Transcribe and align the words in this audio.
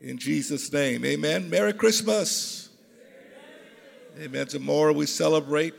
In 0.00 0.16
Jesus' 0.16 0.72
name, 0.72 1.04
amen. 1.04 1.50
Merry 1.50 1.72
Christmas. 1.72 2.68
Amen. 4.20 4.46
Tomorrow 4.46 4.92
we 4.92 5.06
celebrate 5.06 5.74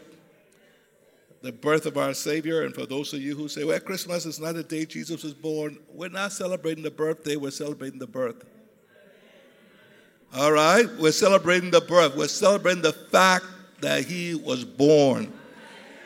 the 1.42 1.54
birth 1.54 1.86
of 1.86 1.98
our 1.98 2.14
Savior. 2.14 2.64
And 2.64 2.76
for 2.76 2.86
those 2.86 3.14
of 3.14 3.22
you 3.22 3.36
who 3.36 3.48
say, 3.48 3.64
well, 3.64 3.80
Christmas 3.80 4.26
is 4.26 4.40
not 4.40 4.56
the 4.56 4.64
day 4.64 4.86
Jesus 4.86 5.24
was 5.24 5.34
born, 5.34 5.78
we're 5.94 6.10
not 6.10 6.34
celebrating 6.34 6.84
the 6.84 6.92
birthday, 6.92 7.38
we're 7.38 7.52
celebrating 7.52 8.00
the 8.00 8.08
birth. 8.08 8.44
All 10.34 10.52
right? 10.52 10.86
We're 11.00 11.12
celebrating 11.12 11.72
the 11.72 11.82
birth. 11.82 12.16
We're 12.16 12.28
celebrating 12.28 12.82
the 12.82 12.94
fact 12.94 13.46
that 13.80 14.04
he 14.04 14.36
was 14.36 14.66
born, 14.66 15.32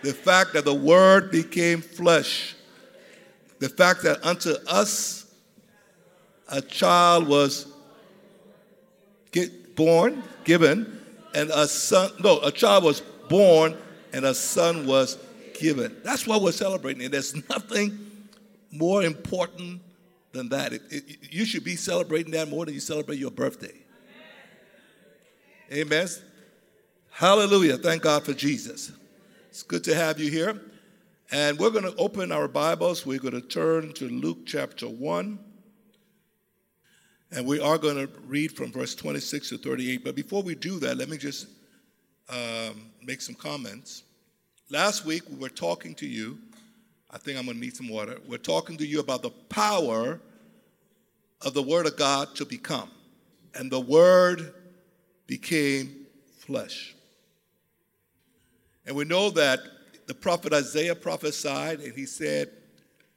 the 0.04 0.14
fact 0.14 0.54
that 0.54 0.66
the 0.66 0.74
Word 0.74 1.32
became 1.32 1.82
flesh, 1.82 2.56
the 3.58 3.70
fact 3.70 4.04
that 4.04 4.24
unto 4.24 4.54
us 4.68 5.34
a 6.48 6.62
child 6.62 7.28
was 7.28 7.73
get 9.34 9.76
born, 9.76 10.24
given, 10.46 11.02
and 11.36 11.50
a 11.50 11.68
son, 11.68 12.12
no, 12.24 12.40
a 12.40 12.52
child 12.52 12.86
was 12.86 13.02
born 13.28 13.76
and 14.14 14.24
a 14.24 14.34
son 14.34 14.86
was 14.86 15.18
given. 15.60 15.98
That's 16.04 16.26
what 16.26 16.42
we're 16.42 16.52
celebrating. 16.52 17.04
And 17.04 17.14
there's 17.14 17.36
nothing 17.50 18.00
more 18.72 19.04
important 19.04 19.82
than 20.32 20.50
that. 20.50 20.74
It, 20.74 20.82
it, 20.90 21.34
you 21.34 21.46
should 21.46 21.64
be 21.64 21.76
celebrating 21.76 22.32
that 22.34 22.50
more 22.50 22.66
than 22.66 22.74
you 22.74 22.80
celebrate 22.80 23.18
your 23.18 23.32
birthday. 23.32 23.74
Amen. 25.72 26.08
Hallelujah. 27.10 27.78
Thank 27.78 28.04
God 28.04 28.24
for 28.24 28.34
Jesus. 28.34 28.92
It's 29.50 29.64
good 29.64 29.84
to 29.86 29.96
have 29.96 30.20
you 30.20 30.30
here. 30.30 30.62
And 31.32 31.58
we're 31.58 31.72
going 31.72 31.86
to 31.86 31.96
open 31.96 32.32
our 32.32 32.48
Bibles. 32.48 33.06
We're 33.06 33.20
going 33.20 33.34
to 33.34 33.42
turn 33.42 33.94
to 33.94 34.08
Luke 34.08 34.46
chapter 34.46 34.88
1. 34.88 35.40
And 37.36 37.48
we 37.48 37.60
are 37.60 37.80
going 37.80 37.96
to 37.96 38.08
read 38.28 38.52
from 38.52 38.72
verse 38.72 38.94
26 38.94 39.50
to 39.50 39.58
38. 39.58 40.04
But 40.04 40.16
before 40.16 40.44
we 40.44 40.54
do 40.54 40.78
that, 40.80 40.98
let 40.98 41.10
me 41.10 41.18
just 41.18 41.48
um, 42.30 42.92
make 43.02 43.22
some 43.22 43.34
comments. 43.34 44.04
Last 44.70 45.04
week, 45.04 45.24
we 45.28 45.38
were 45.38 45.50
talking 45.50 45.96
to 45.96 46.06
you. 46.06 46.38
I 47.10 47.18
think 47.18 47.40
I'm 47.40 47.46
going 47.46 47.58
to 47.58 47.62
need 47.62 47.76
some 47.76 47.90
water. 47.90 48.20
We're 48.28 48.38
talking 48.38 48.78
to 48.78 48.86
you 48.86 49.00
about 49.00 49.24
the 49.24 49.32
power 49.50 50.20
of 51.42 51.56
the 51.56 51.64
Word 51.64 51.88
of 51.88 51.98
God 51.98 52.36
to 52.36 52.46
become. 52.46 52.92
And 53.56 53.72
the 53.72 53.80
Word 53.80 54.54
became 55.26 56.06
flesh. 56.38 56.96
And 58.86 58.96
we 58.96 59.06
know 59.06 59.32
that 59.32 59.60
the 60.06 60.14
prophet 60.14 60.54
Isaiah 60.54 60.94
prophesied, 60.94 61.80
and 61.80 61.94
he 61.96 62.06
said, 62.06 62.52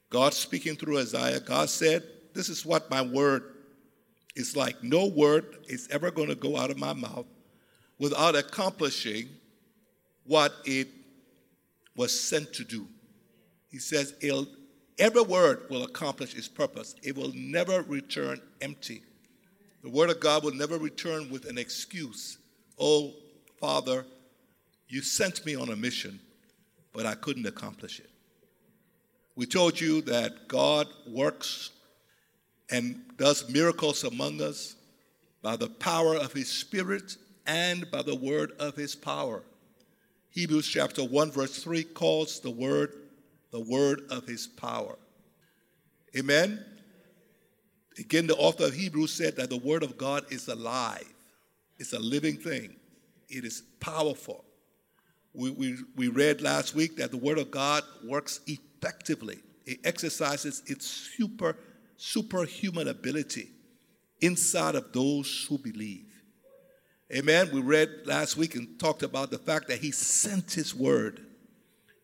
God 0.09 0.33
speaking 0.33 0.75
through 0.75 1.01
Isaiah, 1.01 1.41
God 1.41 1.69
said, 1.69 2.03
This 2.33 2.49
is 2.49 2.65
what 2.65 2.91
my 2.91 3.03
word 3.03 3.56
it's 4.37 4.55
like 4.55 4.83
no 4.83 5.07
word 5.07 5.57
is 5.67 5.89
ever 5.91 6.11
going 6.11 6.29
to 6.29 6.35
go 6.35 6.57
out 6.57 6.71
of 6.71 6.79
my 6.79 6.93
mouth 6.93 7.27
without 7.99 8.37
accomplishing 8.37 9.29
what 10.25 10.53
it 10.65 10.89
was 11.97 12.19
sent 12.19 12.53
to 12.53 12.65
do. 12.65 12.87
He 13.71 13.79
says, 13.79 14.15
every 14.99 15.23
word 15.23 15.63
will 15.71 15.85
accomplish 15.85 16.35
its 16.35 16.49
purpose. 16.49 16.95
It 17.03 17.17
will 17.17 17.33
never 17.35 17.83
return 17.83 18.41
empty. 18.61 19.03
The 19.83 19.89
word 19.89 20.11
of 20.11 20.21
God 20.21 20.45
will 20.45 20.55
never 20.55 20.79
return 20.79 21.31
with 21.31 21.47
an 21.47 21.57
excuse. 21.57 22.39
Oh, 22.79 23.15
Father, 23.59 24.05
you 24.89 25.01
sent 25.01 25.47
me 25.47 25.55
on 25.57 25.71
a 25.71 25.77
mission, 25.77 26.21
but 26.93 27.07
I 27.07 27.15
couldn't 27.15 27.47
accomplish 27.47 28.01
it. 28.01 28.11
We 29.35 29.47
told 29.47 29.81
you 29.81 30.03
that 30.03 30.49
God 30.49 30.89
works 31.07 31.71
and 32.71 33.01
does 33.17 33.49
miracles 33.49 34.05
among 34.05 34.41
us 34.41 34.77
by 35.43 35.57
the 35.57 35.69
power 35.69 36.17
of 36.17 36.33
his 36.33 36.49
spirit 36.49 37.17
and 37.47 37.91
by 37.91 38.03
the 38.03 38.15
word 38.15 38.53
of 38.59 38.77
his 38.77 38.95
power. 38.95 39.43
Hebrews 40.31 40.67
chapter 40.67 41.03
1 41.03 41.31
verse 41.31 41.63
3 41.63 41.85
calls 41.85 42.41
the 42.41 42.51
word 42.51 42.93
the 43.53 43.61
word 43.61 44.03
of 44.11 44.27
his 44.27 44.47
power. 44.47 44.97
Amen. 46.17 46.65
Again, 47.99 48.27
the 48.27 48.37
author 48.37 48.65
of 48.65 48.75
Hebrews 48.75 49.13
said 49.13 49.37
that 49.37 49.49
the 49.49 49.57
word 49.57 49.83
of 49.83 49.97
God 49.97 50.25
is 50.31 50.49
alive. 50.49 51.11
It's 51.79 51.93
a 51.93 51.99
living 51.99 52.37
thing. 52.37 52.77
It 53.29 53.45
is 53.45 53.63
powerful. 53.81 54.45
We, 55.33 55.51
we, 55.51 55.77
we 55.97 56.09
read 56.09 56.41
last 56.41 56.75
week 56.75 56.97
that 56.97 57.11
the 57.11 57.17
word 57.17 57.39
of 57.39 57.51
God 57.51 57.83
works 58.05 58.41
effectively. 58.47 59.39
It 59.65 59.81
exercises 59.85 60.63
its 60.67 60.87
super 60.87 61.57
superhuman 61.97 62.89
ability 62.89 63.51
inside 64.21 64.75
of 64.75 64.93
those 64.93 65.47
who 65.49 65.59
believe. 65.59 66.07
Amen. 67.15 67.51
We 67.53 67.61
read 67.61 67.89
last 68.05 68.37
week 68.37 68.57
and 68.57 68.79
talked 68.81 69.03
about 69.03 69.31
the 69.31 69.39
fact 69.39 69.69
that 69.69 69.79
He 69.79 69.93
sent 69.93 70.53
His 70.53 70.75
word 70.75 71.25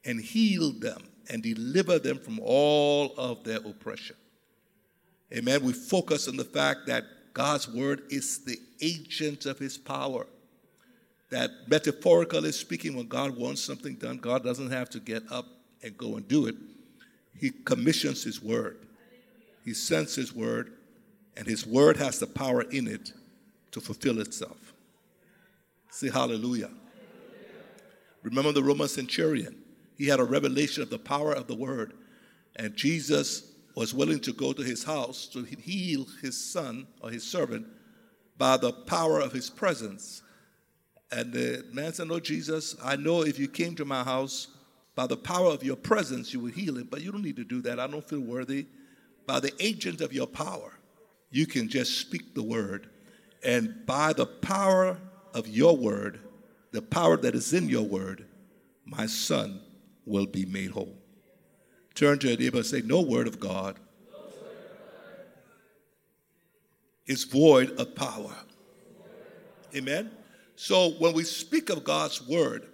and 0.04 0.20
healed 0.20 0.80
them 0.80 1.02
and 1.28 1.42
delivered 1.42 2.02
them 2.02 2.18
from 2.18 2.38
all 2.42 3.14
of 3.16 3.42
their 3.44 3.58
oppression. 3.58 4.16
Amen. 5.32 5.62
We 5.64 5.72
focus 5.72 6.28
on 6.28 6.36
the 6.36 6.44
fact 6.44 6.86
that 6.86 7.04
God's 7.32 7.68
word 7.68 8.02
is 8.10 8.44
the 8.44 8.58
agent 8.80 9.46
of 9.46 9.58
His 9.58 9.78
power. 9.78 10.26
That 11.30 11.50
metaphorically 11.66 12.52
speaking, 12.52 12.94
when 12.94 13.08
God 13.08 13.36
wants 13.36 13.62
something 13.62 13.94
done, 13.94 14.18
God 14.18 14.44
doesn't 14.44 14.70
have 14.70 14.90
to 14.90 15.00
get 15.00 15.22
up 15.32 15.46
and 15.82 15.96
go 15.96 16.16
and 16.16 16.28
do 16.28 16.46
it. 16.46 16.54
He 17.40 17.50
commissions 17.50 18.22
His 18.22 18.42
word. 18.42 18.76
He 19.64 19.74
sends 19.74 20.14
His 20.14 20.34
word, 20.34 20.72
and 21.36 21.46
His 21.46 21.66
word 21.66 21.96
has 21.96 22.18
the 22.18 22.26
power 22.26 22.62
in 22.62 22.86
it 22.86 23.12
to 23.72 23.80
fulfill 23.80 24.20
itself. 24.20 24.74
Say 25.90 26.10
hallelujah. 26.10 26.70
Remember 28.22 28.52
the 28.52 28.62
Roman 28.62 28.88
centurion. 28.88 29.56
He 29.96 30.06
had 30.06 30.20
a 30.20 30.24
revelation 30.24 30.82
of 30.82 30.90
the 30.90 30.98
power 30.98 31.32
of 31.32 31.46
the 31.46 31.54
word, 31.54 31.94
and 32.56 32.74
Jesus 32.76 33.52
was 33.74 33.94
willing 33.94 34.20
to 34.20 34.32
go 34.32 34.52
to 34.52 34.62
his 34.62 34.84
house 34.84 35.26
to 35.26 35.42
heal 35.44 36.06
his 36.20 36.52
son 36.52 36.86
or 37.00 37.10
his 37.10 37.24
servant 37.24 37.66
by 38.36 38.56
the 38.56 38.72
power 38.72 39.20
of 39.20 39.32
his 39.32 39.48
presence. 39.48 40.22
And 41.10 41.32
the 41.32 41.64
man 41.72 41.92
said, 41.92 42.08
No, 42.08 42.20
Jesus, 42.20 42.76
I 42.82 42.96
know 42.96 43.22
if 43.22 43.38
you 43.38 43.48
came 43.48 43.74
to 43.76 43.84
my 43.84 44.02
house 44.02 44.48
by 44.94 45.06
the 45.06 45.16
power 45.16 45.48
of 45.48 45.62
your 45.62 45.76
presence, 45.76 46.32
you 46.34 46.40
would 46.40 46.54
heal 46.54 46.76
him, 46.76 46.88
but 46.90 47.02
you 47.02 47.12
don't 47.12 47.22
need 47.22 47.36
to 47.36 47.44
do 47.44 47.62
that. 47.62 47.80
I 47.80 47.86
don't 47.86 48.06
feel 48.06 48.20
worthy 48.20 48.66
by 49.26 49.40
the 49.40 49.52
agent 49.60 50.00
of 50.00 50.12
your 50.12 50.26
power, 50.26 50.78
you 51.30 51.46
can 51.46 51.68
just 51.68 51.98
speak 51.98 52.34
the 52.34 52.42
word. 52.42 52.88
And 53.44 53.86
by 53.86 54.12
the 54.12 54.26
power 54.26 54.98
of 55.34 55.48
your 55.48 55.76
word, 55.76 56.20
the 56.70 56.82
power 56.82 57.16
that 57.16 57.34
is 57.34 57.52
in 57.52 57.68
your 57.68 57.82
word, 57.82 58.26
my 58.84 59.06
son 59.06 59.60
will 60.06 60.26
be 60.26 60.44
made 60.44 60.70
whole. 60.70 60.96
Turn 61.94 62.18
to 62.20 62.28
your 62.28 62.38
neighbor 62.38 62.58
and 62.58 62.66
say, 62.66 62.82
No 62.82 63.00
word 63.00 63.26
of 63.26 63.38
God 63.38 63.78
is 67.06 67.24
void 67.24 67.70
of 67.78 67.94
power. 67.94 68.34
Amen? 69.74 70.10
So 70.56 70.90
when 70.92 71.14
we 71.14 71.24
speak 71.24 71.70
of 71.70 71.84
God's 71.84 72.26
word, 72.26 72.66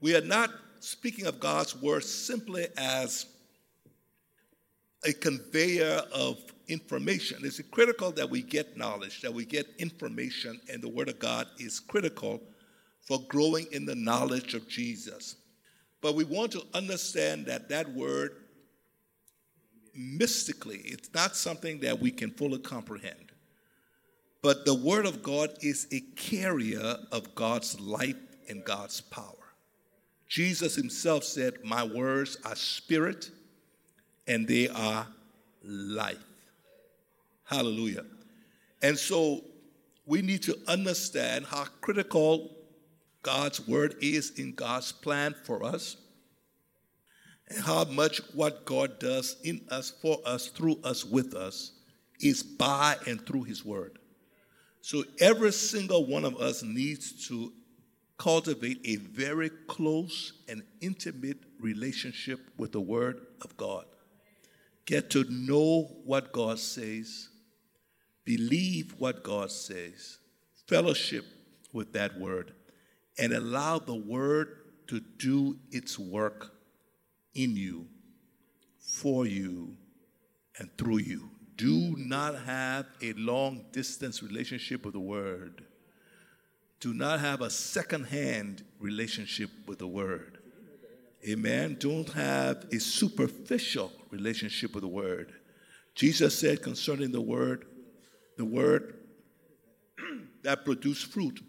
we 0.00 0.14
are 0.16 0.22
not 0.22 0.50
speaking 0.80 1.26
of 1.26 1.40
God's 1.40 1.80
word 1.80 2.04
simply 2.04 2.66
as 2.76 3.26
a 5.04 5.12
conveyor 5.12 6.02
of 6.14 6.38
information. 6.68 7.38
It's 7.42 7.60
critical 7.70 8.12
that 8.12 8.28
we 8.28 8.42
get 8.42 8.76
knowledge, 8.76 9.20
that 9.22 9.32
we 9.32 9.44
get 9.44 9.66
information, 9.78 10.60
and 10.70 10.82
the 10.82 10.88
Word 10.88 11.08
of 11.08 11.18
God 11.18 11.46
is 11.58 11.80
critical 11.80 12.40
for 13.00 13.20
growing 13.28 13.66
in 13.72 13.84
the 13.84 13.94
knowledge 13.94 14.54
of 14.54 14.68
Jesus. 14.68 15.36
But 16.00 16.14
we 16.14 16.24
want 16.24 16.52
to 16.52 16.62
understand 16.74 17.46
that 17.46 17.68
that 17.68 17.92
word, 17.92 18.36
mystically, 19.94 20.78
it's 20.84 21.12
not 21.14 21.36
something 21.36 21.80
that 21.80 22.00
we 22.00 22.10
can 22.10 22.30
fully 22.30 22.58
comprehend. 22.58 23.32
But 24.40 24.64
the 24.64 24.74
Word 24.74 25.06
of 25.06 25.22
God 25.22 25.50
is 25.60 25.86
a 25.92 26.00
carrier 26.16 26.96
of 27.12 27.34
God's 27.34 27.78
life 27.80 28.16
and 28.48 28.64
God's 28.64 29.00
power. 29.00 29.34
Jesus 30.28 30.74
himself 30.74 31.24
said, 31.24 31.58
My 31.64 31.84
words 31.84 32.38
are 32.44 32.56
spirit 32.56 33.30
and 34.26 34.46
they 34.46 34.68
are 34.68 35.06
life. 35.64 36.18
Hallelujah. 37.44 38.04
And 38.80 38.98
so 38.98 39.44
we 40.06 40.22
need 40.22 40.42
to 40.44 40.58
understand 40.66 41.46
how 41.46 41.64
critical 41.80 42.56
God's 43.22 43.66
word 43.66 43.96
is 44.00 44.30
in 44.38 44.54
God's 44.54 44.90
plan 44.90 45.34
for 45.44 45.62
us 45.62 45.96
and 47.48 47.62
how 47.62 47.84
much 47.84 48.20
what 48.34 48.64
God 48.64 48.98
does 48.98 49.36
in 49.44 49.60
us, 49.70 49.90
for 49.90 50.18
us, 50.24 50.48
through 50.48 50.78
us, 50.82 51.04
with 51.04 51.34
us 51.34 51.72
is 52.20 52.42
by 52.42 52.96
and 53.06 53.24
through 53.26 53.44
his 53.44 53.64
word. 53.64 53.98
So 54.80 55.04
every 55.20 55.52
single 55.52 56.06
one 56.06 56.24
of 56.24 56.36
us 56.38 56.62
needs 56.62 57.28
to 57.28 57.52
cultivate 58.18 58.80
a 58.84 58.96
very 58.96 59.50
close 59.68 60.32
and 60.48 60.62
intimate 60.80 61.38
relationship 61.60 62.40
with 62.56 62.72
the 62.72 62.80
word 62.80 63.26
of 63.42 63.56
God 63.56 63.84
get 64.86 65.10
to 65.10 65.24
know 65.28 65.90
what 66.04 66.32
God 66.32 66.58
says, 66.58 67.28
believe 68.24 68.94
what 68.98 69.22
God 69.22 69.50
says, 69.50 70.18
fellowship 70.66 71.24
with 71.72 71.92
that 71.92 72.18
word, 72.18 72.52
and 73.18 73.32
allow 73.32 73.78
the 73.78 73.94
word 73.94 74.56
to 74.88 75.00
do 75.18 75.58
its 75.70 75.98
work 75.98 76.52
in 77.34 77.56
you, 77.56 77.86
for 78.78 79.26
you, 79.26 79.76
and 80.58 80.70
through 80.76 80.98
you. 80.98 81.30
Do 81.56 81.94
not 81.96 82.38
have 82.40 82.86
a 83.00 83.12
long 83.14 83.64
distance 83.72 84.22
relationship 84.22 84.84
with 84.84 84.94
the 84.94 85.00
word. 85.00 85.64
Do 86.80 86.92
not 86.92 87.20
have 87.20 87.40
a 87.40 87.50
second 87.50 88.04
hand 88.04 88.64
relationship 88.80 89.50
with 89.66 89.78
the 89.78 89.86
word. 89.86 90.38
Amen. 91.26 91.76
Don't 91.78 92.10
have 92.10 92.66
a 92.72 92.80
superficial 92.80 93.92
relationship 94.12 94.74
with 94.74 94.82
the 94.82 94.88
word. 94.88 95.32
Jesus 95.94 96.38
said 96.38 96.62
concerning 96.62 97.10
the 97.10 97.20
word, 97.20 97.64
the 98.36 98.44
word 98.44 98.94
that 100.42 100.64
produced 100.64 101.06
fruit 101.06 101.40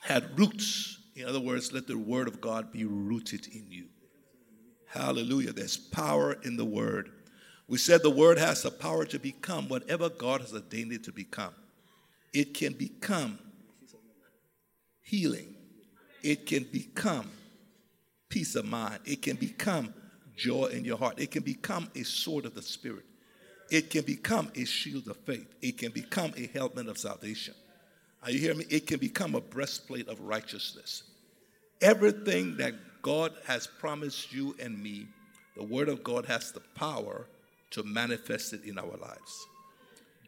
had 0.00 0.38
roots. 0.38 0.98
In 1.14 1.26
other 1.26 1.40
words, 1.40 1.72
let 1.72 1.86
the 1.86 1.96
word 1.96 2.26
of 2.26 2.40
God 2.40 2.72
be 2.72 2.84
rooted 2.84 3.46
in 3.46 3.70
you. 3.70 3.86
Hallelujah. 4.86 5.52
There's 5.52 5.76
power 5.76 6.36
in 6.44 6.56
the 6.56 6.64
word. 6.64 7.10
We 7.66 7.78
said 7.78 8.02
the 8.02 8.10
word 8.10 8.38
has 8.38 8.62
the 8.62 8.70
power 8.70 9.04
to 9.06 9.18
become 9.18 9.68
whatever 9.68 10.08
God 10.08 10.40
has 10.40 10.52
ordained 10.52 10.92
it 10.92 11.04
to 11.04 11.12
become. 11.12 11.54
It 12.32 12.52
can 12.54 12.72
become 12.74 13.38
healing, 15.02 15.54
it 16.22 16.46
can 16.46 16.64
become 16.72 17.30
peace 18.28 18.54
of 18.54 18.66
mind, 18.66 18.98
it 19.04 19.22
can 19.22 19.36
become 19.36 19.94
joy 20.36 20.66
in 20.66 20.84
your 20.84 20.98
heart, 20.98 21.18
it 21.18 21.30
can 21.30 21.42
become 21.42 21.90
a 21.94 22.02
sword 22.02 22.44
of 22.44 22.54
the 22.54 22.62
Spirit, 22.62 23.04
it 23.70 23.90
can 23.90 24.04
become 24.04 24.50
a 24.54 24.64
shield 24.64 25.08
of 25.08 25.16
faith, 25.18 25.54
it 25.62 25.78
can 25.78 25.92
become 25.92 26.32
a 26.36 26.46
helmet 26.48 26.88
of 26.88 26.98
salvation. 26.98 27.54
Are 28.22 28.30
you 28.30 28.38
hearing 28.38 28.58
me? 28.58 28.66
It 28.70 28.86
can 28.86 28.98
become 28.98 29.34
a 29.34 29.40
breastplate 29.40 30.08
of 30.08 30.18
righteousness. 30.20 31.02
Everything 31.82 32.56
that 32.56 32.72
God 33.02 33.32
has 33.46 33.66
promised 33.66 34.32
you 34.32 34.56
and 34.58 34.82
me, 34.82 35.06
the 35.56 35.62
Word 35.62 35.90
of 35.90 36.02
God 36.02 36.24
has 36.24 36.50
the 36.50 36.62
power 36.74 37.26
to 37.72 37.82
manifest 37.82 38.52
it 38.54 38.64
in 38.64 38.78
our 38.78 38.96
lives. 38.96 39.46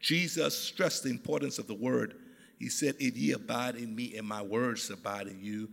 Jesus 0.01 0.57
stressed 0.57 1.03
the 1.03 1.09
importance 1.09 1.59
of 1.59 1.67
the 1.67 1.73
word. 1.73 2.15
He 2.59 2.69
said, 2.69 2.95
If 2.99 3.17
ye 3.17 3.31
abide 3.31 3.75
in 3.75 3.95
me 3.95 4.15
and 4.17 4.27
my 4.27 4.41
words 4.41 4.89
abide 4.89 5.27
in 5.27 5.39
you, 5.41 5.69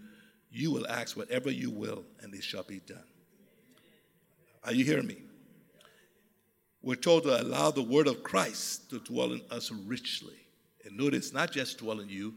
you 0.50 0.70
will 0.70 0.86
ask 0.86 1.16
whatever 1.16 1.50
you 1.50 1.70
will, 1.70 2.04
and 2.22 2.32
it 2.34 2.44
shall 2.44 2.62
be 2.62 2.80
done. 2.86 3.04
Are 4.64 4.72
you 4.72 4.84
hearing 4.84 5.06
me? 5.06 5.18
We're 6.82 6.96
told 6.96 7.24
to 7.24 7.40
allow 7.40 7.70
the 7.70 7.82
word 7.82 8.06
of 8.06 8.22
Christ 8.22 8.90
to 8.90 8.98
dwell 8.98 9.32
in 9.32 9.42
us 9.50 9.70
richly. 9.70 10.36
And 10.84 10.96
notice, 10.96 11.32
not 11.32 11.50
just 11.50 11.78
dwell 11.78 12.00
in 12.00 12.08
you, 12.08 12.34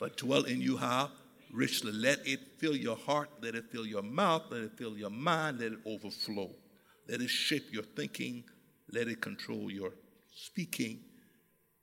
but 0.00 0.16
dwell 0.16 0.44
in 0.44 0.60
you 0.60 0.76
how? 0.76 1.10
Richly. 1.52 1.92
Let 1.92 2.26
it 2.26 2.40
fill 2.58 2.74
your 2.74 2.96
heart, 2.96 3.30
let 3.40 3.54
it 3.54 3.70
fill 3.70 3.86
your 3.86 4.02
mouth, 4.02 4.42
let 4.50 4.62
it 4.62 4.72
fill 4.76 4.98
your 4.98 5.10
mind, 5.10 5.60
let 5.60 5.72
it 5.72 5.78
overflow. 5.86 6.50
Let 7.08 7.20
it 7.20 7.30
shape 7.30 7.72
your 7.72 7.82
thinking, 7.82 8.44
let 8.90 9.08
it 9.08 9.20
control 9.20 9.70
your 9.70 9.92
speaking. 10.34 11.00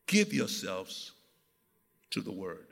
Give 0.08 0.34
yourselves 0.34 1.12
to 2.10 2.22
the 2.22 2.32
Word. 2.32 2.68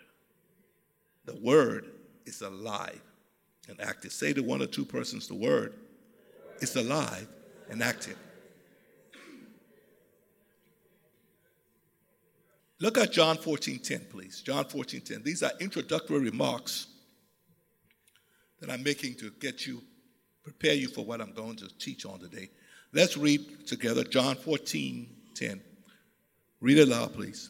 The 1.25 1.35
Word 1.35 1.85
is 2.25 2.41
alive 2.41 3.01
and 3.69 3.79
active. 3.79 4.11
Say 4.11 4.33
to 4.33 4.41
one 4.41 4.61
or 4.61 4.67
two 4.67 4.83
persons, 4.83 5.27
the 5.27 5.35
Word 5.35 5.75
is 6.61 6.75
alive 6.75 7.27
and 7.69 7.83
active. 7.83 8.17
Look 12.79 12.97
at 12.97 13.11
John 13.11 13.37
14:10, 13.37 14.09
please. 14.09 14.41
John 14.41 14.65
14:10. 14.65 15.23
These 15.23 15.43
are 15.43 15.51
introductory 15.59 16.19
remarks 16.19 16.87
that 18.59 18.69
I'm 18.69 18.83
making 18.83 19.15
to 19.15 19.31
get 19.31 19.65
you, 19.65 19.81
prepare 20.43 20.73
you 20.73 20.87
for 20.87 21.03
what 21.03 21.21
I'm 21.21 21.33
going 21.33 21.57
to 21.57 21.67
teach 21.77 22.05
on 22.05 22.19
today. 22.19 22.49
Let's 22.93 23.17
read 23.17 23.67
together 23.67 24.03
John 24.03 24.35
14 24.35 25.15
10. 25.35 25.61
Read 26.61 26.77
it 26.77 26.87
aloud, 26.87 27.13
please. 27.13 27.49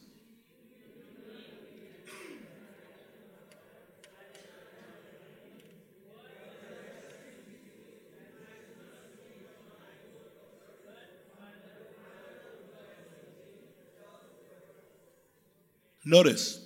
Notice, 16.10 16.60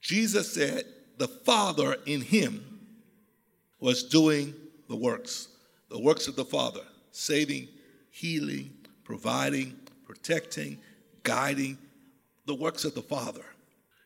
Jesus 0.00 0.50
said 0.50 0.84
the 1.18 1.28
Father 1.28 1.96
in 2.06 2.22
him 2.22 2.80
was 3.78 4.04
doing 4.04 4.54
the 4.88 4.96
works, 4.96 5.48
the 5.90 6.00
works 6.00 6.28
of 6.28 6.34
the 6.34 6.46
Father 6.46 6.80
saving, 7.10 7.68
healing, 8.10 8.70
providing, 9.04 9.76
protecting, 10.06 10.78
guiding, 11.24 11.76
the 12.46 12.54
works 12.54 12.86
of 12.86 12.94
the 12.94 13.02
Father. 13.02 13.44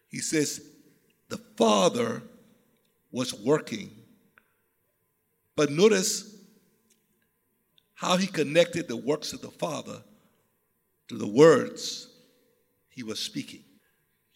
He 0.09 0.19
says 0.19 0.67
the 1.29 1.39
Father 1.57 2.21
was 3.13 3.33
working. 3.33 3.91
But 5.55 5.71
notice 5.71 6.37
how 7.95 8.17
he 8.17 8.27
connected 8.27 8.89
the 8.89 8.97
works 8.97 9.33
of 9.33 9.41
the 9.41 9.53
Father 9.53 10.03
to 11.07 11.17
the 11.17 11.29
words 11.29 12.09
he 12.89 13.05
was 13.05 13.21
speaking. 13.21 13.63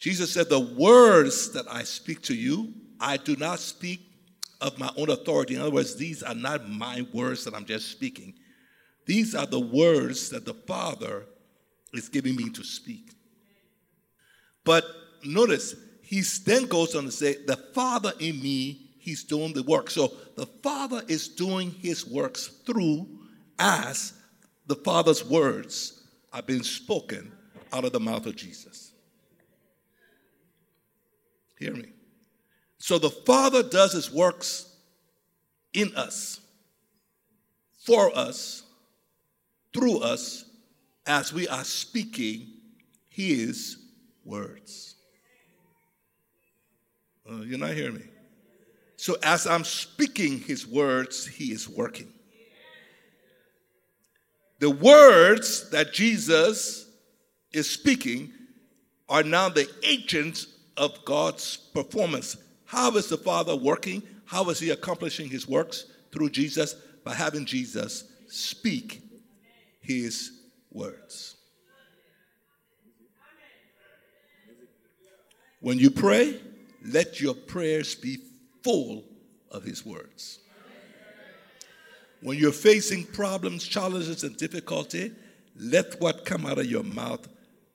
Jesus 0.07 0.33
said, 0.33 0.49
The 0.49 0.61
words 0.61 1.51
that 1.51 1.65
I 1.69 1.83
speak 1.83 2.23
to 2.23 2.35
you, 2.37 2.73
I 3.01 3.17
do 3.17 3.35
not 3.35 3.59
speak 3.59 4.03
of 4.61 4.79
my 4.79 4.89
own 4.97 5.11
authority. 5.11 5.57
In 5.57 5.61
other 5.61 5.73
words, 5.73 5.97
these 5.97 6.23
are 6.23 6.33
not 6.33 6.71
my 6.71 7.05
words 7.13 7.43
that 7.45 7.55
I'm 7.55 7.65
just 7.65 7.91
speaking. 7.91 8.35
These 9.07 9.35
are 9.35 9.47
the 9.47 9.59
words 9.59 10.31
that 10.31 10.45
the 10.45 10.55
Father 10.55 11.27
is 11.93 12.09
giving 12.09 12.37
me 12.37 12.51
to 12.51 12.63
speak. 12.63 13.15
But 14.63 14.85
notice, 15.25 15.75
he 16.03 16.21
then 16.45 16.67
goes 16.67 16.95
on 16.95 17.07
to 17.07 17.11
say, 17.11 17.39
The 17.45 17.57
Father 17.57 18.13
in 18.21 18.41
me, 18.41 18.93
he's 19.01 19.25
doing 19.25 19.55
the 19.55 19.65
work. 19.65 19.91
So 19.91 20.13
the 20.37 20.47
Father 20.47 21.03
is 21.09 21.27
doing 21.27 21.73
his 21.73 22.07
works 22.07 22.47
through 22.65 23.09
as 23.59 24.13
the 24.69 24.77
Father's 24.77 25.25
words 25.25 26.05
are 26.33 26.43
being 26.43 26.63
spoken 26.63 27.33
out 27.73 27.85
of 27.85 27.91
the 27.91 27.99
mouth 27.99 28.27
of 28.27 28.37
Jesus. 28.37 28.93
Hear 31.59 31.75
me. 31.75 31.89
So 32.79 32.99
the 32.99 33.11
Father 33.11 33.63
does 33.63 33.93
his 33.93 34.13
works 34.13 34.73
in 35.73 35.95
us, 35.97 36.41
for 37.85 38.17
us, 38.17 38.63
through 39.73 40.01
us 40.01 40.45
as 41.07 41.33
we 41.33 41.49
are 41.49 41.65
speaking 41.65 42.49
his 43.09 43.79
words. 44.25 44.95
Uh, 47.29 47.37
you're 47.43 47.59
not 47.59 47.71
hearing 47.71 47.97
me. 47.97 48.05
So 48.97 49.17
as 49.23 49.47
I'm 49.47 49.65
speaking 49.65 50.41
his 50.41 50.67
words, 50.67 51.27
he 51.27 51.53
is 51.53 51.69
working. 51.69 52.13
The 54.59 54.71
words 54.71 55.71
that 55.71 55.93
Jesus 55.93 56.89
is 57.53 57.69
speaking 57.69 58.33
are 59.09 59.23
now 59.23 59.49
the 59.49 59.69
agents 59.83 60.47
of 60.77 61.05
God's 61.05 61.57
performance. 61.57 62.37
How 62.65 62.97
is 62.97 63.09
the 63.09 63.17
Father 63.17 63.55
working? 63.55 64.03
How 64.25 64.49
is 64.51 64.59
he 64.59 64.71
accomplishing 64.71 65.29
his 65.29 65.49
works? 65.49 65.87
Through 66.13 66.31
Jesus, 66.31 66.75
by 67.05 67.15
having 67.15 67.45
Jesus 67.45 68.05
speak 68.27 69.03
his 69.81 70.33
words. 70.73 71.37
When 75.61 75.79
you 75.79 75.91
pray, 75.91 76.41
let 76.85 77.21
your 77.21 77.35
prayers 77.35 77.95
be 77.95 78.19
full 78.63 79.05
of 79.51 79.65
his 79.65 79.85
words. 79.85 80.39
When 82.21 82.39
you're 82.39 82.53
facing 82.53 83.05
problems, 83.05 83.65
challenges, 83.65 84.25
and 84.25 84.37
difficulty, 84.37 85.13
let 85.59 86.01
what 86.01 86.25
come 86.25 86.47
out 86.47 86.59
of 86.59 86.67
your 86.67 86.83
mouth 86.83 87.29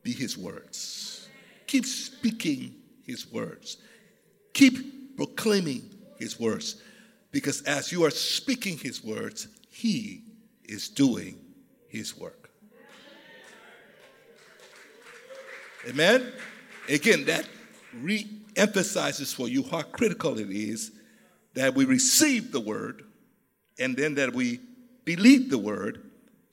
be 0.03 0.11
his 0.11 0.37
words. 0.37 1.29
Keep 1.67 1.85
speaking 1.85 2.75
his 3.05 3.31
words. 3.31 3.77
Keep 4.53 5.17
proclaiming 5.17 5.89
his 6.19 6.39
words. 6.39 6.81
Because 7.31 7.61
as 7.63 7.91
you 7.91 8.03
are 8.05 8.11
speaking 8.11 8.77
his 8.77 9.03
words, 9.03 9.47
he 9.69 10.23
is 10.65 10.89
doing 10.89 11.39
his 11.87 12.17
work. 12.17 12.49
Amen? 15.87 16.31
Again, 16.89 17.25
that 17.25 17.47
re 17.93 18.27
emphasizes 18.55 19.33
for 19.33 19.47
you 19.47 19.63
how 19.63 19.81
critical 19.81 20.37
it 20.37 20.49
is 20.49 20.91
that 21.53 21.73
we 21.73 21.85
receive 21.85 22.51
the 22.51 22.59
word 22.59 23.03
and 23.79 23.95
then 23.95 24.15
that 24.15 24.33
we 24.33 24.59
believe 25.05 25.49
the 25.49 25.57
word 25.57 26.03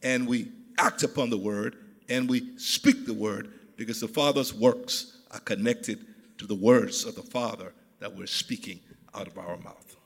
and 0.03 0.27
we 0.27 0.51
act 0.79 1.03
upon 1.03 1.31
the 1.31 1.37
word 1.37 1.77
and 2.09 2.29
we 2.29 2.57
speak 2.57 3.05
the 3.05 3.15
word 3.15 3.53
because 3.77 4.01
the 4.01 4.09
Father's 4.09 4.55
works 4.55 5.19
are 5.33 5.41
connected 5.41 6.07
to 6.39 6.47
the 6.47 6.55
words 6.55 7.05
of 7.05 7.15
the 7.15 7.23
Father 7.23 7.73
that 8.01 8.17
we're 8.17 8.27
speaking 8.27 8.81
out 9.15 9.27
of 9.27 9.39
our 9.39 9.57
mouth. 9.59 9.97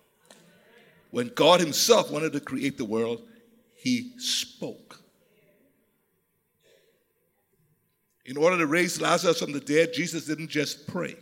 When 1.11 1.29
God 1.29 1.61
Himself 1.61 2.11
wanted 2.11 2.33
to 2.33 2.41
create 2.41 2.79
the 2.79 2.85
world, 2.85 3.23
He 3.75 4.13
spoke. 4.19 4.99
In 8.25 8.37
order 8.37 8.57
to 8.59 8.67
raise 8.67 9.01
Lazarus 9.01 9.41
from 9.41 9.53
the 9.53 9.61
dead, 9.61 9.93
Jesus 9.93 10.27
didn't 10.27 10.49
just 10.49 10.87
pray, 10.87 11.17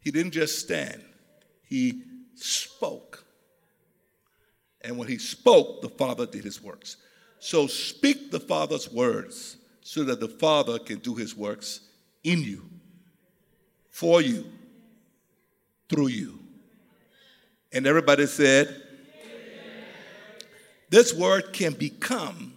He 0.00 0.10
didn't 0.10 0.32
just 0.32 0.58
stand, 0.58 1.02
He 1.62 2.02
spoke. 2.34 3.24
And 4.82 4.98
when 4.98 5.08
He 5.08 5.18
spoke, 5.18 5.82
the 5.82 5.88
Father 5.88 6.26
did 6.26 6.44
His 6.44 6.62
works. 6.62 6.96
So 7.38 7.66
speak 7.66 8.30
the 8.30 8.40
Father's 8.40 8.90
words 8.90 9.56
so 9.80 10.04
that 10.04 10.20
the 10.20 10.28
Father 10.28 10.78
can 10.78 10.98
do 10.98 11.14
His 11.14 11.34
works 11.34 11.80
in 12.24 12.42
you, 12.42 12.68
for 13.90 14.22
you, 14.22 14.46
through 15.88 16.08
you. 16.08 16.38
And 17.72 17.86
everybody 17.86 18.26
said, 18.26 18.82
This 20.88 21.14
word 21.14 21.52
can 21.52 21.72
become 21.74 22.54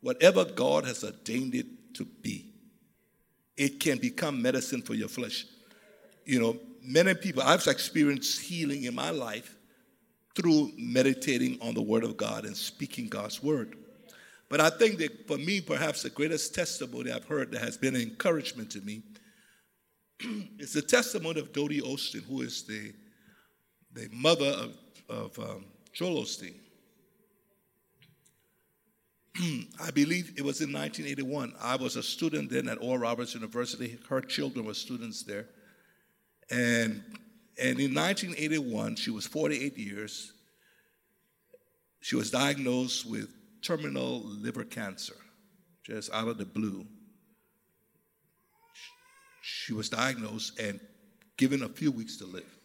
whatever 0.00 0.44
God 0.44 0.84
has 0.86 1.04
ordained 1.04 1.54
it 1.54 1.66
to 1.94 2.04
be. 2.04 2.46
It 3.56 3.80
can 3.80 3.98
become 3.98 4.40
medicine 4.40 4.82
for 4.82 4.94
your 4.94 5.08
flesh. 5.08 5.46
You 6.24 6.40
know, 6.40 6.56
many 6.82 7.14
people, 7.14 7.42
I've 7.42 7.66
experienced 7.66 8.40
healing 8.40 8.84
in 8.84 8.94
my 8.94 9.10
life 9.10 9.56
through 10.34 10.72
meditating 10.76 11.58
on 11.60 11.74
the 11.74 11.82
Word 11.82 12.04
of 12.04 12.16
God 12.16 12.44
and 12.44 12.56
speaking 12.56 13.08
God's 13.08 13.42
Word. 13.42 13.76
But 14.48 14.60
I 14.60 14.70
think 14.70 14.98
that 14.98 15.26
for 15.26 15.38
me, 15.38 15.60
perhaps 15.60 16.02
the 16.02 16.10
greatest 16.10 16.54
testimony 16.54 17.12
I've 17.12 17.24
heard 17.24 17.52
that 17.52 17.60
has 17.60 17.76
been 17.76 17.94
an 17.94 18.02
encouragement 18.02 18.70
to 18.72 18.80
me 18.80 19.02
is 20.58 20.72
the 20.72 20.82
testimony 20.82 21.40
of 21.40 21.52
Dodie 21.52 21.80
Osteen, 21.80 22.24
who 22.24 22.42
is 22.42 22.62
the, 22.62 22.92
the 23.92 24.08
mother 24.12 24.46
of, 24.46 24.76
of 25.08 25.38
um, 25.38 25.64
Joel 25.92 26.22
Osteen. 26.22 26.54
I 29.82 29.90
believe 29.90 30.34
it 30.36 30.44
was 30.44 30.60
in 30.60 30.72
1981. 30.72 31.54
I 31.60 31.76
was 31.76 31.96
a 31.96 32.02
student 32.02 32.50
then 32.50 32.68
at 32.68 32.78
Oral 32.80 32.98
Roberts 32.98 33.34
University. 33.34 33.98
Her 34.08 34.20
children 34.20 34.64
were 34.66 34.74
students 34.74 35.24
there. 35.24 35.46
And, 36.50 37.02
and 37.60 37.80
in 37.80 37.94
1981, 37.94 38.96
she 38.96 39.10
was 39.10 39.26
48 39.26 39.76
years. 39.76 40.32
She 42.00 42.16
was 42.16 42.30
diagnosed 42.30 43.08
with 43.08 43.30
terminal 43.62 44.20
liver 44.24 44.64
cancer, 44.64 45.16
just 45.82 46.12
out 46.12 46.28
of 46.28 46.38
the 46.38 46.44
blue. 46.44 46.86
She 49.46 49.74
was 49.74 49.90
diagnosed 49.90 50.58
and 50.58 50.80
given 51.36 51.62
a 51.64 51.68
few 51.68 51.92
weeks 51.92 52.16
to 52.16 52.24
live. 52.24 52.58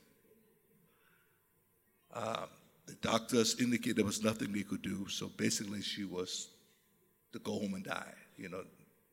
Uh, 2.13 2.45
the 2.85 2.93
doctors 3.01 3.59
indicated 3.59 3.97
there 3.97 4.05
was 4.05 4.23
nothing 4.23 4.53
they 4.53 4.63
could 4.63 4.81
do, 4.81 5.05
so 5.09 5.27
basically 5.27 5.81
she 5.81 6.05
was 6.05 6.47
to 7.33 7.39
go 7.39 7.51
home 7.59 7.73
and 7.73 7.83
die. 7.83 8.13
You 8.37 8.47
know, 8.47 8.63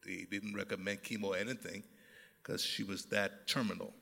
they 0.07 0.29
didn't 0.31 0.55
recommend 0.55 1.03
chemo 1.03 1.31
or 1.31 1.37
anything 1.37 1.83
because 2.41 2.63
she 2.63 2.85
was 2.85 3.07
that 3.07 3.49
terminal. 3.49 3.93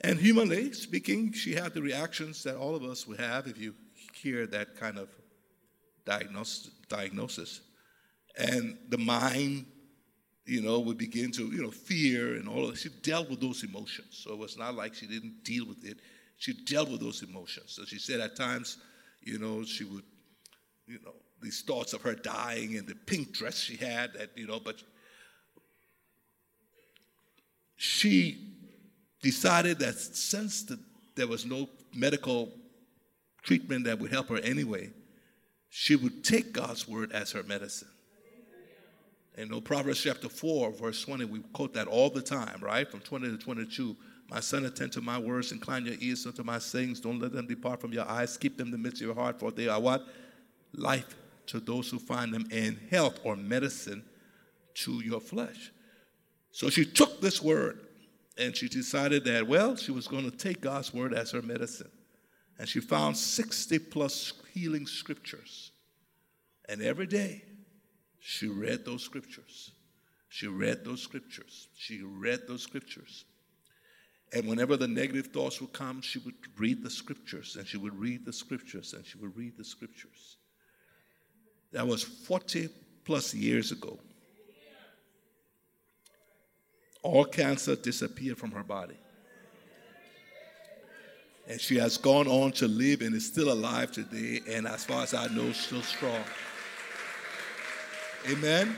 And 0.00 0.18
humanly 0.18 0.72
speaking, 0.72 1.32
she 1.32 1.54
had 1.54 1.74
the 1.74 1.80
reactions 1.80 2.42
that 2.42 2.56
all 2.56 2.74
of 2.74 2.82
us 2.82 3.06
would 3.06 3.20
have 3.20 3.46
if 3.46 3.56
you 3.56 3.76
hear 4.14 4.48
that 4.48 4.76
kind 4.76 4.98
of 4.98 5.08
diagnosis. 6.04 7.60
And 8.36 8.78
the 8.88 8.98
mind, 8.98 9.66
you 10.44 10.60
know, 10.60 10.80
would 10.80 10.98
begin 10.98 11.30
to, 11.32 11.44
you 11.46 11.62
know, 11.62 11.70
fear 11.70 12.34
and 12.34 12.48
all 12.48 12.64
of 12.64 12.70
that. 12.72 12.78
She 12.78 12.88
dealt 13.02 13.30
with 13.30 13.40
those 13.40 13.62
emotions. 13.62 14.22
So 14.24 14.32
it 14.32 14.38
was 14.38 14.58
not 14.58 14.74
like 14.74 14.94
she 14.94 15.06
didn't 15.06 15.44
deal 15.44 15.66
with 15.66 15.84
it. 15.84 15.98
She 16.38 16.52
dealt 16.64 16.90
with 16.90 17.00
those 17.00 17.22
emotions. 17.22 17.66
So 17.72 17.84
she 17.84 17.98
said 17.98 18.20
at 18.20 18.36
times, 18.36 18.78
you 19.20 19.38
know, 19.38 19.62
she 19.62 19.84
would, 19.84 20.02
you 20.86 20.98
know, 21.04 21.14
these 21.42 21.62
thoughts 21.62 21.92
of 21.92 22.00
her 22.02 22.14
dying 22.14 22.76
and 22.76 22.86
the 22.86 22.94
pink 22.94 23.32
dress 23.32 23.58
she 23.58 23.76
had 23.76 24.12
that 24.14 24.30
you 24.36 24.46
know 24.46 24.60
but 24.60 24.76
she 27.76 28.48
decided 29.20 29.78
that 29.80 29.94
since 29.94 30.62
the, 30.62 30.78
there 31.16 31.26
was 31.26 31.44
no 31.44 31.68
medical 31.94 32.52
treatment 33.42 33.84
that 33.84 33.98
would 33.98 34.12
help 34.12 34.28
her 34.28 34.38
anyway 34.38 34.88
she 35.68 35.96
would 35.96 36.24
take 36.24 36.52
god's 36.52 36.86
word 36.86 37.10
as 37.12 37.32
her 37.32 37.42
medicine 37.42 37.88
and 39.36 39.50
know 39.50 39.60
proverbs 39.60 40.02
chapter 40.02 40.28
4 40.28 40.72
verse 40.72 41.02
20 41.02 41.24
we 41.26 41.40
quote 41.52 41.74
that 41.74 41.86
all 41.86 42.10
the 42.10 42.22
time 42.22 42.58
right 42.60 42.90
from 42.90 43.00
20 43.00 43.30
to 43.30 43.38
22 43.38 43.96
my 44.32 44.40
son, 44.40 44.64
attend 44.64 44.92
to 44.92 45.02
my 45.02 45.18
words, 45.18 45.52
incline 45.52 45.84
your 45.84 45.96
ears 46.00 46.24
unto 46.24 46.42
my 46.42 46.58
sayings. 46.58 47.00
Don't 47.00 47.20
let 47.20 47.32
them 47.32 47.46
depart 47.46 47.82
from 47.82 47.92
your 47.92 48.08
eyes. 48.08 48.38
Keep 48.38 48.56
them 48.56 48.68
in 48.68 48.72
the 48.72 48.78
midst 48.78 49.02
of 49.02 49.06
your 49.08 49.14
heart, 49.14 49.38
for 49.38 49.50
they 49.50 49.68
are 49.68 49.78
what? 49.78 50.06
Life 50.72 51.14
to 51.48 51.60
those 51.60 51.90
who 51.90 51.98
find 51.98 52.32
them 52.32 52.46
in 52.50 52.80
health 52.90 53.20
or 53.24 53.36
medicine 53.36 54.02
to 54.76 55.04
your 55.04 55.20
flesh. 55.20 55.70
So 56.50 56.70
she 56.70 56.86
took 56.86 57.20
this 57.20 57.42
word 57.42 57.80
and 58.38 58.56
she 58.56 58.70
decided 58.70 59.24
that, 59.24 59.46
well, 59.46 59.76
she 59.76 59.92
was 59.92 60.08
going 60.08 60.24
to 60.30 60.34
take 60.34 60.62
God's 60.62 60.94
word 60.94 61.12
as 61.12 61.32
her 61.32 61.42
medicine. 61.42 61.90
And 62.58 62.66
she 62.66 62.80
found 62.80 63.18
60 63.18 63.80
plus 63.80 64.32
healing 64.54 64.86
scriptures. 64.86 65.72
And 66.70 66.80
every 66.80 67.06
day 67.06 67.44
she 68.24 68.46
read 68.46 68.84
those 68.84 69.02
scriptures. 69.02 69.72
She 70.28 70.46
read 70.46 70.84
those 70.84 71.02
scriptures. 71.02 71.66
She 71.76 72.02
read 72.02 72.42
those 72.46 72.62
scriptures. 72.62 73.24
And 74.32 74.46
whenever 74.46 74.76
the 74.76 74.86
negative 74.86 75.26
thoughts 75.26 75.60
would 75.60 75.72
come, 75.72 76.00
she 76.00 76.20
would 76.20 76.34
read 76.56 76.84
the 76.84 76.88
scriptures 76.88 77.56
and 77.56 77.66
she 77.66 77.76
would 77.76 77.98
read 77.98 78.24
the 78.24 78.32
scriptures 78.32 78.94
and 78.94 79.04
she 79.04 79.18
would 79.18 79.36
read 79.36 79.58
the 79.58 79.64
scriptures. 79.64 80.36
That 81.72 81.86
was 81.86 82.04
40 82.04 82.68
plus 83.04 83.34
years 83.34 83.72
ago. 83.72 83.98
All 87.02 87.24
cancer 87.24 87.74
disappeared 87.74 88.38
from 88.38 88.52
her 88.52 88.62
body. 88.62 88.96
And 91.48 91.60
she 91.60 91.76
has 91.78 91.96
gone 91.96 92.28
on 92.28 92.52
to 92.52 92.68
live 92.68 93.02
and 93.02 93.16
is 93.16 93.26
still 93.26 93.52
alive 93.52 93.90
today, 93.90 94.40
and 94.48 94.68
as 94.68 94.84
far 94.84 95.02
as 95.02 95.12
I 95.12 95.26
know, 95.26 95.50
still 95.50 95.82
strong. 95.82 96.22
Amen. 98.30 98.76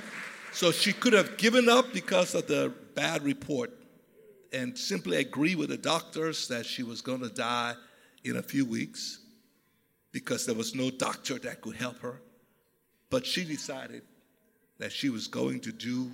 So 0.53 0.73
she 0.73 0.93
could 0.95 1.13
have 1.13 1.37
given 1.37 1.69
up 1.69 1.93
because 1.93 2.35
of 2.35 2.47
the 2.47 2.73
bad 2.95 3.23
report 3.23 3.71
and 4.53 4.79
simply 4.79 5.19
agree 5.19 5.55
with 5.55 5.69
the 5.69 5.77
doctors 5.77 6.49
that 6.49 6.65
she 6.65 6.83
was 6.83 7.03
going 7.03 7.21
to 7.21 7.29
die 7.29 7.75
in 8.23 8.37
a 8.37 8.43
few 8.43 8.65
weeks 8.65 9.21
because 10.13 10.47
there 10.47 10.55
was 10.55 10.75
no 10.75 10.91
doctor 10.91 11.39
that 11.41 11.61
could 11.61 11.77
help 11.77 11.99
her. 11.99 12.23
But 13.11 13.27
she 13.27 13.45
decided 13.45 14.03
that 14.79 14.93
she 14.93 15.11
was 15.11 15.27
going 15.27 15.61
to 15.61 15.73
do 15.73 16.11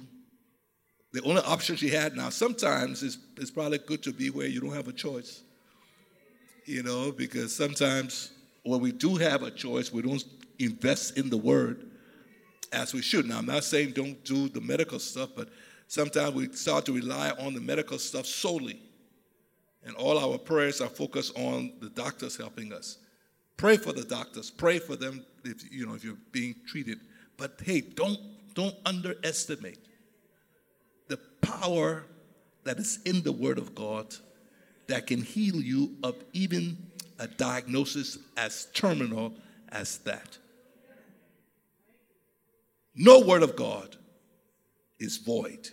the 1.12 1.22
only 1.22 1.42
option 1.42 1.76
she 1.76 1.90
had 1.90 2.16
now. 2.16 2.30
Sometimes 2.30 3.02
it's, 3.02 3.18
it's 3.36 3.50
probably 3.50 3.78
good 3.78 4.02
to 4.04 4.12
be 4.12 4.30
where 4.30 4.46
you 4.46 4.60
don't 4.60 4.74
have 4.74 4.88
a 4.88 4.92
choice, 4.92 5.42
you 6.64 6.82
know, 6.82 7.12
because 7.12 7.54
sometimes 7.54 8.32
when 8.64 8.80
we 8.80 8.90
do 8.90 9.16
have 9.16 9.42
a 9.42 9.50
choice, 9.50 9.92
we 9.92 10.02
don't 10.02 10.24
invest 10.58 11.16
in 11.16 11.30
the 11.30 11.36
word 11.36 11.89
as 12.72 12.94
we 12.94 13.02
should. 13.02 13.26
Now, 13.26 13.38
I'm 13.38 13.46
not 13.46 13.64
saying 13.64 13.92
don't 13.92 14.22
do 14.24 14.48
the 14.48 14.60
medical 14.60 14.98
stuff, 14.98 15.30
but 15.36 15.48
sometimes 15.86 16.34
we 16.34 16.52
start 16.52 16.86
to 16.86 16.92
rely 16.92 17.30
on 17.38 17.54
the 17.54 17.60
medical 17.60 17.98
stuff 17.98 18.26
solely. 18.26 18.80
And 19.84 19.96
all 19.96 20.18
our 20.18 20.38
prayers 20.38 20.80
are 20.80 20.88
focused 20.88 21.36
on 21.38 21.72
the 21.80 21.88
doctors 21.90 22.36
helping 22.36 22.72
us. 22.72 22.98
Pray 23.56 23.76
for 23.76 23.92
the 23.92 24.04
doctors. 24.04 24.50
Pray 24.50 24.78
for 24.78 24.96
them 24.96 25.24
if 25.44 25.70
you 25.72 25.86
know 25.86 25.94
if 25.94 26.04
you're 26.04 26.16
being 26.32 26.54
treated. 26.66 27.00
But 27.36 27.60
hey, 27.64 27.80
don't 27.80 28.18
don't 28.54 28.74
underestimate 28.84 29.78
the 31.08 31.18
power 31.40 32.04
that 32.64 32.78
is 32.78 33.00
in 33.04 33.22
the 33.22 33.32
Word 33.32 33.58
of 33.58 33.74
God 33.74 34.14
that 34.86 35.06
can 35.06 35.22
heal 35.22 35.56
you 35.56 35.96
of 36.02 36.16
even 36.32 36.76
a 37.18 37.26
diagnosis 37.26 38.18
as 38.36 38.66
terminal 38.74 39.34
as 39.68 39.98
that. 39.98 40.38
No 43.02 43.20
Word 43.20 43.42
of 43.42 43.56
God 43.56 43.96
is 44.98 45.16
void, 45.16 45.70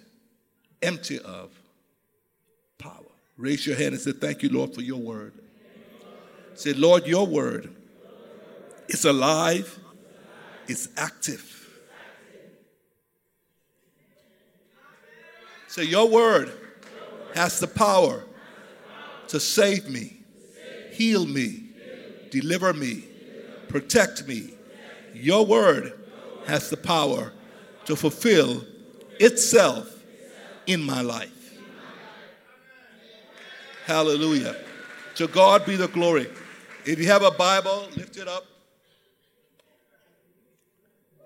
empty 0.82 1.20
of 1.20 1.52
power. 2.78 3.04
Raise 3.36 3.68
your 3.68 3.76
hand 3.76 3.90
and 3.90 4.00
say, 4.00 4.14
Thank 4.14 4.44
you, 4.44 4.50
Lord, 4.50 4.74
for 4.74 4.80
your 4.80 5.02
word. 5.02 5.34
Say, 6.56 6.72
Lord, 6.72 7.06
your 7.06 7.28
word 7.28 7.76
is 8.88 9.04
alive, 9.04 9.78
it's 10.70 10.88
active. 10.96 11.68
Say, 15.68 15.84
your 15.84 16.10
word 16.10 16.50
has 17.36 17.60
the 17.60 17.68
power 17.68 18.24
to 19.28 19.40
save 19.42 19.90
me, 19.90 20.22
heal 20.94 21.26
me, 21.26 21.72
deliver 22.32 22.74
me, 22.74 23.04
protect 23.68 24.26
me. 24.30 24.52
Your 25.14 25.46
word 25.46 25.92
has 26.48 26.70
the 26.70 26.78
power 26.78 27.32
to 27.86 27.96
fulfill 27.96 28.66
itself 29.20 29.94
in 30.66 30.82
my 30.82 31.02
life. 31.02 31.32
Hallelujah. 33.86 34.56
To 35.16 35.28
God 35.28 35.66
be 35.66 35.76
the 35.76 35.88
glory. 35.88 36.28
If 36.86 37.00
you 37.00 37.08
have 37.08 37.24
a 37.24 37.32
Bible, 37.32 37.88
lift 37.96 38.18
it 38.18 38.28
up. 38.28 38.46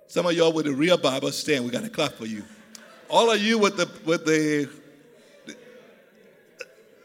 Some 0.08 0.26
of 0.26 0.34
y'all 0.34 0.52
with 0.52 0.68
a 0.68 0.74
real 0.74 0.98
Bible, 0.98 1.32
stand. 1.32 1.66
We 1.66 1.72
got 1.72 1.84
to 1.84 1.90
clap 1.90 2.14
for 2.14 2.26
you. 2.26 2.44
All 3.10 3.32
of 3.32 3.42
you 3.42 3.58
with 3.58 3.78
the 3.78 3.90
with 4.06 4.26
the 4.26 4.70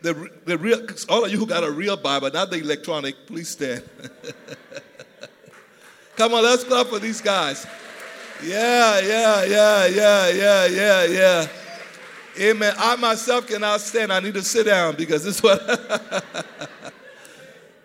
the, 0.02 0.30
the 0.44 0.58
real, 0.58 0.86
all 1.08 1.24
of 1.24 1.32
you 1.32 1.38
who 1.38 1.46
got 1.46 1.64
a 1.64 1.70
real 1.70 1.96
Bible, 1.96 2.30
not 2.30 2.50
the 2.50 2.58
electronic, 2.58 3.14
please 3.26 3.48
stand. 3.48 3.82
Come 6.16 6.34
on, 6.34 6.44
let's 6.44 6.64
clap 6.64 6.86
for 6.86 6.98
these 6.98 7.20
guys. 7.20 7.66
Yeah, 8.42 9.00
yeah, 9.00 9.44
yeah, 9.44 9.86
yeah, 9.86 10.28
yeah, 10.28 10.66
yeah, 10.66 11.04
yeah. 11.04 11.48
Amen. 12.38 12.74
I 12.78 12.96
myself 12.96 13.46
cannot 13.46 13.80
stand. 13.80 14.12
I 14.12 14.20
need 14.20 14.34
to 14.34 14.42
sit 14.42 14.66
down 14.66 14.94
because 14.94 15.24
this 15.24 15.36
is 15.36 15.42
what. 15.42 15.64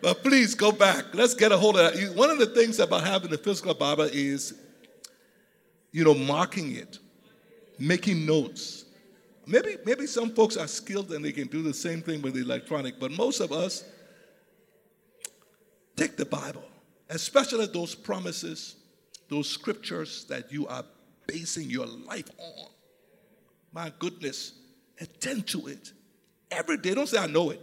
but 0.02 0.22
please 0.24 0.56
go 0.56 0.72
back. 0.72 1.06
Let's 1.14 1.34
get 1.34 1.52
a 1.54 1.58
hold 1.58 1.80
of 1.80 1.94
that. 1.94 2.16
One 2.16 2.30
of 2.30 2.38
the 2.38 2.48
things 2.48 2.80
about 2.80 3.06
having 3.06 3.32
the 3.32 3.38
physical 3.38 3.74
Bible 3.74 4.10
is, 4.12 4.54
you 5.94 6.04
know, 6.04 6.14
marking 6.14 6.76
it, 6.76 7.00
making 7.80 8.26
notes. 8.26 8.86
Maybe, 9.48 9.78
maybe 9.86 10.06
some 10.06 10.32
folks 10.32 10.58
are 10.58 10.68
skilled 10.68 11.12
and 11.12 11.24
they 11.24 11.32
can 11.32 11.48
do 11.48 11.64
the 11.64 11.74
same 11.74 12.02
thing 12.02 12.22
with 12.22 12.34
the 12.34 12.42
electronic, 12.42 13.00
but 13.00 13.12
most 13.12 13.40
of 13.40 13.52
us 13.52 13.86
take 15.96 16.18
the 16.18 16.26
Bible, 16.26 16.64
especially 17.10 17.66
those 17.68 17.96
promises, 17.96 18.76
those 19.32 19.50
scriptures 19.50 20.26
that 20.26 20.52
you 20.52 20.68
are 20.68 20.84
basing 21.26 21.70
your 21.70 21.88
life 21.88 22.30
on. 22.38 22.68
My 23.72 23.92
goodness, 23.98 24.54
attend 25.00 25.48
to 25.48 25.68
it 25.68 25.94
every 26.52 26.78
day. 26.78 26.94
Don't 26.94 27.08
say, 27.08 27.18
I 27.18 27.28
know 27.28 27.50
it. 27.50 27.62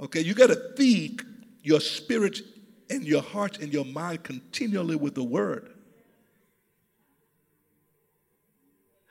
Okay, 0.00 0.20
you 0.20 0.32
got 0.32 0.46
to 0.46 0.72
feed 0.76 1.22
your 1.62 1.80
spirit 1.80 2.40
and 2.88 3.02
your 3.02 3.20
heart 3.20 3.58
and 3.58 3.72
your 3.72 3.84
mind 3.84 4.22
continually 4.22 4.94
with 4.94 5.16
the 5.16 5.24
word. 5.24 5.74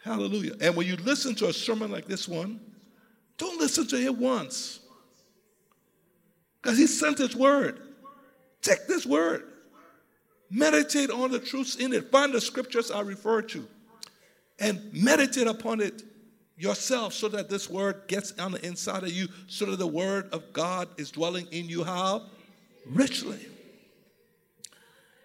Hallelujah. 0.01 0.53
And 0.61 0.77
when 0.77 0.87
you 0.87 0.95
listen 0.95 1.35
to 1.35 1.49
a 1.49 1.53
sermon 1.53 1.91
like 1.91 2.05
this 2.05 2.25
one, 2.25 2.61
don't 3.37 3.59
listen 3.59 3.85
to 3.87 4.01
it 4.01 4.17
once. 4.17 4.79
Because 6.61 6.77
he 6.77 6.87
sent 6.87 7.17
his 7.17 7.35
word. 7.35 7.81
Take 8.61 8.87
this 8.87 9.05
word. 9.05 9.43
Meditate 10.51 11.11
on 11.11 11.31
the 11.31 11.39
truths 11.39 11.75
in 11.75 11.93
it. 11.93 12.11
Find 12.11 12.33
the 12.33 12.41
scriptures 12.41 12.91
I 12.91 13.01
refer 13.01 13.41
to 13.43 13.67
and 14.59 14.81
meditate 14.93 15.47
upon 15.47 15.81
it 15.81 16.03
yourself 16.57 17.13
so 17.13 17.29
that 17.29 17.49
this 17.49 17.69
word 17.69 18.03
gets 18.07 18.37
on 18.39 18.51
the 18.51 18.65
inside 18.65 19.03
of 19.03 19.11
you, 19.11 19.27
so 19.47 19.65
that 19.65 19.77
the 19.77 19.87
word 19.87 20.29
of 20.33 20.51
God 20.51 20.89
is 20.97 21.11
dwelling 21.11 21.47
in 21.51 21.69
you 21.69 21.83
how? 21.83 22.23
Richly. 22.85 23.39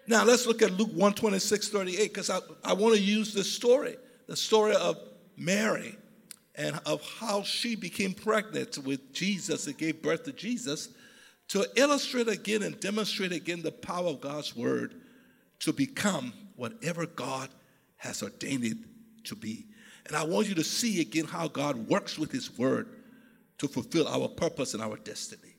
Now 0.07 0.23
let's 0.23 0.45
look 0.45 0.61
at 0.61 0.71
Luke 0.71 0.89
126, 0.89 1.69
38, 1.69 2.13
because 2.13 2.29
I, 2.29 2.39
I 2.63 2.73
want 2.73 2.95
to 2.95 3.01
use 3.01 3.33
this 3.33 3.51
story, 3.51 3.97
the 4.27 4.35
story 4.35 4.75
of 4.75 4.97
Mary 5.35 5.97
and 6.57 6.79
of 6.85 7.01
how 7.19 7.43
she 7.43 7.75
became 7.75 8.13
pregnant 8.13 8.77
with 8.77 9.11
Jesus 9.11 9.67
and 9.67 9.77
gave 9.77 10.01
birth 10.01 10.23
to 10.23 10.31
Jesus 10.31 10.89
to 11.49 11.65
illustrate 11.75 12.29
again 12.29 12.63
and 12.63 12.79
demonstrate 12.79 13.33
again 13.33 13.61
the 13.61 13.71
power 13.71 14.07
of 14.07 14.21
God's 14.21 14.55
word 14.55 14.95
to 15.59 15.73
become 15.73 16.33
whatever 16.55 17.05
God 17.05 17.49
has 17.97 18.21
ordained 18.21 18.63
it 18.63 18.77
to 19.25 19.35
be. 19.35 19.65
And 20.07 20.15
I 20.15 20.23
want 20.23 20.47
you 20.47 20.55
to 20.55 20.63
see 20.63 21.01
again 21.01 21.25
how 21.25 21.47
God 21.47 21.89
works 21.89 22.19
with 22.19 22.31
His 22.31 22.57
Word 22.57 22.87
to 23.57 23.67
fulfill 23.67 24.07
our 24.07 24.27
purpose 24.27 24.73
and 24.73 24.83
our 24.83 24.97
destiny. 24.97 25.55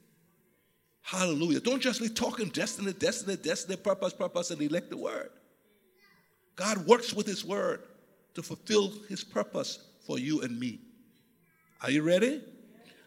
Hallelujah. 1.02 1.60
Don't 1.60 1.80
just 1.80 2.00
be 2.00 2.08
talking 2.08 2.48
destiny, 2.48 2.92
destiny, 2.92 3.36
destiny, 3.36 3.76
purpose, 3.76 4.12
purpose, 4.12 4.50
and 4.50 4.60
elect 4.60 4.90
the 4.90 4.96
Word. 4.96 5.30
God 6.56 6.86
works 6.86 7.14
with 7.14 7.26
His 7.26 7.44
Word 7.44 7.82
to 8.34 8.42
fulfill 8.42 8.92
His 9.08 9.22
purpose 9.24 9.78
for 10.06 10.18
you 10.18 10.42
and 10.42 10.58
me. 10.58 10.80
Are 11.82 11.90
you 11.90 12.02
ready? 12.02 12.42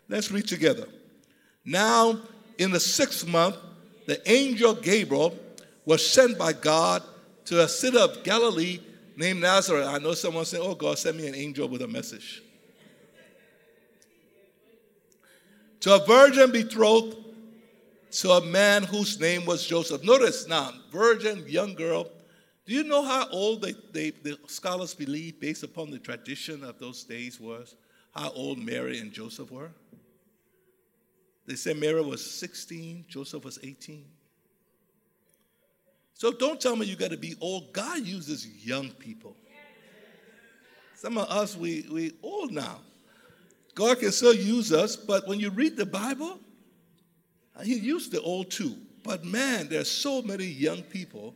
Let's 0.08 0.32
read 0.32 0.48
together. 0.48 0.88
Now, 1.66 2.20
in 2.58 2.72
the 2.72 2.80
sixth 2.80 3.28
month, 3.28 3.58
the 4.08 4.22
angel 4.30 4.74
Gabriel 4.74 5.36
was 5.90 6.08
sent 6.08 6.38
by 6.38 6.54
God 6.54 7.02
to 7.46 7.64
a 7.64 7.68
city 7.68 7.98
of 7.98 8.24
Galilee 8.24 8.80
named 9.18 9.42
Nazareth. 9.42 9.88
I 9.88 9.98
know 9.98 10.14
someone 10.14 10.46
saying, 10.46 10.64
Oh, 10.64 10.76
God, 10.76 11.00
send 11.00 11.18
me 11.18 11.28
an 11.28 11.34
angel 11.34 11.68
with 11.68 11.82
a 11.82 11.88
message. 11.88 12.44
To 15.80 15.96
a 15.96 16.06
virgin 16.06 16.52
betrothed 16.52 17.18
to 18.12 18.32
a 18.34 18.46
man 18.46 18.84
whose 18.84 19.20
name 19.20 19.48
was 19.48 19.66
Joseph. 19.66 20.04
Notice 20.04 20.48
now, 20.48 20.74
virgin, 20.92 21.44
young 21.48 21.74
girl. 21.74 22.08
Do 22.68 22.76
you 22.76 22.84
know 22.84 23.04
how 23.04 23.28
old 23.30 23.64
they, 23.64 23.74
they, 23.92 24.12
the 24.12 24.38
scholars 24.46 24.94
believe, 24.94 25.40
based 25.40 25.64
upon 25.64 25.90
the 25.90 25.98
tradition 25.98 26.64
of 26.64 26.78
those 26.78 27.04
days, 27.04 27.40
was 27.40 27.76
how 28.14 28.30
old 28.34 28.60
Mary 28.60 29.00
and 29.00 29.12
Joseph 29.12 29.50
were? 29.50 29.72
They 31.48 31.56
said 31.56 31.78
Mary 31.78 32.04
was 32.04 32.24
16, 32.24 33.06
Joseph 33.08 33.44
was 33.44 33.58
18. 33.64 34.06
So 36.20 36.34
don't 36.34 36.60
tell 36.60 36.76
me 36.76 36.86
you 36.86 36.98
got 36.98 37.12
to 37.12 37.18
be 37.18 37.36
old. 37.40 37.72
God 37.72 38.06
uses 38.06 38.46
young 38.46 38.90
people. 38.90 39.38
Some 40.96 41.18
of 41.18 41.30
us, 41.30 41.56
we, 41.56 41.86
we 41.90 42.12
old 42.22 42.52
now. 42.52 42.82
God 43.74 44.00
can 44.00 44.12
still 44.12 44.34
use 44.34 44.74
us, 44.74 44.98
but 44.98 45.30
when 45.30 45.40
you 45.40 45.50
read 45.50 45.78
the 45.78 45.86
Bible, 45.86 46.38
he 47.64 47.76
used 47.76 48.12
the 48.12 48.20
old 48.20 48.52
too. 48.52 48.76
But 49.02 49.24
man, 49.24 49.70
there's 49.70 49.90
so 49.90 50.22
many 50.22 50.44
young 50.44 50.82
people. 50.82 51.36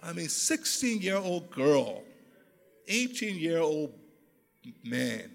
I 0.00 0.12
mean, 0.12 0.28
16 0.28 1.02
year 1.02 1.16
old 1.16 1.50
girl, 1.50 2.04
18 2.86 3.36
year 3.36 3.58
old 3.58 3.92
man. 4.84 5.32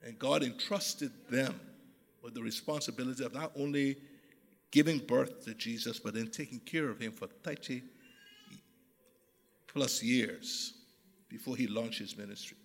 And 0.00 0.16
God 0.16 0.44
entrusted 0.44 1.10
them 1.28 1.58
with 2.22 2.34
the 2.34 2.42
responsibility 2.42 3.24
of 3.24 3.34
not 3.34 3.50
only 3.56 3.96
giving 4.70 4.98
birth 4.98 5.44
to 5.44 5.54
Jesus, 5.54 5.98
but 5.98 6.14
then 6.14 6.28
taking 6.28 6.60
care 6.60 6.88
of 6.88 6.98
him 6.98 7.12
for 7.12 7.26
30 7.26 7.82
plus 9.66 10.02
years 10.02 10.74
before 11.28 11.56
he 11.56 11.66
launched 11.66 11.98
his 11.98 12.16
ministry. 12.16 12.56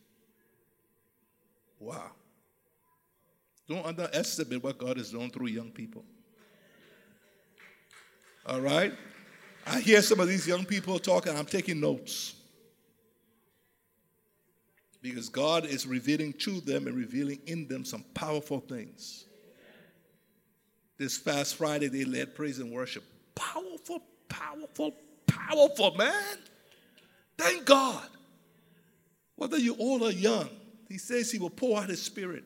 Wow. 1.80 2.12
Don't 3.68 3.86
underestimate 3.86 4.64
what 4.64 4.78
God 4.78 4.98
has 4.98 5.12
done 5.12 5.30
through 5.30 5.48
young 5.48 5.72
people. 5.72 6.04
All 8.46 8.62
right? 8.62 8.94
I 9.66 9.80
hear 9.80 10.02
some 10.02 10.20
of 10.20 10.28
these 10.28 10.48
young 10.48 10.66
people 10.66 11.00
talking, 11.00 11.36
I'm 11.36 11.46
taking 11.46 11.80
notes. 11.80 12.36
Because 15.02 15.30
God 15.30 15.66
is 15.66 15.86
revealing 15.86 16.34
to 16.40 16.62
them 16.62 16.88
and 16.88 16.96
revealing 16.96 17.40
in 17.46 17.68
them 17.68 17.84
some 17.84 18.04
powerful 18.14 18.60
things. 18.60 19.26
This 20.98 21.18
fast 21.18 21.56
Friday, 21.56 21.88
they 21.88 22.06
led 22.06 22.36
praise 22.36 22.60
and 22.60 22.72
worship. 22.72 23.04
Powerful, 23.36 24.04
powerful, 24.30 24.94
powerful, 25.26 25.96
man. 25.96 26.38
Thank 27.38 27.66
God. 27.66 28.08
Whether 29.36 29.58
you're 29.58 29.76
old 29.80 30.04
or 30.04 30.12
young, 30.12 30.50
he 30.88 30.98
says 30.98 31.32
he 31.32 31.40
will 31.40 31.50
pour 31.50 31.80
out 31.80 31.90
his 31.90 32.02
spirit 32.02 32.44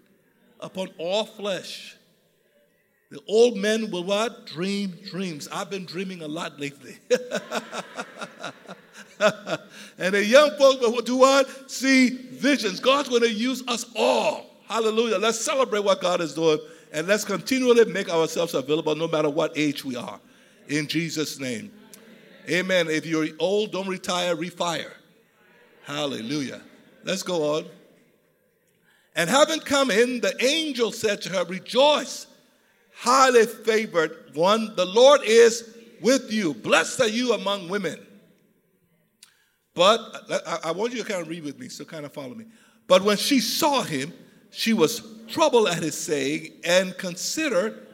upon 0.60 0.90
all 0.98 1.26
flesh. 1.26 1.98
The 3.10 3.20
old 3.28 3.58
men 3.58 3.92
will 3.92 4.04
what? 4.04 4.48
Dream 4.48 4.98
dreams. 5.10 5.48
I've 5.52 5.70
been 5.70 5.86
dreaming 5.86 6.22
a 6.22 6.28
lot 6.28 6.60
lately. 6.60 6.98
and 9.98 10.14
the 10.14 10.26
young 10.26 10.52
folks 10.58 10.82
will 10.82 11.02
do 11.02 11.18
what? 11.18 11.70
See 11.70 12.10
visions. 12.10 12.80
God's 12.80 13.10
going 13.10 13.22
to 13.22 13.32
use 13.32 13.64
us 13.68 13.86
all. 13.96 14.46
Hallelujah. 14.68 15.18
Let's 15.18 15.40
celebrate 15.40 15.84
what 15.84 16.02
God 16.02 16.20
is 16.22 16.34
doing 16.34 16.60
and 16.92 17.08
let's 17.08 17.24
continually 17.24 17.86
make 17.86 18.10
ourselves 18.10 18.54
available 18.54 18.96
no 18.96 19.08
matter 19.08 19.30
what 19.30 19.58
age 19.58 19.84
we 19.84 19.96
are. 19.96 20.20
In 20.68 20.88
Jesus' 20.88 21.40
name. 21.40 21.72
Amen. 22.50 22.88
If 22.90 23.06
you're 23.06 23.28
old, 23.40 23.72
don't 23.72 23.88
retire, 23.88 24.36
refire. 24.36 24.92
Hallelujah. 25.84 26.62
Let's 27.04 27.24
go 27.24 27.58
on. 27.58 27.66
And 29.16 29.30
having 29.30 29.60
come 29.60 29.90
in, 29.90 30.22
the 30.22 30.34
angel 30.44 30.92
said 30.92 31.22
to 31.24 31.30
her, 31.30 31.44
Rejoice, 31.46 32.28
highly 32.96 33.46
favored 33.46 34.32
one, 34.34 34.76
the 34.76 34.86
Lord 34.86 35.22
is 35.24 35.76
with 36.02 36.32
you. 36.32 36.54
Blessed 36.54 37.02
are 37.02 37.08
you 37.08 37.34
among 37.34 37.70
women. 37.70 38.06
But 39.74 40.00
I, 40.64 40.72
want 40.72 40.94
you 40.94 41.04
to 41.04 41.08
kind 41.08 41.22
of 41.22 41.28
read 41.28 41.44
with 41.44 41.60
me, 41.60 41.70
so 41.70 41.86
kind 41.86 42.06
of 42.06 42.12
follow 42.12 42.34
me. 42.34 42.46
But 42.88 43.04
when 43.04 43.18
she 43.18 43.40
saw 43.40 43.84
him, 43.84 44.12
she 44.50 44.74
was 44.74 45.02
troubled 45.28 45.68
at 45.68 45.84
his 45.84 45.98
saying 45.98 46.54
and 46.64 46.98
considered 46.98 47.88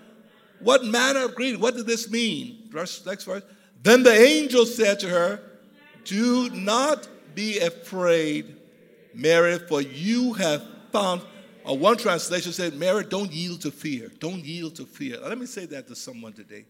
what 0.60 0.86
manner 0.86 1.26
of 1.26 1.36
greeting. 1.36 1.60
What 1.60 1.76
did 1.76 1.86
this 1.86 2.10
mean? 2.10 2.69
Verse, 2.69 3.06
next 3.06 3.26
verse. 3.26 3.43
Then 3.82 4.04
the 4.04 4.13
angel 4.13 4.65
said 4.65 5.00
to 5.02 5.10
her, 5.10 5.41
Do 6.06 6.50
not 6.52 7.08
be 7.36 7.60
afraid, 7.60 8.56
Mary, 9.13 9.60
for 9.60 9.82
you 9.82 10.34
have 10.34 10.63
found, 10.91 11.22
or 11.65 11.78
one 11.78 11.98
translation 11.98 12.54
said, 12.54 12.76
Mary, 12.76 13.04
don't 13.04 13.32
yield 13.32 13.62
to 13.62 13.72
fear. 13.72 14.10
Don't 14.19 14.43
yield 14.43 14.76
to 14.76 14.86
fear. 14.86 15.17
Let 15.19 15.38
me 15.38 15.46
say 15.46 15.65
that 15.67 15.88
to 15.88 15.96
someone 15.96 16.34
today. 16.34 16.65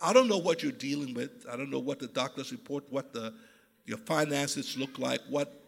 I 0.00 0.12
don't 0.12 0.28
know 0.28 0.38
what 0.38 0.62
you're 0.62 0.72
dealing 0.72 1.14
with. 1.14 1.46
I 1.50 1.56
don't 1.56 1.70
know 1.70 1.78
what 1.78 1.98
the 1.98 2.06
doctors 2.06 2.52
report, 2.52 2.84
what 2.90 3.12
the, 3.12 3.34
your 3.84 3.98
finances 3.98 4.76
look 4.76 4.98
like, 4.98 5.20
what, 5.28 5.60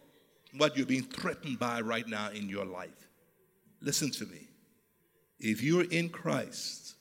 what 0.56 0.76
you're 0.76 0.86
being 0.86 1.04
threatened 1.04 1.58
by 1.58 1.80
right 1.80 2.06
now 2.06 2.30
in 2.30 2.48
your 2.48 2.64
life. 2.64 3.07
Listen 3.80 4.10
to 4.12 4.26
me. 4.26 4.48
If 5.38 5.62
you're 5.62 5.84
in 5.84 6.08
Christ 6.08 6.94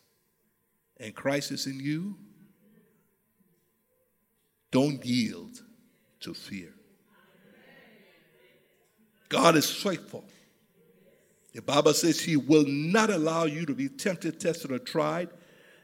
and 0.99 1.15
Christ 1.15 1.51
is 1.51 1.65
in 1.65 1.79
you, 1.79 2.15
don't 4.71 5.03
yield 5.05 5.61
to 6.21 6.33
fear. 6.33 6.73
God 9.29 9.55
is 9.55 9.69
faithful. 9.69 10.23
The 11.53 11.61
Bible 11.61 11.93
says 11.93 12.19
He 12.19 12.37
will 12.37 12.65
not 12.67 13.09
allow 13.09 13.45
you 13.45 13.65
to 13.65 13.73
be 13.73 13.89
tempted, 13.89 14.39
tested, 14.39 14.71
or 14.71 14.79
tried 14.79 15.29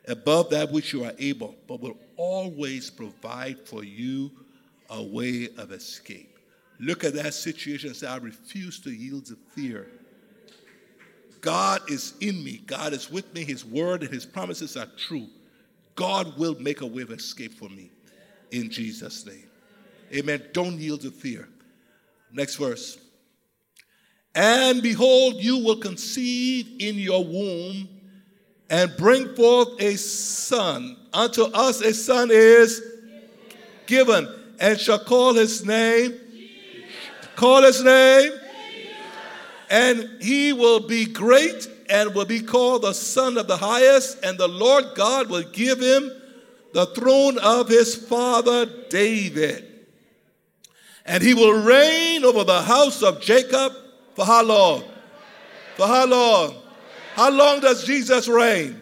above 0.08 0.50
that 0.52 0.72
which 0.72 0.94
you 0.94 1.04
are 1.04 1.14
able, 1.18 1.56
but 1.68 1.82
will 1.82 1.98
always 2.16 2.90
provide 2.90 3.60
for 3.68 3.84
you 3.84 4.32
a 4.90 5.02
way 5.02 5.50
of 5.58 5.72
escape. 5.72 6.38
Look 6.80 7.04
at 7.04 7.14
that 7.14 7.34
situation 7.34 7.90
and 7.90 7.98
say, 7.98 8.08
I 8.08 8.18
refuse 8.18 8.80
to 8.82 8.92
yield 8.92 9.26
to 9.28 9.38
fear. 9.56 9.88
God 11.44 11.82
is 11.92 12.14
in 12.22 12.42
me. 12.42 12.64
God 12.66 12.94
is 12.94 13.12
with 13.12 13.32
me. 13.34 13.44
His 13.44 13.66
word 13.66 14.02
and 14.02 14.12
his 14.12 14.26
promises 14.26 14.78
are 14.78 14.88
true. 14.98 15.28
God 15.96 16.38
will 16.38 16.56
make 16.60 16.80
a 16.80 16.86
way 16.88 17.02
of 17.02 17.12
escape 17.12 17.54
for 17.54 17.68
me 17.68 17.92
in 18.52 18.72
Jesus' 18.72 19.26
name. 19.26 19.50
Amen. 20.14 20.42
Don't 20.54 20.80
yield 20.80 21.02
to 21.02 21.12
fear. 21.12 21.50
Next 22.32 22.56
verse. 22.56 22.98
And 24.34 24.82
behold, 24.82 25.36
you 25.36 25.58
will 25.58 25.76
conceive 25.76 26.78
in 26.80 26.96
your 26.96 27.26
womb 27.26 27.90
and 28.70 28.96
bring 28.98 29.36
forth 29.36 29.82
a 29.82 29.98
son. 29.98 30.96
Unto 31.12 31.44
us 31.44 31.82
a 31.82 31.94
son 31.94 32.30
is 32.32 32.82
given, 33.86 34.34
and 34.62 34.80
shall 34.80 34.98
call 34.98 35.34
his 35.34 35.66
name. 35.66 36.18
Call 37.36 37.64
his 37.64 37.84
name. 37.84 38.32
And 39.74 40.22
he 40.22 40.54
will 40.54 40.82
be 40.82 41.06
great 41.06 41.68
and 41.90 42.14
will 42.14 42.26
be 42.26 42.42
called 42.42 42.84
the 42.84 42.94
Son 42.94 43.40
of 43.40 43.48
the 43.48 43.58
Highest, 43.58 44.24
and 44.24 44.38
the 44.38 44.48
Lord 44.48 44.86
God 44.94 45.32
will 45.32 45.50
give 45.52 45.80
him 45.80 46.12
the 46.74 46.86
throne 46.86 47.40
of 47.40 47.70
his 47.70 47.96
father 47.96 48.68
David. 48.92 49.68
And 51.08 51.24
he 51.24 51.34
will 51.34 51.64
reign 51.64 52.24
over 52.24 52.44
the 52.44 52.62
house 52.62 53.02
of 53.02 53.20
Jacob 53.20 53.74
for 54.14 54.26
how 54.26 54.44
long? 54.44 54.84
For 55.76 55.88
how 55.88 56.06
long? 56.06 56.54
How 57.16 57.32
long 57.32 57.60
does 57.60 57.84
Jesus 57.84 58.28
reign? 58.28 58.80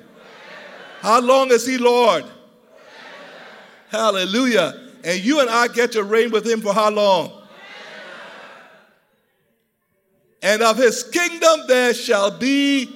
How 0.99 1.21
long 1.21 1.51
is 1.51 1.65
he 1.65 1.77
Lord? 1.77 2.25
Hallelujah. 3.89 4.89
And 5.05 5.21
you 5.21 5.39
and 5.39 5.49
I 5.49 5.69
get 5.69 5.93
to 5.93 6.03
reign 6.03 6.31
with 6.31 6.45
him 6.45 6.59
for 6.59 6.73
how 6.73 6.89
long? 6.89 7.40
And 10.41 10.61
of 10.61 10.77
his 10.77 11.03
kingdom 11.03 11.61
there 11.67 11.93
shall 11.93 12.37
be 12.37 12.89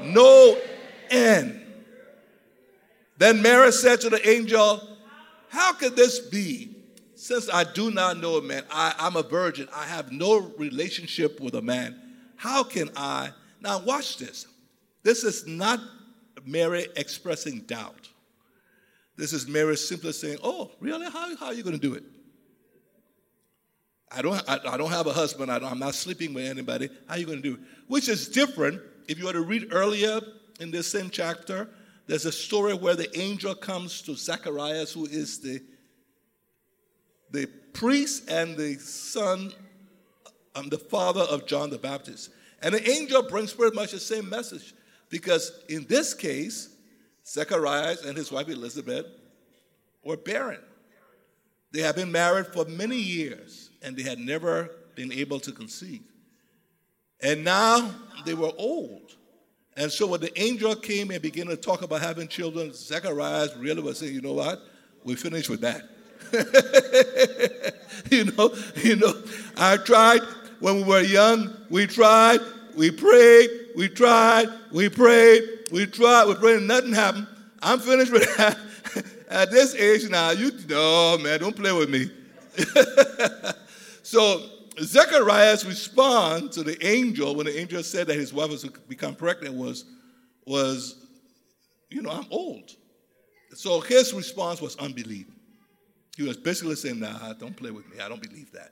no 0.00 0.58
end. 1.10 1.60
Then 3.18 3.42
Mary 3.42 3.72
said 3.72 4.00
to 4.02 4.10
the 4.10 4.28
angel, 4.28 4.80
How 5.48 5.72
could 5.72 5.96
this 5.96 6.20
be? 6.20 6.74
Since 7.14 7.50
I 7.52 7.64
do 7.64 7.90
not 7.90 8.18
know 8.18 8.36
a 8.36 8.42
man, 8.42 8.62
I, 8.70 8.94
I'm 8.98 9.16
a 9.16 9.22
virgin, 9.22 9.68
I 9.74 9.84
have 9.84 10.12
no 10.12 10.38
relationship 10.56 11.40
with 11.40 11.54
a 11.54 11.62
man. 11.62 12.00
How 12.36 12.62
can 12.62 12.90
I? 12.96 13.30
Now, 13.60 13.80
watch 13.80 14.18
this. 14.18 14.46
This 15.02 15.24
is 15.24 15.46
not 15.46 15.80
Mary 16.44 16.86
expressing 16.96 17.60
doubt. 17.60 18.08
This 19.16 19.32
is 19.32 19.48
Mary 19.48 19.76
simply 19.76 20.12
saying, 20.12 20.38
Oh, 20.44 20.70
really? 20.80 21.10
How, 21.10 21.36
how 21.36 21.46
are 21.46 21.54
you 21.54 21.64
going 21.64 21.78
to 21.78 21.80
do 21.80 21.94
it? 21.94 22.04
I 24.10 24.22
don't, 24.22 24.42
I, 24.48 24.58
I 24.66 24.76
don't 24.76 24.90
have 24.90 25.06
a 25.06 25.12
husband. 25.12 25.50
I 25.50 25.56
am 25.56 25.78
not 25.78 25.94
sleeping 25.94 26.32
with 26.32 26.46
anybody. 26.46 26.88
How 27.06 27.14
are 27.14 27.18
you 27.18 27.26
going 27.26 27.42
to 27.42 27.48
do 27.48 27.54
it? 27.54 27.60
Which 27.86 28.08
is 28.08 28.28
different. 28.28 28.80
If 29.06 29.18
you 29.18 29.26
were 29.26 29.32
to 29.32 29.42
read 29.42 29.68
earlier 29.70 30.20
in 30.60 30.70
this 30.70 30.90
same 30.90 31.10
chapter, 31.10 31.68
there's 32.06 32.24
a 32.24 32.32
story 32.32 32.74
where 32.74 32.96
the 32.96 33.16
angel 33.18 33.54
comes 33.54 34.00
to 34.02 34.14
Zacharias, 34.14 34.92
who 34.92 35.06
is 35.06 35.40
the, 35.40 35.60
the 37.30 37.46
priest 37.74 38.30
and 38.30 38.56
the 38.56 38.74
son, 38.74 39.52
um, 40.54 40.68
the 40.68 40.78
father 40.78 41.22
of 41.22 41.46
John 41.46 41.70
the 41.70 41.78
Baptist. 41.78 42.30
And 42.62 42.74
the 42.74 42.90
angel 42.90 43.22
brings 43.22 43.52
pretty 43.52 43.76
much 43.76 43.92
the 43.92 44.00
same 44.00 44.28
message 44.28 44.74
because 45.10 45.52
in 45.68 45.84
this 45.86 46.14
case, 46.14 46.70
Zacharias 47.26 48.04
and 48.04 48.16
his 48.16 48.32
wife 48.32 48.48
Elizabeth 48.48 49.06
were 50.02 50.16
barren. 50.16 50.60
They 51.72 51.82
had 51.82 51.94
been 51.94 52.10
married 52.10 52.46
for 52.46 52.64
many 52.64 52.96
years 52.96 53.67
and 53.82 53.96
they 53.96 54.02
had 54.02 54.18
never 54.18 54.70
been 54.94 55.12
able 55.12 55.40
to 55.40 55.52
conceive. 55.52 56.02
And 57.20 57.44
now 57.44 57.94
they 58.24 58.34
were 58.34 58.52
old. 58.56 59.16
And 59.76 59.90
so 59.92 60.08
when 60.08 60.20
the 60.20 60.40
angel 60.40 60.74
came 60.74 61.10
and 61.10 61.22
began 61.22 61.46
to 61.46 61.56
talk 61.56 61.82
about 61.82 62.00
having 62.00 62.28
children, 62.28 62.72
Zacharias 62.72 63.56
really 63.56 63.80
was 63.80 63.98
saying, 63.98 64.14
you 64.14 64.20
know 64.20 64.32
what? 64.32 64.60
We 65.04 65.14
finished 65.14 65.48
with 65.48 65.60
that. 65.60 65.82
you 68.10 68.24
know, 68.24 68.54
you 68.82 68.96
know, 68.96 69.14
I 69.56 69.76
tried 69.76 70.20
when 70.60 70.76
we 70.76 70.82
were 70.82 71.00
young, 71.00 71.56
we 71.70 71.86
tried, 71.86 72.40
we 72.74 72.90
prayed, 72.90 73.50
we 73.76 73.88
tried, 73.88 74.48
we 74.72 74.88
prayed, 74.88 75.42
we 75.72 75.86
tried, 75.86 76.26
we 76.26 76.34
prayed, 76.34 76.56
and 76.58 76.68
nothing 76.68 76.92
happened. 76.92 77.26
I'm 77.62 77.78
finished 77.78 78.12
with 78.12 78.36
that. 78.36 78.58
At 79.30 79.50
this 79.50 79.74
age 79.74 80.08
now, 80.10 80.30
you 80.30 80.50
no 80.68 81.18
man, 81.18 81.38
don't 81.40 81.54
play 81.54 81.72
with 81.72 81.90
me. 81.90 82.10
so 84.08 84.42
Zechariah's 84.80 85.66
response 85.66 86.54
to 86.54 86.62
the 86.62 86.82
angel 86.86 87.34
when 87.34 87.44
the 87.44 87.60
angel 87.60 87.82
said 87.82 88.06
that 88.06 88.16
his 88.16 88.32
wife 88.32 88.48
was 88.48 88.62
to 88.62 88.70
become 88.88 89.14
pregnant 89.14 89.54
was, 89.54 89.84
was, 90.46 91.04
you 91.90 92.00
know, 92.00 92.08
I'm 92.08 92.24
old. 92.30 92.70
So 93.52 93.80
his 93.80 94.14
response 94.14 94.62
was 94.62 94.76
unbelief. 94.76 95.26
He 96.16 96.22
was 96.22 96.38
basically 96.38 96.76
saying, 96.76 97.00
nah, 97.00 97.34
don't 97.34 97.54
play 97.54 97.70
with 97.70 97.86
me. 97.90 98.00
I 98.00 98.08
don't 98.08 98.22
believe 98.22 98.50
that. 98.52 98.70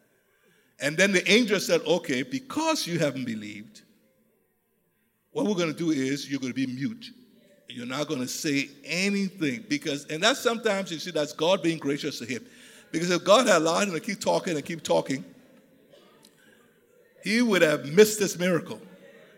And 0.81 0.97
then 0.97 1.13
the 1.13 1.31
angel 1.31 1.61
said, 1.61 1.83
okay, 1.83 2.23
because 2.23 2.87
you 2.87 2.99
haven't 2.99 3.27
believed, 3.27 3.83
what 5.33 5.45
we're 5.45 5.53
going 5.53 5.71
to 5.71 5.79
do 5.79 5.91
is 5.91 6.31
you're 6.31 6.41
going 6.41 6.55
to 6.55 6.67
be 6.67 6.67
mute. 6.67 7.11
You're 7.69 7.85
not 7.85 8.09
going 8.09 8.23
to 8.23 8.27
say 8.27 8.71
anything 8.87 9.67
because, 9.69 10.07
and 10.07 10.23
that's 10.23 10.41
sometimes 10.41 10.91
you 10.91 10.99
see 10.99 11.11
that's 11.11 11.35
God 11.35 11.63
being 11.63 11.77
gracious 11.77 12.21
to 12.21 12.25
him. 12.25 12.43
Because 12.97 13.11
if 13.11 13.25
God 13.25 13.47
had 13.47 13.57
allowed 13.57 13.89
him 13.89 13.93
to 13.93 14.01
keep 14.01 14.21
talking 14.21 14.57
and 14.57 14.65
keep 14.65 14.83
talking, 14.83 15.23
he 17.23 17.43
would 17.43 17.61
have 17.61 17.85
missed 17.85 18.19
this 18.19 18.39
miracle. 18.39 18.81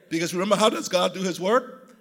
Because 0.08 0.32
remember, 0.32 0.54
how 0.54 0.68
does 0.68 0.88
God 0.88 1.12
do 1.12 1.22
his 1.22 1.40
work? 1.40 1.96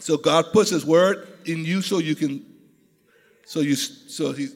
So 0.00 0.18
God 0.18 0.52
puts 0.52 0.68
his 0.68 0.84
word 0.84 1.26
in 1.46 1.64
you 1.64 1.80
so 1.80 1.96
you 1.96 2.14
can, 2.14 2.44
so 3.46 3.60
you, 3.60 3.74
so 3.74 4.32
he, 4.32 4.48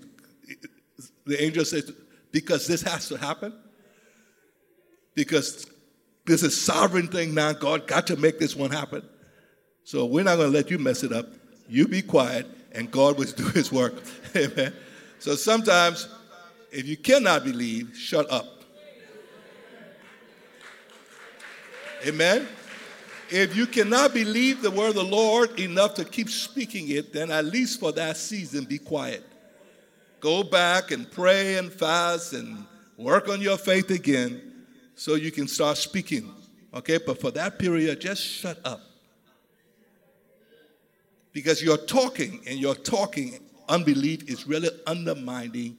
the 1.25 1.43
angel 1.43 1.65
says, 1.65 1.91
because 2.33 2.67
this 2.67 2.83
has 2.83 3.09
to 3.09 3.17
happen, 3.17 3.55
because 5.15 5.71
this 6.27 6.43
is 6.43 6.61
sovereign 6.61 7.09
thing 7.09 7.33
now, 7.33 7.55
God 7.55 7.87
got 7.87 8.09
to 8.09 8.17
make 8.17 8.39
this 8.39 8.55
one 8.55 8.73
happen. 8.73 9.09
So 9.85 10.05
we're 10.05 10.25
not 10.25 10.37
going 10.37 10.53
to 10.53 10.55
let 10.55 10.71
you 10.71 10.79
mess 10.79 11.03
it 11.03 11.15
up. 11.15 11.31
You 11.67 11.89
be 11.89 12.03
quiet, 12.03 12.47
and 12.75 12.91
God 12.91 13.19
will 13.19 13.27
do 13.27 13.49
his 13.49 13.71
work. 13.71 13.95
Amen. 14.37 14.73
So 15.19 15.35
sometimes 15.37 16.09
if 16.73 16.87
you 16.87 16.97
cannot 16.97 17.45
believe, 17.45 17.97
shut 17.97 18.31
up. 18.31 18.47
Amen. 22.07 22.49
If 23.31 23.55
you 23.55 23.67
cannot 23.67 24.13
believe 24.13 24.61
the 24.61 24.71
word 24.71 24.91
of 24.91 24.95
the 24.97 25.05
Lord 25.05 25.59
enough 25.61 25.95
to 25.95 26.05
keep 26.05 26.29
speaking 26.29 26.89
it, 26.89 27.13
then 27.13 27.31
at 27.31 27.45
least 27.45 27.79
for 27.79 27.93
that 27.93 28.17
season, 28.17 28.65
be 28.65 28.79
quiet. 28.79 29.23
Go 30.21 30.43
back 30.43 30.91
and 30.91 31.11
pray 31.11 31.57
and 31.57 31.73
fast 31.73 32.33
and 32.33 32.65
work 32.97 33.29
on 33.29 33.41
your 33.41 33.57
faith 33.57 33.91
again 33.91 34.41
so 34.95 35.15
you 35.15 35.31
can 35.31 35.49
start 35.49 35.77
speaking. 35.77 36.31
Okay, 36.75 36.99
but 36.99 37.21
for 37.21 37.31
that 37.33 37.59
period, 37.59 38.01
just 38.01 38.23
shut 38.23 38.59
up. 38.65 38.81
Because 41.33 41.63
you're 41.63 41.79
talking 41.79 42.41
and 42.47 42.59
you're 42.59 42.75
talking, 42.75 43.39
unbelief 43.69 44.29
is 44.29 44.47
really 44.47 44.69
undermining 44.87 45.79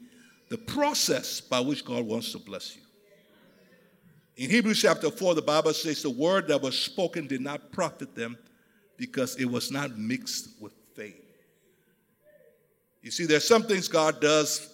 the 0.50 0.58
process 0.58 1.42
by 1.42 1.60
which 1.60 1.86
God 1.86 2.06
wants 2.06 2.32
to 2.32 2.40
bless 2.40 2.76
you. 2.76 2.82
In 4.36 4.50
Hebrews 4.50 4.82
chapter 4.82 5.12
4, 5.12 5.36
the 5.36 5.42
Bible 5.44 5.74
says 5.74 6.02
the 6.02 6.10
word 6.10 6.48
that 6.48 6.62
was 6.62 6.78
spoken 6.78 7.28
did 7.28 7.42
not 7.42 7.72
profit 7.72 8.16
them 8.16 8.36
because 8.98 9.36
it 9.36 9.46
was 9.46 9.72
not 9.72 9.98
mixed 9.98 10.50
with 10.60 10.74
faith. 10.96 11.24
You 13.04 13.12
see, 13.12 13.26
there's 13.26 13.48
some 13.48 13.64
things 13.64 13.88
God 13.88 14.22
does, 14.22 14.70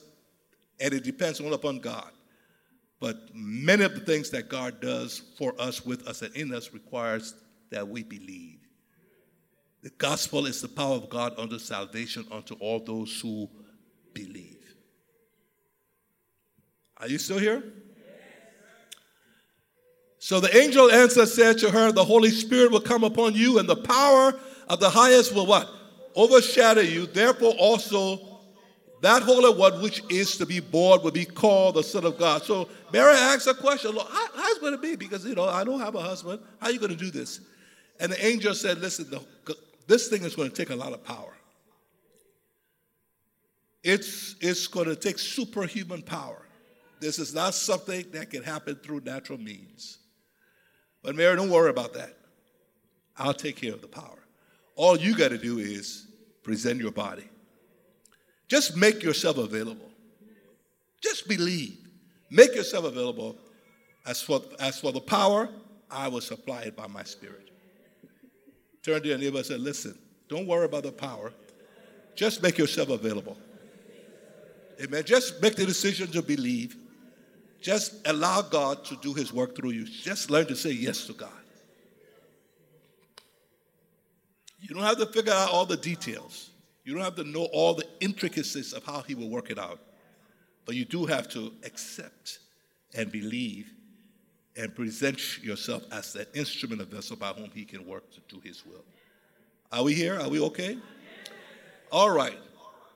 and 0.79 0.93
it 0.93 1.03
depends 1.03 1.41
all 1.41 1.53
upon 1.53 1.79
God. 1.79 2.09
But 3.01 3.33
many 3.33 3.83
of 3.83 3.95
the 3.95 4.01
things 4.01 4.29
that 4.29 4.49
God 4.49 4.79
does 4.79 5.23
for 5.37 5.53
us, 5.59 5.85
with 5.85 6.07
us, 6.07 6.21
and 6.21 6.33
in 6.35 6.53
us 6.53 6.73
requires 6.73 7.33
that 7.69 7.87
we 7.87 8.03
believe. 8.03 8.58
The 9.81 9.89
gospel 9.91 10.45
is 10.45 10.61
the 10.61 10.67
power 10.67 10.95
of 10.95 11.09
God 11.09 11.33
unto 11.37 11.57
salvation 11.57 12.25
unto 12.31 12.55
all 12.55 12.79
those 12.79 13.19
who 13.21 13.49
believe. 14.13 14.57
Are 16.97 17.07
you 17.07 17.17
still 17.17 17.39
here? 17.39 17.63
So 20.21 20.41
the 20.41 20.55
angel 20.55 20.91
answered, 20.91 21.27
said 21.27 21.59
to 21.59 21.71
her, 21.71 21.93
The 21.93 22.03
Holy 22.03 22.29
Spirit 22.29 22.71
will 22.71 22.81
come 22.81 23.05
upon 23.05 23.35
you, 23.35 23.57
and 23.57 23.69
the 23.69 23.77
power 23.77 24.37
of 24.67 24.81
the 24.81 24.89
highest 24.89 25.33
will 25.33 25.45
what? 25.45 25.69
Overshadow 26.13 26.81
you. 26.81 27.05
Therefore, 27.07 27.53
also 27.57 28.29
that 29.01 29.23
Holy 29.23 29.57
One 29.57 29.81
which 29.81 30.03
is 30.09 30.37
to 30.37 30.45
be 30.45 30.59
born 30.59 31.01
will 31.01 31.11
be 31.11 31.23
called 31.23 31.75
the 31.75 31.83
Son 31.83 32.03
of 32.03 32.17
God. 32.17 32.43
So 32.43 32.67
Mary 32.91 33.15
asked 33.15 33.47
a 33.47 33.53
question, 33.53 33.95
Lord, 33.95 34.07
how, 34.09 34.27
how's 34.35 34.57
it 34.57 34.61
going 34.61 34.73
to 34.73 34.77
be? 34.77 34.97
Because, 34.97 35.25
you 35.25 35.35
know, 35.35 35.45
I 35.45 35.63
don't 35.63 35.79
have 35.79 35.95
a 35.95 36.01
husband. 36.01 36.41
How 36.59 36.67
are 36.67 36.71
you 36.73 36.79
going 36.79 36.91
to 36.91 36.97
do 36.97 37.09
this? 37.09 37.39
And 38.01 38.11
the 38.11 38.25
angel 38.25 38.53
said, 38.53 38.79
listen, 38.79 39.09
the, 39.09 39.21
this 39.89 40.08
thing 40.08 40.23
is 40.23 40.36
going 40.36 40.52
to 40.52 40.56
take 40.56 40.69
a 40.69 40.75
lot 40.75 40.93
of 40.93 41.04
power. 41.04 41.34
It's, 43.84 44.36
it's 44.39 44.67
going 44.67 44.86
to 44.86 44.95
take 44.95 45.17
superhuman 45.17 46.04
power. 46.04 46.45
This 46.99 47.17
is 47.17 47.34
not 47.34 47.56
something 47.56 48.06
that 48.12 48.30
can 48.30 48.43
happen 48.43 48.75
through 48.75 49.02
natural 49.02 49.39
means. 49.39 49.97
But 51.02 51.15
Mary, 51.15 51.36
don't 51.36 51.49
worry 51.49 51.71
about 51.71 51.95
that. 51.95 52.15
I'll 53.17 53.34
take 53.34 53.56
care 53.56 53.73
of 53.73 53.82
the 53.82 53.88
power. 53.88 54.19
All 54.75 54.95
you 54.95 55.17
got 55.17 55.30
to 55.30 55.39
do 55.39 55.58
is 55.58 56.06
present 56.43 56.80
your 56.80 56.91
body. 56.91 57.28
Just 58.47 58.78
make 58.78 59.02
yourself 59.02 59.39
available. 59.39 59.89
Just 61.02 61.28
believe. 61.28 61.80
Make 62.30 62.54
yourself 62.54 62.86
available. 62.86 63.38
As 64.06 64.21
for, 64.21 64.39
as 64.60 64.80
for 64.80 64.91
the 64.91 65.02
power, 65.02 65.49
I 65.89 66.10
will 66.10 66.21
supply 66.21 66.62
it 66.62 66.75
by 66.75 66.86
my 66.86 67.04
spirit. 67.04 67.48
Turn 68.83 69.01
to 69.01 69.07
your 69.07 69.17
neighbor 69.17 69.37
and 69.37 69.45
say, 69.45 69.57
Listen, 69.57 69.97
don't 70.27 70.47
worry 70.47 70.65
about 70.65 70.83
the 70.83 70.91
power. 70.91 71.33
Just 72.15 72.43
make 72.43 72.57
yourself 72.57 72.89
available. 72.89 73.37
Amen. 74.81 75.03
Just 75.03 75.41
make 75.41 75.55
the 75.55 75.65
decision 75.65 76.07
to 76.11 76.21
believe. 76.21 76.75
Just 77.61 77.95
allow 78.07 78.41
God 78.41 78.85
to 78.85 78.95
do 78.97 79.13
his 79.13 79.33
work 79.33 79.55
through 79.55 79.71
you. 79.71 79.85
Just 79.85 80.29
learn 80.29 80.45
to 80.47 80.55
say 80.55 80.71
yes 80.71 81.05
to 81.07 81.13
God. 81.13 81.29
You 84.61 84.75
don't 84.75 84.83
have 84.83 84.97
to 84.97 85.05
figure 85.05 85.33
out 85.33 85.49
all 85.51 85.65
the 85.65 85.77
details. 85.77 86.51
You 86.85 86.93
don't 86.93 87.03
have 87.03 87.15
to 87.15 87.23
know 87.23 87.45
all 87.51 87.73
the 87.73 87.85
intricacies 87.99 88.73
of 88.73 88.83
how 88.83 89.01
he 89.01 89.15
will 89.15 89.29
work 89.29 89.49
it 89.49 89.59
out. 89.59 89.79
But 90.65 90.75
you 90.75 90.85
do 90.85 91.05
have 91.05 91.27
to 91.29 91.51
accept 91.63 92.39
and 92.95 93.11
believe 93.11 93.71
and 94.59 94.75
present 94.75 95.41
yourself 95.41 95.83
as 95.91 96.11
that 96.13 96.27
instrument 96.35 96.81
of 96.81 96.89
vessel 96.89 97.15
by 97.15 97.29
whom 97.29 97.49
he 97.53 97.63
can 97.63 97.85
work 97.87 98.03
to 98.11 98.19
do 98.27 98.41
his 98.41 98.65
will. 98.65 98.83
Are 99.71 99.83
we 99.83 99.93
here? 99.93 100.19
Are 100.19 100.27
we 100.27 100.41
okay? 100.41 100.77
All 101.91 102.09
right. 102.09 102.37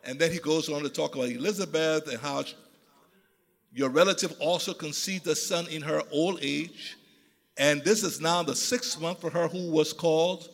And 0.04 0.20
then 0.20 0.32
he 0.32 0.40
goes 0.40 0.68
on 0.68 0.84
to 0.84 0.90
talk 0.90 1.16
about 1.16 1.30
Elizabeth 1.30 2.10
and 2.10 2.20
how 2.20 2.44
your 3.72 3.90
relative 3.90 4.36
also 4.40 4.74
conceived 4.74 5.26
a 5.28 5.36
son 5.36 5.66
in 5.68 5.82
her 5.82 6.02
old 6.12 6.40
age. 6.42 6.98
And 7.58 7.82
this 7.84 8.04
is 8.04 8.20
now 8.20 8.44
the 8.44 8.56
sixth 8.56 9.00
month 9.00 9.22
for 9.22 9.30
her 9.30 9.48
who 9.48 9.72
was 9.72 9.94
called. 9.94 10.50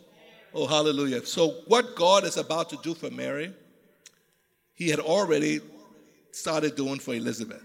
Oh, 0.54 0.68
hallelujah. 0.68 1.26
So, 1.26 1.62
what 1.68 1.96
God 1.96 2.24
is 2.24 2.38
about 2.38 2.70
to 2.70 2.78
do 2.84 2.94
for 2.94 3.10
Mary, 3.10 3.54
he 4.74 4.90
had 4.90 5.00
already 5.00 5.62
started 6.32 6.76
doing 6.76 7.00
for 7.00 7.14
Elizabeth. 7.14 7.64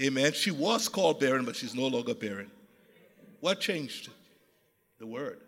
Amen. 0.00 0.32
She 0.32 0.50
was 0.50 0.88
called 0.88 1.20
barren, 1.20 1.44
but 1.44 1.56
she's 1.56 1.74
no 1.74 1.86
longer 1.86 2.14
barren. 2.14 2.50
What 3.40 3.60
changed? 3.60 4.08
The 4.98 5.06
word. 5.06 5.40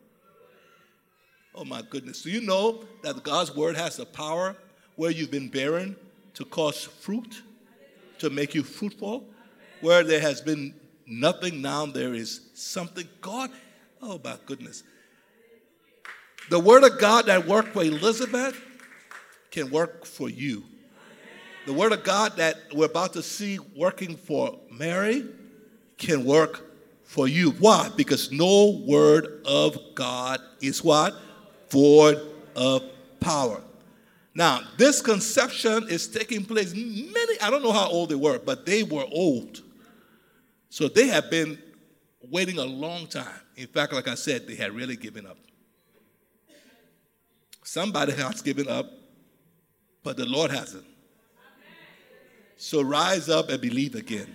Oh, 1.55 1.65
my 1.65 1.83
goodness. 1.83 2.23
Do 2.23 2.31
you 2.31 2.41
know 2.41 2.85
that 3.03 3.23
God's 3.23 3.55
word 3.55 3.77
has 3.77 3.97
the 3.97 4.07
power 4.07 4.57
where 4.97 5.11
you've 5.11 5.31
been 5.31 5.49
barren 5.49 5.97
to 6.35 6.45
cause 6.45 6.85
fruit? 6.85 7.43
to 8.23 8.31
make 8.31 8.55
you 8.55 8.63
fruitful. 8.63 9.25
Where 9.81 10.05
there 10.05 10.21
has 10.21 10.41
been 10.41 10.75
nothing, 11.07 11.61
now 11.61 11.87
there 11.87 12.15
is 12.15 12.41
something. 12.55 13.09
God, 13.21 13.51
oh 14.01 14.21
my 14.23 14.37
goodness. 14.47 14.85
The 16.49 16.61
word 16.61 16.85
of 16.85 17.01
God 17.01 17.27
that 17.27 17.49
worked 17.49 17.71
for 17.71 17.83
Elizabeth 17.83 18.57
can 19.51 19.71
work 19.71 20.07
for 20.07 20.31
you. 20.31 20.63
The 21.65 21.73
word 21.73 21.93
of 21.93 22.03
God 22.03 22.37
that 22.39 22.57
we're 22.75 22.87
about 22.87 23.13
to 23.13 23.23
see 23.23 23.59
working 23.77 24.17
for 24.17 24.59
Mary 24.71 25.25
can 25.97 26.25
work 26.25 26.65
for 27.05 27.29
you. 27.29 27.51
Why? 27.53 27.89
Because 27.97 28.33
no 28.33 28.83
word 28.85 29.43
of 29.45 29.79
God 29.95 30.41
is 30.61 30.83
what? 30.83 31.15
Void 31.71 32.21
of 32.57 32.83
power. 33.21 33.63
Now, 34.35 34.63
this 34.77 35.01
conception 35.01 35.89
is 35.89 36.09
taking 36.09 36.45
place 36.45 36.75
many, 36.75 37.41
I 37.41 37.51
don't 37.51 37.63
know 37.63 37.73
how 37.73 37.89
old 37.89 38.09
they 38.09 38.17
were, 38.17 38.41
but 38.41 38.67
they 38.67 38.83
were 38.83 39.05
old. 39.13 39.61
So 40.69 40.89
they 40.89 41.07
have 41.09 41.31
been 41.31 41.59
waiting 42.29 42.59
a 42.59 42.65
long 42.65 43.07
time. 43.07 43.41
In 43.57 43.69
fact, 43.69 43.93
like 43.93 44.09
I 44.09 44.15
said, 44.15 44.49
they 44.49 44.57
had 44.57 44.73
really 44.73 44.97
given 44.97 45.27
up. 45.27 45.37
Somebody 47.63 48.15
has 48.15 48.43
given 48.43 48.69
up, 48.69 48.91
but 50.03 50.17
the 50.17 50.25
Lord 50.25 50.51
hasn't. 50.51 50.87
So 52.65 52.81
rise 52.81 53.29
up 53.29 53.49
and 53.49 53.61
believe 53.61 53.97
again. 53.97 54.33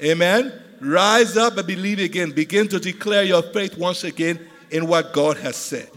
Amen. 0.00 0.52
Rise 0.80 1.36
up 1.36 1.56
and 1.56 1.66
believe 1.66 1.98
again. 1.98 2.30
Begin 2.30 2.68
to 2.68 2.78
declare 2.78 3.24
your 3.24 3.42
faith 3.42 3.76
once 3.76 4.04
again 4.04 4.38
in 4.70 4.86
what 4.86 5.12
God 5.12 5.36
has 5.38 5.56
said. 5.56 5.90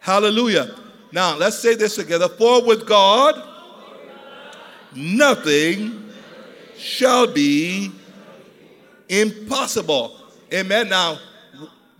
Hallelujah. 0.00 0.74
Now, 1.12 1.36
let's 1.36 1.60
say 1.60 1.76
this 1.76 1.94
together. 1.94 2.28
For 2.28 2.66
with 2.66 2.88
God, 2.88 3.40
nothing 4.96 6.10
shall 6.76 7.32
be 7.32 7.92
impossible. 9.08 10.16
Amen. 10.52 10.88
Now, 10.88 11.20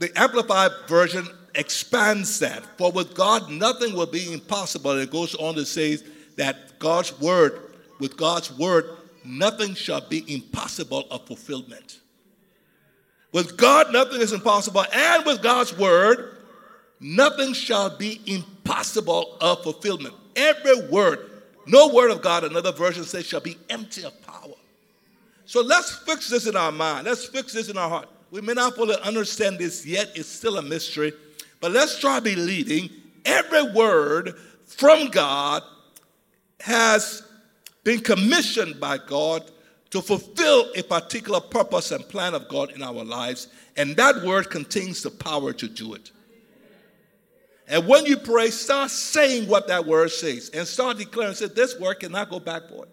the 0.00 0.10
Amplified 0.18 0.72
Version 0.88 1.28
expands 1.54 2.40
that. 2.40 2.76
For 2.76 2.90
with 2.90 3.14
God, 3.14 3.52
nothing 3.52 3.94
will 3.94 4.06
be 4.06 4.32
impossible. 4.32 4.98
It 4.98 5.12
goes 5.12 5.36
on 5.36 5.54
to 5.54 5.64
say 5.64 5.98
that 6.34 6.76
God's 6.80 7.16
word, 7.20 7.69
with 8.00 8.16
God's 8.16 8.50
word, 8.56 8.96
nothing 9.24 9.74
shall 9.74 10.00
be 10.00 10.24
impossible 10.32 11.06
of 11.10 11.26
fulfillment. 11.26 12.00
With 13.32 13.56
God, 13.56 13.92
nothing 13.92 14.20
is 14.20 14.32
impossible. 14.32 14.84
And 14.92 15.24
with 15.24 15.42
God's 15.42 15.76
word, 15.76 16.38
nothing 16.98 17.52
shall 17.52 17.96
be 17.96 18.20
impossible 18.26 19.36
of 19.40 19.62
fulfillment. 19.62 20.14
Every 20.34 20.88
word, 20.88 21.30
no 21.66 21.88
word 21.88 22.10
of 22.10 22.22
God, 22.22 22.44
another 22.44 22.72
version 22.72 23.04
says, 23.04 23.26
shall 23.26 23.40
be 23.40 23.56
empty 23.68 24.04
of 24.04 24.20
power. 24.22 24.54
So 25.44 25.60
let's 25.62 25.96
fix 25.98 26.28
this 26.28 26.46
in 26.46 26.56
our 26.56 26.72
mind. 26.72 27.06
Let's 27.06 27.26
fix 27.26 27.52
this 27.52 27.68
in 27.68 27.76
our 27.76 27.88
heart. 27.88 28.08
We 28.30 28.40
may 28.40 28.54
not 28.54 28.76
fully 28.76 28.96
understand 29.02 29.58
this 29.58 29.84
yet, 29.84 30.10
it's 30.14 30.28
still 30.28 30.58
a 30.58 30.62
mystery. 30.62 31.12
But 31.60 31.72
let's 31.72 31.98
try 31.98 32.20
believing 32.20 32.88
every 33.24 33.72
word 33.72 34.36
from 34.64 35.08
God 35.08 35.62
has 36.60 37.22
been 37.84 38.00
commissioned 38.00 38.78
by 38.80 38.98
God 38.98 39.50
to 39.90 40.00
fulfill 40.00 40.70
a 40.76 40.82
particular 40.82 41.40
purpose 41.40 41.90
and 41.90 42.06
plan 42.08 42.34
of 42.34 42.48
God 42.48 42.70
in 42.72 42.82
our 42.82 43.04
lives. 43.04 43.48
And 43.76 43.96
that 43.96 44.22
word 44.22 44.50
contains 44.50 45.02
the 45.02 45.10
power 45.10 45.52
to 45.52 45.68
do 45.68 45.94
it. 45.94 46.10
And 47.66 47.86
when 47.86 48.04
you 48.04 48.16
pray, 48.16 48.50
start 48.50 48.90
saying 48.90 49.48
what 49.48 49.68
that 49.68 49.86
word 49.86 50.10
says 50.10 50.50
and 50.50 50.66
start 50.66 50.98
declaring, 50.98 51.34
say, 51.34 51.46
this 51.46 51.78
word 51.78 52.00
cannot 52.00 52.28
go 52.28 52.40
back 52.40 52.68
void. 52.68 52.88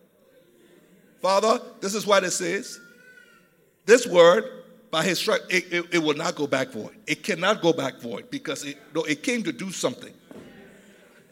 Father, 1.22 1.60
this 1.82 1.96
is 1.96 2.06
what 2.06 2.24
it 2.24 2.32
says. 2.32 2.80
This 3.86 4.06
word, 4.06 4.44
by 4.92 5.04
his 5.04 5.18
strength, 5.18 5.46
it, 5.50 5.74
it, 5.74 5.86
it, 5.94 6.00
will 6.00 6.14
not 6.14 6.36
go 6.36 6.46
back 6.46 6.70
void. 6.70 6.96
It 7.08 7.24
cannot 7.24 7.62
go 7.62 7.74
back 7.74 8.00
void 8.00 8.30
because 8.30 8.64
it, 8.66 8.78
no, 8.94 9.04
it 9.04 9.24
came 9.24 9.44
to 9.44 9.52
do 9.52 9.72
something. 9.72 10.14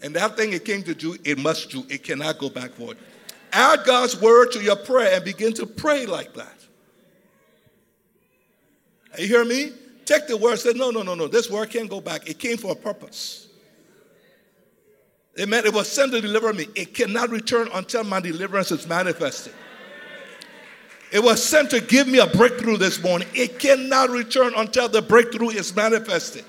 And 0.02 0.16
that 0.16 0.36
thing 0.36 0.54
it 0.54 0.66
came 0.66 0.82
to 0.84 0.96
do, 0.96 1.16
it 1.24 1.38
must 1.38 1.70
do. 1.70 1.86
It 1.88 2.04
cannot 2.04 2.40
go 2.40 2.50
back 2.50 2.72
void. 2.72 2.98
Add 3.56 3.86
God's 3.86 4.20
word 4.20 4.52
to 4.52 4.62
your 4.62 4.76
prayer 4.76 5.16
and 5.16 5.26
begin 5.26 5.54
to 5.54 5.66
pray 5.66 6.06
like 6.06 6.34
that. 6.36 6.60
Are 9.14 9.22
you 9.22 9.28
hear 9.28 9.46
me? 9.46 9.72
take 10.06 10.28
the 10.28 10.38
word, 10.38 10.58
say, 10.60 10.74
no, 10.74 10.92
no, 10.92 11.02
no, 11.02 11.16
no, 11.16 11.28
this 11.28 11.50
word 11.50 11.70
can't 11.70 11.90
go 11.90 12.00
back. 12.00 12.30
It 12.30 12.40
came 12.40 12.58
for 12.58 12.72
a 12.72 12.76
purpose. 12.76 13.48
Amen. 15.40 15.66
It 15.66 15.74
was 15.74 15.92
sent 15.92 16.14
to 16.14 16.22
deliver 16.22 16.54
me. 16.54 16.68
It 16.76 16.94
cannot 16.94 17.30
return 17.30 17.68
until 17.74 18.04
my 18.06 18.22
deliverance 18.22 18.72
is 18.72 18.88
manifested. 18.88 19.54
It 21.12 21.22
was 21.22 21.44
sent 21.44 21.70
to 21.72 21.82
give 21.82 22.08
me 22.08 22.20
a 22.20 22.28
breakthrough 22.28 22.78
this 22.78 23.04
morning. 23.04 23.28
It 23.34 23.60
cannot 23.60 24.10
return 24.10 24.54
until 24.56 24.88
the 24.88 25.02
breakthrough 25.02 25.50
is 25.50 25.76
manifested. 25.76 26.46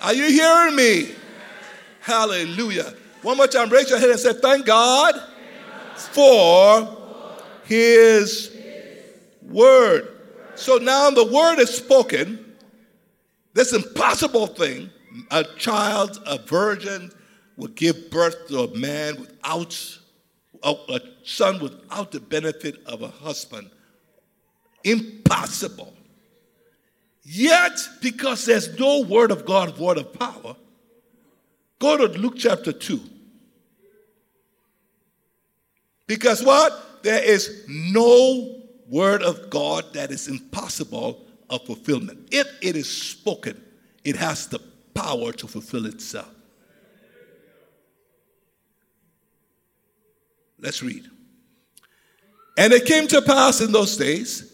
Are 0.00 0.14
you 0.14 0.26
hearing 0.26 0.76
me? 0.76 1.14
Hallelujah. 2.00 2.94
One 3.24 3.38
more 3.38 3.46
time, 3.46 3.70
raise 3.70 3.88
your 3.88 3.98
hand 3.98 4.10
and 4.10 4.20
say, 4.20 4.34
Thank 4.34 4.66
God 4.66 5.18
for 5.96 6.94
His 7.64 8.54
word. 9.40 10.08
So 10.56 10.76
now 10.76 11.08
the 11.08 11.24
word 11.24 11.58
is 11.58 11.74
spoken. 11.74 12.54
This 13.54 13.72
impossible 13.72 14.48
thing, 14.48 14.90
a 15.30 15.42
child, 15.56 16.22
a 16.26 16.36
virgin, 16.36 17.10
would 17.56 17.74
give 17.74 18.10
birth 18.10 18.48
to 18.48 18.64
a 18.64 18.76
man 18.76 19.18
without, 19.18 19.98
a 20.62 21.00
son 21.22 21.60
without 21.60 22.12
the 22.12 22.20
benefit 22.20 22.76
of 22.84 23.00
a 23.00 23.08
husband. 23.08 23.70
Impossible. 24.84 25.94
Yet, 27.22 27.80
because 28.02 28.44
there's 28.44 28.78
no 28.78 29.00
word 29.00 29.30
of 29.30 29.46
God, 29.46 29.78
word 29.78 29.96
of 29.96 30.12
power, 30.12 30.56
go 31.78 31.96
to 31.96 32.18
Luke 32.18 32.34
chapter 32.36 32.70
2. 32.70 33.12
Because 36.06 36.42
what? 36.42 37.02
There 37.02 37.22
is 37.22 37.64
no 37.68 38.62
word 38.88 39.22
of 39.22 39.50
God 39.50 39.92
that 39.94 40.10
is 40.10 40.28
impossible 40.28 41.26
of 41.50 41.64
fulfillment. 41.66 42.28
If 42.30 42.46
it 42.62 42.76
is 42.76 42.90
spoken, 42.90 43.62
it 44.04 44.16
has 44.16 44.46
the 44.46 44.60
power 44.94 45.32
to 45.32 45.46
fulfill 45.46 45.86
itself. 45.86 46.30
Let's 50.58 50.82
read. 50.82 51.04
And 52.56 52.72
it 52.72 52.86
came 52.86 53.06
to 53.08 53.20
pass 53.20 53.60
in 53.60 53.72
those 53.72 53.96
days, 53.96 54.50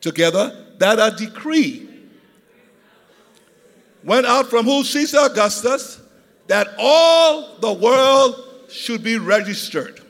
together, 0.00 0.74
that 0.78 0.98
a 0.98 1.16
decree 1.16 1.88
went 4.04 4.26
out 4.26 4.50
from 4.50 4.66
who? 4.66 4.84
Caesar 4.84 5.20
Augustus, 5.20 6.00
that 6.48 6.68
all 6.78 7.56
the 7.60 7.72
world 7.72 8.68
should 8.68 9.02
be 9.02 9.16
registered. 9.16 10.01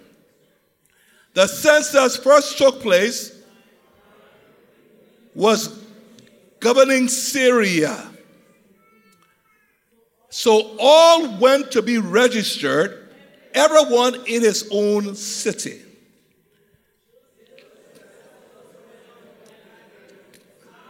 The 1.35 1.47
census 1.47 2.17
first 2.17 2.59
took 2.59 2.81
place 2.81 3.39
was 5.35 5.83
governing 6.61 7.09
Syria. 7.09 8.09
So 10.29 10.77
all 10.79 11.39
went 11.39 11.73
to 11.73 11.83
be 11.83 11.99
registered, 11.99 13.09
everyone 13.55 14.15
in 14.27 14.43
his 14.43 14.69
own 14.71 15.15
city. 15.15 15.81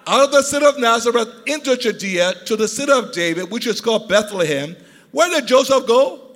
Out 0.07 0.25
of 0.25 0.33
the 0.33 0.43
city 0.43 0.67
of 0.67 0.79
Nazareth 0.81 1.29
into 1.47 1.77
Judea 1.77 2.35
to 2.47 2.57
the 2.57 2.67
city 2.67 2.91
of 2.91 3.13
David, 3.13 3.51
which 3.51 3.69
is 3.69 3.81
called 3.81 4.09
Bethlehem. 4.09 4.77
Where 5.13 5.31
did 5.31 5.47
Joseph 5.47 5.87
go? 5.87 6.32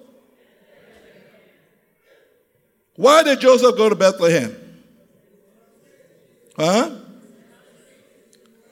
Why 2.97 3.23
did 3.23 3.41
Joseph 3.41 3.77
go 3.77 3.89
to 3.89 3.95
Bethlehem? 3.95 4.57
Huh? 6.57 6.97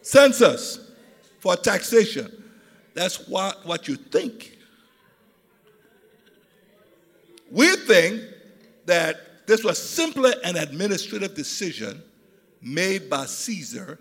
Census 0.03 0.93
for 1.41 1.57
taxation. 1.57 2.45
That's 2.95 3.29
what, 3.29 3.65
what 3.67 3.87
you 3.87 3.97
think. 3.97 4.57
We 7.51 7.77
think 7.77 8.23
that 8.87 9.47
this 9.47 9.63
was 9.63 9.79
simply 9.79 10.33
an 10.43 10.57
administrative 10.57 11.35
decision 11.35 12.03
made 12.63 13.11
by 13.11 13.27
Caesar 13.27 13.99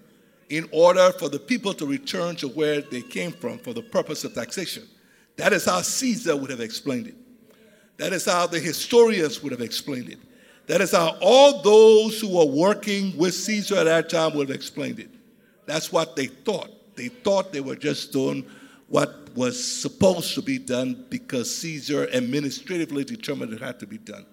in 0.49 0.69
order 0.71 1.11
for 1.19 1.27
the 1.27 1.39
people 1.39 1.73
to 1.73 1.85
return 1.85 2.35
to 2.37 2.47
where 2.47 2.81
they 2.81 3.01
came 3.01 3.31
from 3.31 3.57
for 3.57 3.73
the 3.73 3.81
purpose 3.81 4.23
of 4.23 4.33
taxation. 4.33 4.87
That 5.35 5.51
is 5.51 5.65
how 5.65 5.81
Caesar 5.81 6.35
would 6.35 6.49
have 6.49 6.61
explained 6.61 7.07
it. 7.07 7.15
That 8.03 8.11
is 8.11 8.25
how 8.25 8.47
the 8.47 8.59
historians 8.59 9.41
would 9.41 9.53
have 9.53 9.61
explained 9.61 10.09
it. 10.09 10.19
That 10.67 10.81
is 10.81 10.91
how 10.91 11.17
all 11.21 11.61
those 11.61 12.19
who 12.19 12.37
were 12.37 12.43
working 12.43 13.15
with 13.15 13.33
Caesar 13.33 13.77
at 13.77 13.85
that 13.85 14.09
time 14.09 14.35
would 14.35 14.49
have 14.49 14.55
explained 14.57 14.99
it. 14.99 15.09
That's 15.65 15.89
what 15.89 16.17
they 16.17 16.25
thought. 16.25 16.69
They 16.97 17.07
thought 17.07 17.53
they 17.53 17.61
were 17.61 17.77
just 17.77 18.11
doing 18.11 18.45
what 18.89 19.29
was 19.37 19.63
supposed 19.63 20.35
to 20.35 20.41
be 20.41 20.57
done 20.57 21.05
because 21.07 21.55
Caesar 21.59 22.09
administratively 22.11 23.05
determined 23.05 23.53
it 23.53 23.61
had 23.61 23.79
to 23.79 23.87
be 23.87 23.99
done. 23.99 24.25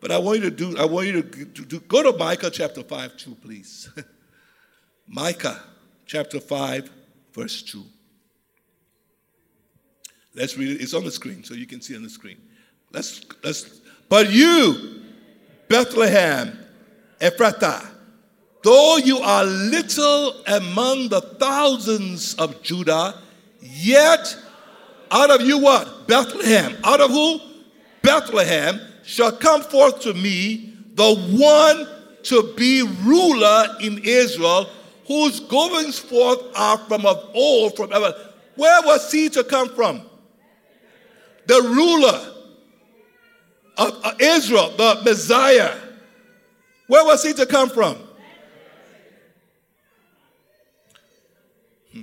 But 0.00 0.10
I 0.10 0.16
want 0.16 0.38
you 0.42 0.48
to 0.48 0.56
do, 0.56 0.78
I 0.78 0.86
want 0.86 1.06
you 1.06 1.20
to, 1.20 1.64
to, 1.66 1.80
go 1.80 2.02
to 2.02 2.16
Micah 2.16 2.48
chapter 2.48 2.82
5 2.82 3.18
2, 3.18 3.34
please. 3.34 3.90
Micah 5.06 5.60
chapter 6.06 6.40
5, 6.40 6.90
verse 7.34 7.60
2. 7.60 7.84
Let's 10.34 10.56
read 10.56 10.70
it. 10.70 10.80
It's 10.80 10.94
on 10.94 11.04
the 11.04 11.10
screen, 11.10 11.44
so 11.44 11.52
you 11.52 11.66
can 11.66 11.82
see 11.82 11.94
on 11.94 12.02
the 12.02 12.08
screen. 12.08 12.38
But 14.08 14.30
you, 14.30 15.02
Bethlehem, 15.68 16.58
Ephrathah, 17.20 17.86
though 18.62 18.96
you 18.96 19.18
are 19.18 19.44
little 19.44 20.44
among 20.46 21.08
the 21.08 21.20
thousands 21.20 22.34
of 22.34 22.62
Judah, 22.62 23.14
yet 23.60 24.36
out 25.10 25.30
of 25.30 25.42
you 25.42 25.58
what? 25.58 26.06
Bethlehem. 26.08 26.76
Out 26.84 27.00
of 27.00 27.10
who? 27.10 27.40
Bethlehem 28.02 28.80
shall 29.04 29.32
come 29.32 29.62
forth 29.62 30.00
to 30.00 30.14
me 30.14 30.74
the 30.94 31.14
one 31.14 31.86
to 32.24 32.54
be 32.56 32.82
ruler 33.02 33.66
in 33.80 34.00
Israel, 34.02 34.68
whose 35.06 35.40
goings 35.40 35.98
forth 35.98 36.40
are 36.56 36.78
from 36.78 37.06
of 37.06 37.30
old, 37.34 37.76
from 37.76 37.92
ever. 37.92 38.14
Where 38.56 38.82
was 38.82 39.12
he 39.12 39.28
to 39.30 39.44
come 39.44 39.68
from? 39.68 40.02
The 41.46 41.60
ruler 41.62 42.35
of 43.76 44.16
Israel, 44.20 44.72
the 44.76 45.02
Messiah. 45.04 45.74
Where 46.86 47.04
was 47.04 47.22
he 47.22 47.32
to 47.34 47.46
come 47.46 47.68
from? 47.68 47.96
Hmm. 51.92 52.00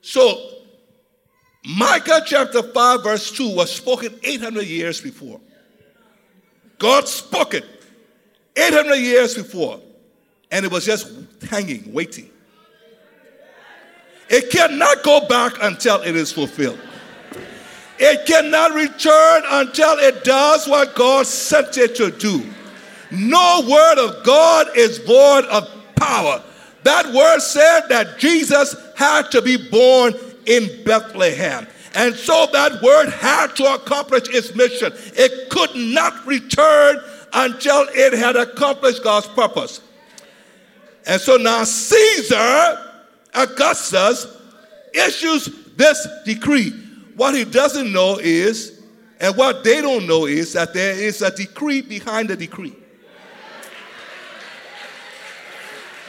So, 0.00 0.56
Micah 1.64 2.22
chapter 2.24 2.62
5, 2.62 3.02
verse 3.02 3.30
2 3.32 3.54
was 3.54 3.74
spoken 3.74 4.18
800 4.22 4.64
years 4.64 5.00
before. 5.00 5.40
God 6.78 7.08
spoke 7.08 7.54
it 7.54 7.64
800 8.54 8.94
years 8.96 9.34
before, 9.34 9.80
and 10.50 10.64
it 10.64 10.70
was 10.70 10.84
just 10.84 11.10
hanging, 11.50 11.92
waiting. 11.92 12.30
It 14.28 14.50
cannot 14.50 15.02
go 15.02 15.26
back 15.28 15.54
until 15.60 16.02
it 16.02 16.16
is 16.16 16.32
fulfilled. 16.32 16.80
It 17.98 18.26
cannot 18.26 18.72
return 18.74 19.42
until 19.46 19.98
it 19.98 20.24
does 20.24 20.66
what 20.66 20.94
God 20.94 21.26
sent 21.26 21.78
it 21.78 21.96
to 21.96 22.10
do. 22.10 22.44
No 23.10 23.66
word 23.68 23.98
of 23.98 24.24
God 24.24 24.76
is 24.76 24.98
void 24.98 25.44
of 25.46 25.68
power. 25.94 26.42
That 26.82 27.12
word 27.12 27.40
said 27.40 27.88
that 27.88 28.18
Jesus 28.18 28.76
had 28.96 29.30
to 29.30 29.42
be 29.42 29.56
born 29.70 30.14
in 30.46 30.84
Bethlehem. 30.84 31.66
And 31.94 32.14
so 32.14 32.46
that 32.52 32.82
word 32.82 33.08
had 33.08 33.56
to 33.56 33.74
accomplish 33.74 34.28
its 34.28 34.54
mission. 34.54 34.92
It 35.16 35.48
could 35.48 35.74
not 35.74 36.26
return 36.26 37.00
until 37.32 37.86
it 37.90 38.12
had 38.12 38.36
accomplished 38.36 39.02
God's 39.02 39.26
purpose. 39.28 39.80
And 41.06 41.20
so 41.20 41.36
now 41.36 41.64
Caesar 41.64 42.92
Augustus 43.34 44.26
issues 44.92 45.48
this 45.76 46.06
decree. 46.24 46.85
What 47.16 47.34
he 47.34 47.44
doesn't 47.44 47.92
know 47.92 48.18
is, 48.18 48.80
and 49.18 49.34
what 49.36 49.64
they 49.64 49.80
don't 49.80 50.06
know 50.06 50.26
is, 50.26 50.52
that 50.52 50.74
there 50.74 50.92
is 50.92 51.22
a 51.22 51.34
decree 51.34 51.80
behind 51.80 52.28
the 52.28 52.36
decree. 52.36 52.74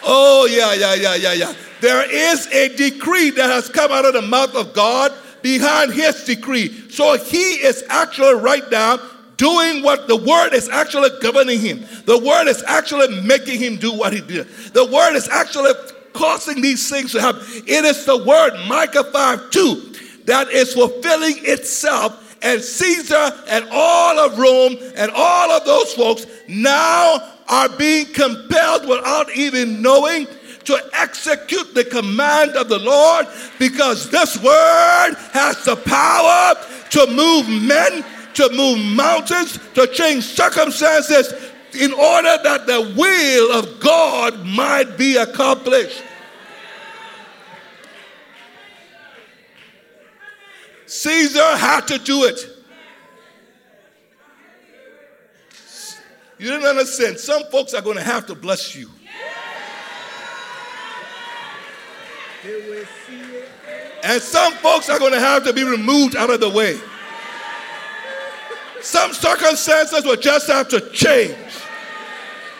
Oh, 0.04 0.46
yeah, 0.46 0.74
yeah, 0.74 0.93
yeah, 0.93 1.15
yeah, 1.15 1.34
yeah. 1.34 1.54
There 1.82 2.10
is 2.10 2.48
a 2.48 2.76
decree 2.76 3.30
that 3.32 3.50
has 3.50 3.70
come 3.70 3.91
out 3.91 4.06
of 4.06 4.13
the 4.13 4.22
mouth 4.22 4.56
of 4.56 4.74
God 4.74 5.12
behind 5.41 5.93
his 5.93 6.24
decree. 6.24 6.89
So 6.89 7.18
he 7.18 7.38
is 7.38 7.84
actually 7.89 8.36
right 8.36 8.64
now 8.72 8.99
doing 9.38 9.84
what 9.84 10.08
the 10.08 10.16
word 10.16 10.53
is 10.53 10.70
actually 10.70 11.10
governing 11.22 11.60
him. 11.60 11.86
The 12.05 12.18
word 12.18 12.47
is 12.47 12.64
actually 12.64 13.22
making 13.22 13.60
him 13.60 13.78
do 13.78 13.93
what 13.93 14.14
he 14.14 14.22
did. 14.22 14.47
The 14.74 14.86
word 14.86 15.16
is 15.16 15.30
actually 15.30 15.72
causing 16.14 16.62
these 16.62 16.89
things 16.89 17.12
to 17.12 17.22
happen. 17.22 17.41
It 17.68 17.86
is 17.86 18.05
the 18.05 18.18
word, 18.18 18.51
Micah 18.68 19.03
5 19.03 19.51
2, 19.51 19.93
that 20.28 20.49
is 20.49 20.73
fulfilling 20.73 21.38
itself. 21.39 22.38
And 22.43 22.61
Caesar 22.61 23.32
and 23.47 23.67
all 23.71 24.19
of 24.19 24.38
Rome 24.38 24.78
and 24.95 25.11
all 25.15 25.51
of 25.51 25.65
those 25.65 25.93
folks 25.93 26.28
now 26.47 27.34
are 27.49 27.69
being 27.69 28.05
compelled 28.13 28.88
without 28.88 29.36
even 29.36 29.82
knowing 29.82 30.28
to 30.65 30.78
execute 30.93 31.73
the 31.73 31.86
command 31.86 32.51
of 32.51 32.67
the 32.69 32.78
Lord 32.78 33.25
because 33.57 34.09
this 34.11 34.38
word 34.43 35.13
has 35.32 35.63
the 35.63 35.78
power 35.78 36.55
to 36.91 37.07
move 37.07 37.49
men, 37.63 38.03
to 38.34 38.49
move 38.51 38.78
mountains, 38.95 39.57
to 39.73 39.88
change 39.88 40.25
circumstances 40.25 41.34
in 41.73 41.93
order 41.93 42.38
that 42.43 42.67
the 42.67 42.93
will 42.97 43.51
of 43.57 43.80
God 43.80 44.45
might 44.45 44.97
be 44.97 45.15
accomplished. 45.15 46.03
Caesar 50.88 51.58
had 51.58 51.88
to 51.88 52.00
do 52.00 52.24
it. 52.24 52.40
You 56.40 56.50
didn't 56.50 56.66
understand. 56.66 57.20
Some 57.20 57.44
folks 57.52 57.74
are 57.74 57.82
going 57.82 57.98
to 57.98 58.04
have 58.04 58.26
to 58.28 58.36
bless 58.36 58.76
you. 58.76 58.90
And 64.04 64.22
some 64.22 64.54
folks 64.54 64.90
are 64.90 65.00
going 65.00 65.14
to 65.14 65.20
have 65.20 65.44
to 65.44 65.54
be 65.54 65.64
removed 65.64 66.16
out 66.16 66.30
of 66.30 66.40
the 66.40 66.50
way. 66.50 66.80
Some 68.82 69.12
circumstances 69.12 70.06
will 70.06 70.16
just 70.16 70.48
have 70.48 70.70
to 70.70 70.80
change. 70.92 71.36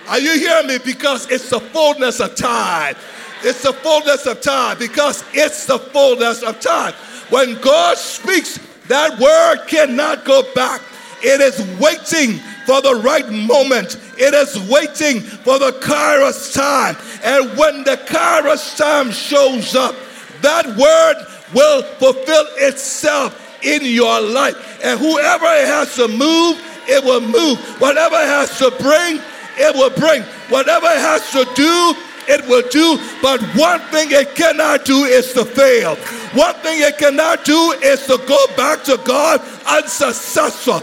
Are 0.10 0.20
you 0.20 0.38
hearing 0.40 0.68
me? 0.68 0.80
Because 0.80 1.30
it's 1.30 1.50
the 1.50 1.60
fullness 1.60 2.20
of 2.20 2.36
time. 2.36 2.96
It's 3.44 3.62
the 3.62 3.72
fullness 3.72 4.26
of 4.26 4.42
time. 4.42 4.80
Because 4.80 5.24
it's 5.34 5.66
the 5.66 5.78
fullness 5.78 6.42
of 6.42 6.60
time. 6.60 6.94
When 7.30 7.60
God 7.62 7.98
speaks, 7.98 8.60
that 8.88 9.20
word 9.20 9.68
cannot 9.68 10.24
go 10.26 10.44
back. 10.54 10.82
It 11.22 11.42
is 11.42 11.60
waiting 11.80 12.40
for 12.66 12.82
the 12.82 13.02
right 13.04 13.30
moment. 13.30 13.98
It 14.18 14.34
is 14.34 14.58
waiting 14.70 15.22
for 15.22 15.60
the 15.60 15.72
Kairos 15.82 16.54
time. 16.54 16.96
And 17.24 17.58
when 17.58 17.84
the 17.84 17.98
Kairos 18.08 18.78
time 18.78 19.12
shows 19.12 19.76
up, 19.76 19.96
that 20.42 20.66
word 20.66 21.26
will 21.54 21.84
fulfill 21.84 22.46
itself 22.58 23.44
in 23.64 23.84
your 23.84 24.22
life. 24.22 24.80
And 24.84 25.00
whoever 25.00 25.46
it 25.46 25.68
has 25.68 25.96
to 25.96 26.08
move, 26.08 26.62
it 26.88 27.04
will 27.04 27.22
move. 27.22 27.60
Whatever 27.82 28.16
it 28.16 28.28
has 28.28 28.58
to 28.60 28.72
bring, 28.80 29.20
it 29.58 29.76
will 29.76 29.90
bring. 29.90 30.22
Whatever 30.50 30.88
it 30.88 31.00
has 31.00 31.32
to 31.32 31.44
do, 31.56 31.94
it 32.28 32.46
will 32.48 32.68
do. 32.70 32.98
But 33.22 33.42
one 33.56 33.80
thing 33.92 34.10
it 34.12 34.36
cannot 34.36 34.86
do 34.86 35.06
is 35.06 35.34
to 35.34 35.46
fail. 35.46 35.96
One 36.34 36.56
thing 36.56 36.82
it 36.82 36.98
cannot 36.98 37.46
do 37.46 37.74
is 37.84 38.06
to 38.08 38.18
go 38.28 38.46
back 38.56 38.84
to 38.86 38.98
God 39.06 39.42
unsuccessful. 39.68 40.82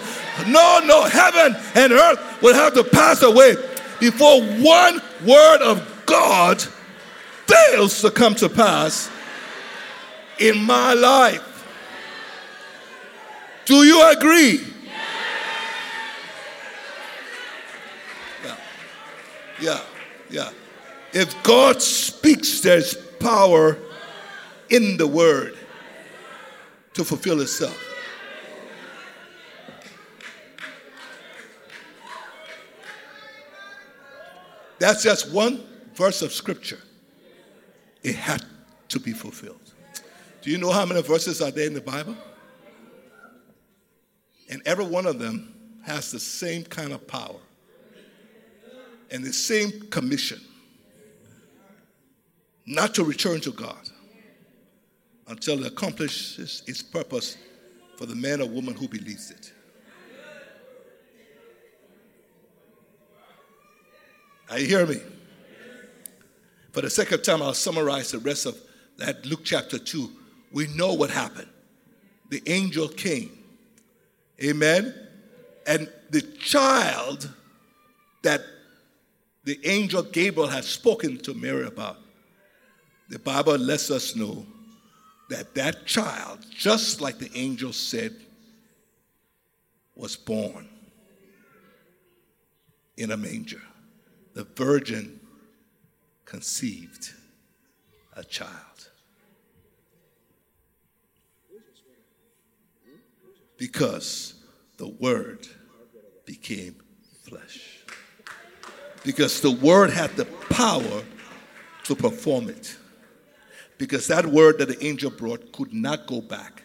No, 0.49 0.81
no, 0.85 1.05
heaven 1.05 1.57
and 1.75 1.93
earth 1.93 2.43
will 2.43 2.55
have 2.55 2.75
to 2.75 2.85
pass 2.85 3.23
away 3.23 3.55
before 4.01 4.43
one 4.43 5.01
word 5.25 5.63
of 5.63 6.03
God 6.07 6.61
fails 7.47 8.01
to 8.01 8.11
come 8.11 8.35
to 8.37 8.49
pass 8.49 9.11
in 10.39 10.63
my 10.65 10.95
life. 10.95 11.51
Do 13.65 13.85
you 13.85 14.11
agree? 14.11 14.61
Yeah. 18.45 18.57
Yeah. 19.61 19.81
Yeah. 20.31 20.51
If 21.15 21.41
God 21.45 21.81
speaks, 21.81 22.59
there's 22.59 22.97
power 23.21 23.79
in 24.69 24.97
the 24.97 25.07
word 25.07 25.57
to 26.95 27.05
fulfill 27.05 27.41
itself. 27.41 27.81
That's 34.81 35.05
just 35.05 35.33
one 35.33 35.65
verse 35.95 36.21
of 36.21 36.33
scripture. 36.33 36.81
It 38.03 38.17
had 38.17 38.45
to 38.89 38.99
be 38.99 39.12
fulfilled. 39.12 39.73
Do 40.43 40.51
you 40.51 40.59
know 40.59 40.73
how 40.73 40.85
many 40.85 41.01
verses 41.01 41.41
are 41.41 41.53
there 41.53 41.69
in 41.69 41.75
the 41.75 41.81
Bible? 41.81 42.17
And 44.51 44.62
every 44.67 44.85
one 44.85 45.07
of 45.07 45.21
them 45.21 45.55
has 45.85 46.11
the 46.11 46.19
same 46.19 46.65
kind 46.65 46.93
of 46.93 47.07
power 47.07 47.39
and 49.12 49.25
the 49.25 49.33
same 49.33 49.71
commission 49.91 50.41
not 52.67 52.95
to 52.95 53.05
return 53.05 53.41
to 53.41 53.53
God 53.53 53.89
until 55.29 55.65
it 55.65 55.67
accomplishes 55.67 56.62
its 56.67 56.83
purpose 56.83 57.37
for 57.97 58.07
the 58.07 58.15
man 58.15 58.41
or 58.41 58.49
woman 58.49 58.75
who 58.75 58.89
believes 58.89 59.31
it. 59.31 59.53
Are 64.51 64.59
you 64.59 64.67
hearing 64.67 64.89
me? 64.91 65.01
For 66.73 66.81
the 66.81 66.91
second 66.91 67.23
time, 67.23 67.41
I'll 67.43 67.55
summarize 67.55 68.11
the 68.11 68.19
rest 68.19 68.47
of 68.47 68.57
that 68.99 69.25
Luke 69.25 69.41
chapter 69.45 69.79
2. 69.79 70.11
We 70.53 70.67
know 70.69 70.93
what 70.93 71.11
happened. 71.11 71.49
The 72.31 72.43
angel 72.47 72.89
came. 72.89 73.31
Amen. 74.43 74.95
And 75.67 75.91
the 76.11 76.23
child 76.23 77.33
that 78.23 78.43
the 79.45 79.59
angel 79.65 80.03
Gabriel 80.03 80.49
had 80.49 80.65
spoken 80.65 81.19
to 81.19 81.35
Mary 81.35 81.67
about, 81.67 81.99
the 83.09 83.19
Bible 83.19 83.57
lets 83.57 83.91
us 83.91 84.17
know 84.17 84.47
that 85.31 85.55
that 85.55 85.87
child, 85.87 86.45
just 86.51 87.01
like 87.01 87.19
the 87.19 87.31
angel 87.35 87.73
said, 87.73 88.15
was 89.95 90.17
born 90.17 90.69
in 92.97 93.11
a 93.11 93.17
manger. 93.17 93.63
The 94.35 94.45
virgin 94.45 95.21
conceived 96.25 97.13
a 98.17 98.25
child. 98.25 98.51
Because 103.57 104.35
the 104.79 104.89
Word 104.89 105.47
became 106.25 106.77
flesh. 107.23 107.79
Because 109.05 109.41
the 109.41 109.53
Word 109.53 109.91
had 109.91 110.11
the 110.17 110.25
power 110.51 111.03
to 111.85 111.95
perform 111.95 112.49
it. 112.49 112.77
Because 113.79 114.07
that 114.09 114.27
word 114.27 114.59
that 114.59 114.68
the 114.68 114.85
angel 114.85 115.11
brought 115.11 115.53
could 115.53 115.72
not 115.72 116.07
go 116.07 116.20
back 116.20 116.62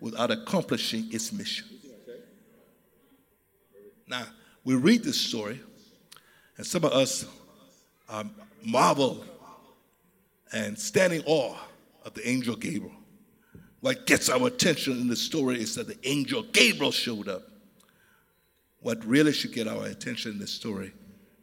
without 0.00 0.30
accomplishing 0.30 1.08
its 1.12 1.32
mission. 1.32 1.66
Now, 4.08 4.24
we 4.64 4.74
read 4.74 5.04
this 5.04 5.20
story, 5.20 5.60
and 6.56 6.66
some 6.66 6.84
of 6.84 6.92
us 6.92 7.24
um, 8.08 8.34
marvel 8.62 9.24
and 10.52 10.78
stand 10.78 11.12
in 11.12 11.22
awe 11.24 11.56
of 12.04 12.14
the 12.14 12.28
angel 12.28 12.56
Gabriel. 12.56 12.94
What 13.80 14.06
gets 14.06 14.28
our 14.28 14.46
attention 14.46 15.00
in 15.00 15.08
the 15.08 15.16
story 15.16 15.60
is 15.60 15.74
that 15.76 15.88
the 15.88 15.98
angel 16.08 16.42
Gabriel 16.52 16.92
showed 16.92 17.28
up. 17.28 17.42
What 18.80 19.04
really 19.04 19.32
should 19.32 19.52
get 19.52 19.66
our 19.66 19.86
attention 19.86 20.32
in 20.32 20.38
this 20.38 20.52
story 20.52 20.92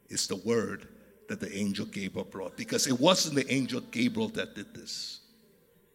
is 0.10 0.28
the 0.28 0.36
word 0.36 0.88
that 1.30 1.40
the 1.40 1.56
angel 1.56 1.86
Gabriel 1.86 2.26
brought. 2.26 2.58
Because 2.58 2.88
it 2.88 3.00
wasn't 3.00 3.36
the 3.36 3.54
angel 3.54 3.82
Gabriel 3.92 4.30
that 4.30 4.56
did 4.56 4.74
this, 4.74 5.22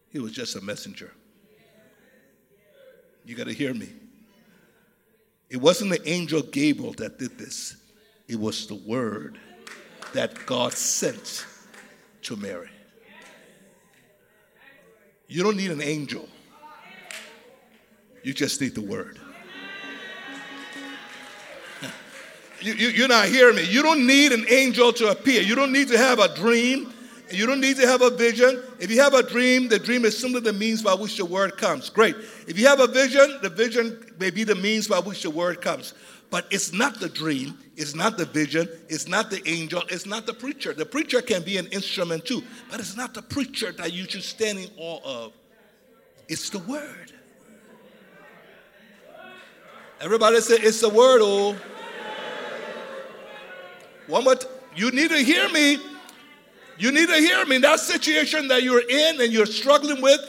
he 0.09 0.17
was 0.17 0.31
just 0.31 0.55
a 0.55 0.61
messenger. 0.61 1.11
You 3.25 3.35
got 3.35 3.47
to 3.47 3.53
hear 3.53 3.73
me. 3.73 3.89
It 5.49 5.57
wasn't 5.57 5.91
the 5.91 6.09
angel 6.09 6.41
Gabriel 6.41 6.93
that 6.93 7.19
did 7.19 7.37
this, 7.37 7.75
it 8.27 8.39
was 8.39 8.65
the 8.65 8.75
word 8.75 9.37
that 10.13 10.45
God 10.45 10.73
sent 10.73 11.45
to 12.23 12.35
Mary. 12.37 12.69
You 15.27 15.43
don't 15.43 15.57
need 15.57 15.71
an 15.71 15.81
angel, 15.81 16.29
you 18.23 18.33
just 18.33 18.61
need 18.61 18.73
the 18.73 18.81
word. 18.81 19.19
You, 22.61 22.73
you, 22.73 22.87
you're 22.89 23.07
not 23.07 23.27
hearing 23.27 23.55
me. 23.55 23.65
You 23.65 23.83
don't 23.83 24.07
need 24.07 24.31
an 24.31 24.45
angel 24.49 24.93
to 24.93 25.09
appear. 25.09 25.41
You 25.41 25.55
don't 25.55 25.71
need 25.71 25.87
to 25.89 25.97
have 25.97 26.19
a 26.19 26.33
dream. 26.35 26.91
You 27.31 27.47
don't 27.47 27.59
need 27.59 27.77
to 27.77 27.87
have 27.87 28.01
a 28.01 28.09
vision. 28.09 28.61
If 28.79 28.91
you 28.91 29.01
have 29.01 29.13
a 29.13 29.23
dream, 29.23 29.67
the 29.67 29.79
dream 29.79 30.05
is 30.05 30.17
simply 30.17 30.41
the 30.41 30.53
means 30.53 30.81
by 30.81 30.93
which 30.93 31.17
the 31.17 31.25
word 31.25 31.57
comes. 31.57 31.89
Great. 31.89 32.15
If 32.47 32.57
you 32.57 32.67
have 32.67 32.79
a 32.79 32.87
vision, 32.87 33.39
the 33.41 33.49
vision 33.49 34.13
may 34.19 34.29
be 34.29 34.43
the 34.43 34.55
means 34.55 34.87
by 34.87 34.99
which 34.99 35.23
the 35.23 35.29
word 35.29 35.61
comes. 35.61 35.93
But 36.29 36.47
it's 36.51 36.73
not 36.73 36.99
the 36.99 37.09
dream, 37.09 37.57
it's 37.77 37.95
not 37.95 38.17
the 38.17 38.25
vision, 38.25 38.67
it's 38.89 39.07
not 39.07 39.29
the 39.29 39.47
angel, 39.47 39.83
it's 39.89 40.05
not 40.05 40.25
the 40.25 40.33
preacher. 40.33 40.73
The 40.73 40.85
preacher 40.85 41.21
can 41.21 41.43
be 41.43 41.57
an 41.57 41.67
instrument 41.67 42.25
too, 42.25 42.43
but 42.69 42.79
it's 42.79 42.97
not 42.97 43.13
the 43.13 43.21
preacher 43.21 43.71
that 43.73 43.93
you 43.93 44.05
should 44.05 44.23
stand 44.23 44.59
in 44.59 44.69
awe 44.77 44.99
of. 45.03 45.33
It's 46.27 46.49
the 46.49 46.59
word. 46.59 47.11
Everybody 50.01 50.41
say, 50.41 50.55
It's 50.55 50.81
the 50.81 50.89
word, 50.89 51.21
oh. 51.23 51.55
One 54.07 54.23
more, 54.23 54.35
t- 54.35 54.47
you 54.75 54.91
need 54.91 55.09
to 55.09 55.17
hear 55.17 55.49
me. 55.49 55.79
You 56.77 56.91
need 56.91 57.07
to 57.07 57.15
hear 57.15 57.45
me. 57.45 57.57
That 57.59 57.79
situation 57.79 58.47
that 58.49 58.63
you're 58.63 58.87
in 58.87 59.21
and 59.21 59.31
you're 59.31 59.45
struggling 59.45 60.01
with, 60.01 60.19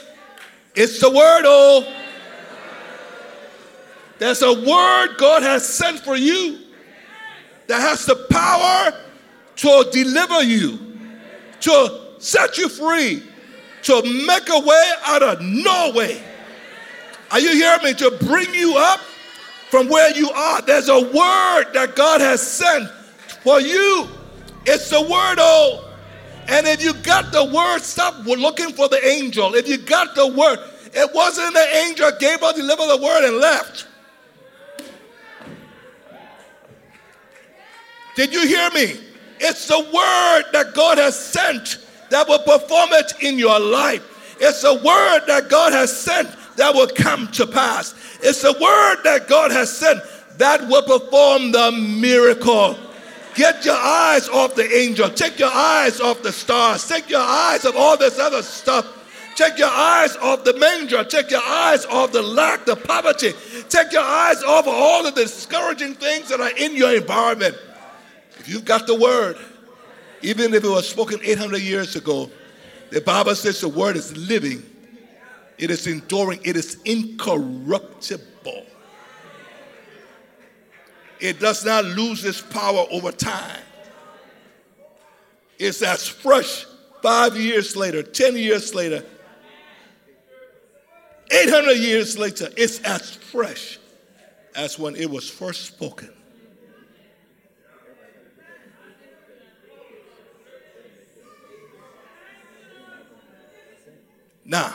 it's 0.75 1.01
the 1.01 1.11
word, 1.11 1.43
oh. 1.45 1.93
There's 4.19 4.43
a 4.43 4.53
word 4.53 5.17
God 5.19 5.43
has 5.43 5.69
sent 5.69 6.01
for 6.01 6.17
you 6.17 6.61
that 7.67 7.81
has 7.81 8.07
the 8.07 8.17
power 8.31 8.99
to 9.57 9.89
deliver 9.93 10.43
you, 10.43 10.99
to 11.61 12.01
set 12.19 12.57
you 12.57 12.69
free, 12.69 13.23
to 13.83 14.03
make 14.27 14.49
a 14.49 14.61
way 14.61 14.93
out 15.05 15.23
of 15.23 15.41
no 15.43 15.93
way. 15.95 16.23
Are 17.31 17.41
you 17.41 17.53
hearing 17.53 17.83
me? 17.85 17.95
To 17.95 18.17
bring 18.23 18.55
you 18.55 18.77
up 18.79 19.01
from 19.71 19.89
where 19.89 20.17
you 20.17 20.31
are. 20.31 20.63
There's 20.63 20.89
a 20.89 21.01
word 21.01 21.73
that 21.75 21.93
God 21.95 22.21
has 22.21 22.41
sent 22.41 22.89
for 23.47 23.61
you. 23.61 24.09
It's 24.67 24.91
the 24.91 25.01
word, 25.01 25.37
oh. 25.39 25.89
And 26.49 26.67
if 26.67 26.83
you 26.83 26.93
got 26.95 27.31
the 27.31 27.45
word, 27.45 27.79
stop 27.79 28.27
looking 28.27 28.73
for 28.73 28.89
the 28.89 29.07
angel. 29.07 29.55
If 29.55 29.69
you 29.69 29.79
got 29.79 30.17
the 30.17 30.27
word, 30.27 30.59
it 30.93 31.15
wasn't 31.15 31.55
the 31.55 31.77
angel 31.77 32.11
gave 32.19 32.41
Gabriel 32.41 32.53
delivered 32.55 32.89
the 32.89 33.01
word 33.01 33.25
and 33.25 33.37
left. 33.37 33.87
Did 38.17 38.33
you 38.33 38.49
hear 38.49 38.69
me? 38.71 39.01
It's 39.39 39.69
the 39.69 39.79
word 39.79 40.51
that 40.53 40.73
God 40.75 40.99
has 40.99 41.17
sent 41.17 41.79
that 42.11 42.27
will 42.27 42.41
perform 42.41 42.89
it 42.95 43.13
in 43.21 43.39
your 43.39 43.61
life. 43.61 44.37
It's 44.41 44.65
a 44.65 44.75
word 44.75 45.21
that 45.29 45.47
God 45.49 45.73
has 45.73 45.97
sent 45.97 46.29
that 46.57 46.75
will 46.75 46.89
come 46.89 47.29
to 47.29 47.47
pass. 47.47 47.95
It's 48.25 48.43
a 48.43 48.53
word 48.53 49.03
that 49.05 49.27
God 49.29 49.53
has 49.53 49.77
sent 49.77 50.01
that 50.37 50.67
will 50.67 50.83
perform 50.83 51.53
the 51.53 51.71
miracle. 51.71 52.77
Get 53.37 53.67
your 53.67 53.77
eyes 53.77 54.29
off 54.31 54.55
the 54.55 54.67
angel. 54.75 55.11
Take 55.11 55.39
your 55.39 55.53
eyes 55.53 56.01
off 56.01 56.23
the 56.23 56.33
stars. 56.33 56.89
Take 56.89 57.11
your 57.11 57.21
eyes 57.21 57.67
off 57.67 57.77
all 57.77 57.97
this 57.97 58.19
other 58.19 58.43
stuff. 58.43 58.87
Take 59.37 59.59
your 59.59 59.71
eyes 59.71 60.17
off 60.17 60.45
the 60.45 60.59
manger. 60.59 61.05
Take 61.05 61.31
your 61.31 61.43
eyes 61.45 61.85
off 61.85 62.13
the 62.13 62.23
lack, 62.23 62.65
the 62.65 62.75
poverty. 62.75 63.35
Take 63.69 63.93
your 63.93 64.03
eyes 64.03 64.43
off 64.43 64.67
all 64.67 65.07
of 65.07 65.15
the 65.15 65.25
discouraging 65.25 65.95
things 65.95 66.31
that 66.31 66.41
are 66.41 66.57
in 66.57 66.75
your 66.75 66.97
environment. 66.97 67.55
If 68.39 68.49
you've 68.49 68.65
got 68.65 68.87
the 68.87 68.95
word, 68.95 69.37
even 70.23 70.55
if 70.55 70.65
it 70.65 70.69
was 70.69 70.89
spoken 70.89 71.21
800 71.23 71.59
years 71.61 71.95
ago, 71.95 72.31
the 72.91 73.03
Bible 73.03 73.35
says 73.35 73.61
the 73.61 73.69
word 73.69 73.97
is 73.97 74.17
living, 74.17 74.65
it 75.59 75.71
is 75.71 75.87
enduring, 75.87 76.41
it 76.43 76.57
is 76.57 76.79
incorruptible. 76.87 78.67
It 81.21 81.41
does 81.41 81.65
not 81.65 81.85
lose 81.85 82.25
its 82.25 82.41
power 82.41 82.87
over 82.91 83.13
time. 83.13 83.63
It's 85.59 85.83
as 85.83 86.07
fresh 86.07 86.67
five 87.03 87.37
years 87.37 87.77
later, 87.77 88.03
10 88.03 88.37
years 88.37 88.75
later, 88.75 89.05
800 91.31 91.73
years 91.73 92.19
later. 92.19 92.49
It's 92.57 92.81
as 92.81 93.17
fresh 93.17 93.79
as 94.55 94.79
when 94.79 94.97
it 94.97 95.11
was 95.11 95.29
first 95.29 95.67
spoken. 95.67 96.11
Now, 104.45 104.75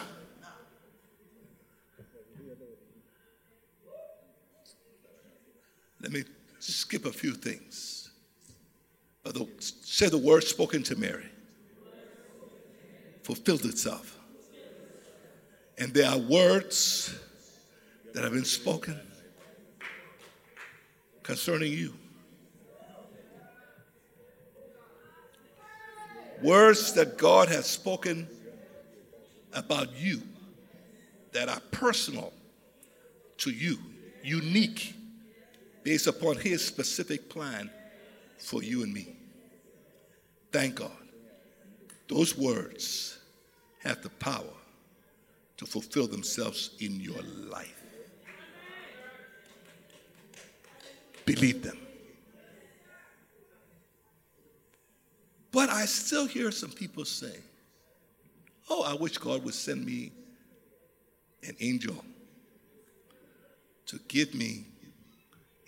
let 6.01 6.11
me 6.11 6.23
skip 6.59 7.05
a 7.05 7.11
few 7.11 7.33
things. 7.33 8.09
The, 9.23 9.47
say 9.59 10.09
the 10.09 10.17
word 10.17 10.43
spoken 10.43 10.83
to 10.83 10.95
Mary 10.95 11.25
fulfilled 13.23 13.65
itself. 13.65 14.17
And 15.77 15.93
there 15.93 16.09
are 16.09 16.17
words 16.17 17.15
that 18.13 18.23
have 18.23 18.33
been 18.33 18.45
spoken 18.45 18.99
concerning 21.23 21.71
you. 21.71 21.93
Words 26.43 26.93
that 26.93 27.17
God 27.17 27.49
has 27.49 27.67
spoken 27.67 28.27
about 29.53 29.95
you 29.95 30.21
that 31.31 31.47
are 31.47 31.61
personal 31.71 32.33
to 33.37 33.51
you, 33.51 33.77
unique, 34.23 34.95
based 35.83 36.07
upon 36.07 36.37
His 36.37 36.63
specific 36.63 37.29
plan 37.29 37.69
for 38.37 38.63
you 38.63 38.83
and 38.83 38.93
me. 38.93 39.15
Thank 40.51 40.75
God. 40.75 40.91
Those 42.07 42.37
words 42.37 43.19
have 43.79 44.01
the 44.01 44.09
power 44.09 44.43
to 45.57 45.65
fulfill 45.65 46.07
themselves 46.07 46.71
in 46.79 46.99
your 46.99 47.21
life. 47.21 47.81
Believe 51.25 51.63
them. 51.63 51.77
But 55.51 55.69
I 55.69 55.85
still 55.85 56.25
hear 56.25 56.51
some 56.51 56.71
people 56.71 57.05
say, 57.05 57.35
Oh, 58.69 58.83
I 58.83 58.93
wish 58.93 59.17
God 59.17 59.43
would 59.43 59.53
send 59.53 59.85
me 59.85 60.11
an 61.43 61.55
angel 61.59 62.03
to 63.87 63.99
give 64.07 64.33
me 64.33 64.65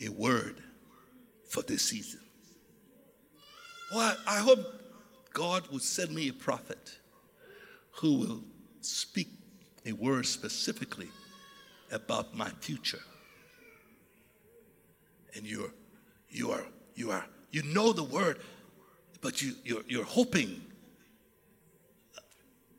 a 0.06 0.10
word 0.10 0.62
for 1.48 1.62
this 1.64 1.84
season. 1.84 2.20
Well, 3.94 4.16
I 4.28 4.38
hope 4.38 4.60
God 5.34 5.68
will 5.68 5.80
send 5.80 6.14
me 6.14 6.30
a 6.30 6.34
prophet 6.34 6.98
who 7.92 8.16
will 8.16 8.44
speak 8.82 9.28
a 9.86 9.92
word 9.92 10.26
specifically 10.26 11.10
about 11.92 12.36
my 12.36 12.50
future. 12.50 13.02
And 15.36 15.46
you're, 15.46 15.72
you 16.30 16.52
are, 16.52 16.66
you 16.96 17.12
are, 17.12 17.26
you 17.52 17.64
know 17.64 17.94
the 17.94 18.04
word, 18.04 18.40
but 19.22 19.42
you, 19.42 19.54
you're, 19.64 19.84
you're 19.88 20.04
hoping 20.04 20.62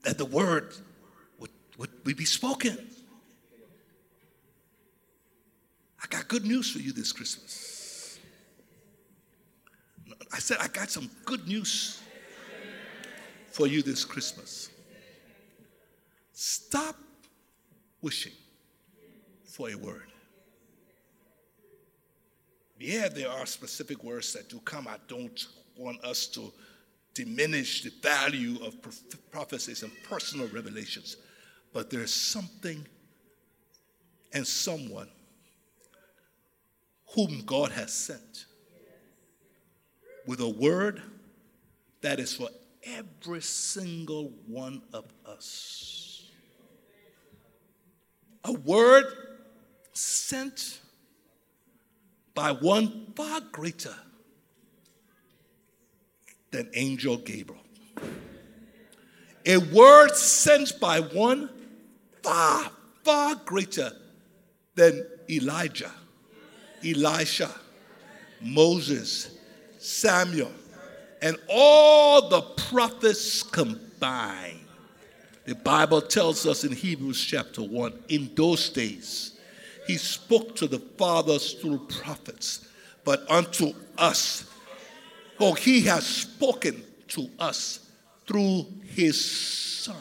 that 0.03 0.19
the 0.19 0.25
word 0.25 0.75
would, 1.39 1.51
would, 1.79 1.91
would 2.05 2.17
be 2.17 2.25
spoken. 2.25 2.77
I 6.05 6.07
got 6.07 6.29
good 6.29 6.45
news 6.45 6.71
for 6.71 6.81
you 6.81 6.93
this 6.93 7.13
Christmas. 7.13 8.19
I 10.33 10.39
said, 10.39 10.59
I 10.61 10.69
got 10.69 10.91
some 10.91 11.11
good 11.25 11.49
news 11.49 12.03
for 13.51 13.67
you 13.67 13.83
this 13.83 14.05
Christmas. 14.05 14.71
Stop 16.35 16.97
wishing 18.03 18.33
for 19.47 19.71
a 19.71 19.77
word. 19.77 20.09
Yeah, 22.79 23.09
there 23.09 23.31
are 23.31 23.47
specific 23.47 24.05
words 24.05 24.35
that 24.35 24.51
do 24.51 24.59
come. 24.59 24.87
I 24.87 24.97
don't 25.09 25.47
want 25.75 26.05
us 26.05 26.27
to 26.29 26.53
diminish 27.15 27.83
the 27.83 27.93
value 28.03 28.63
of 28.63 28.77
prophecies 29.31 29.83
and 29.83 29.93
personal 30.07 30.49
revelations, 30.49 31.17
but 31.73 31.89
there's 31.89 32.13
something 32.13 32.87
and 34.35 34.47
someone 34.47 35.09
whom 37.15 37.43
God 37.47 37.71
has 37.73 37.93
sent 37.93 38.47
with 40.27 40.41
a 40.41 40.49
word 40.49 41.03
that 42.01 42.19
is 42.19 42.35
for 42.35 42.49
every 42.83 43.41
single 43.41 44.33
one 44.47 44.83
of 44.93 45.05
us. 45.25 46.31
A 48.45 48.53
word 48.53 49.05
sent 49.93 50.81
by 52.35 52.51
one 52.51 53.13
far 53.15 53.41
greater 53.53 53.95
than 56.51 56.69
Angel 56.75 57.17
Gabriel. 57.17 57.63
A 59.47 59.59
word 59.59 60.15
sent 60.17 60.81
by 60.81 61.01
one 61.01 61.49
far, 62.23 62.71
far 63.03 63.35
greater 63.37 63.93
than 64.75 65.07
Elijah, 65.31 65.93
Elisha, 66.85 67.51
Moses, 68.41 69.31
Samuel, 69.79 70.53
and 71.23 71.37
all 71.49 72.29
the 72.29 72.43
prophets 72.43 73.43
combined. 73.43 74.61
The 75.47 75.55
Bible 75.55 76.01
tells 76.01 76.47
us 76.47 76.65
in 76.65 76.73
Hebrews 76.73 77.23
chapter 77.23 77.63
1 77.63 78.05
in 78.09 78.31
those 78.35 78.71
days, 78.71 79.39
he 79.87 79.97
spoke 79.97 80.57
to 80.57 80.67
the 80.67 80.79
fathers 80.79 81.55
through 81.55 81.87
prophets, 81.89 82.67
but 83.05 83.31
unto 83.31 83.75
us 83.99 84.47
for 85.39 85.57
he 85.57 85.83
has 85.83 86.07
spoken 86.07 86.83
to 87.09 87.29
us 87.39 87.81
through 88.27 88.67
his 88.85 89.23
Son. 89.23 89.97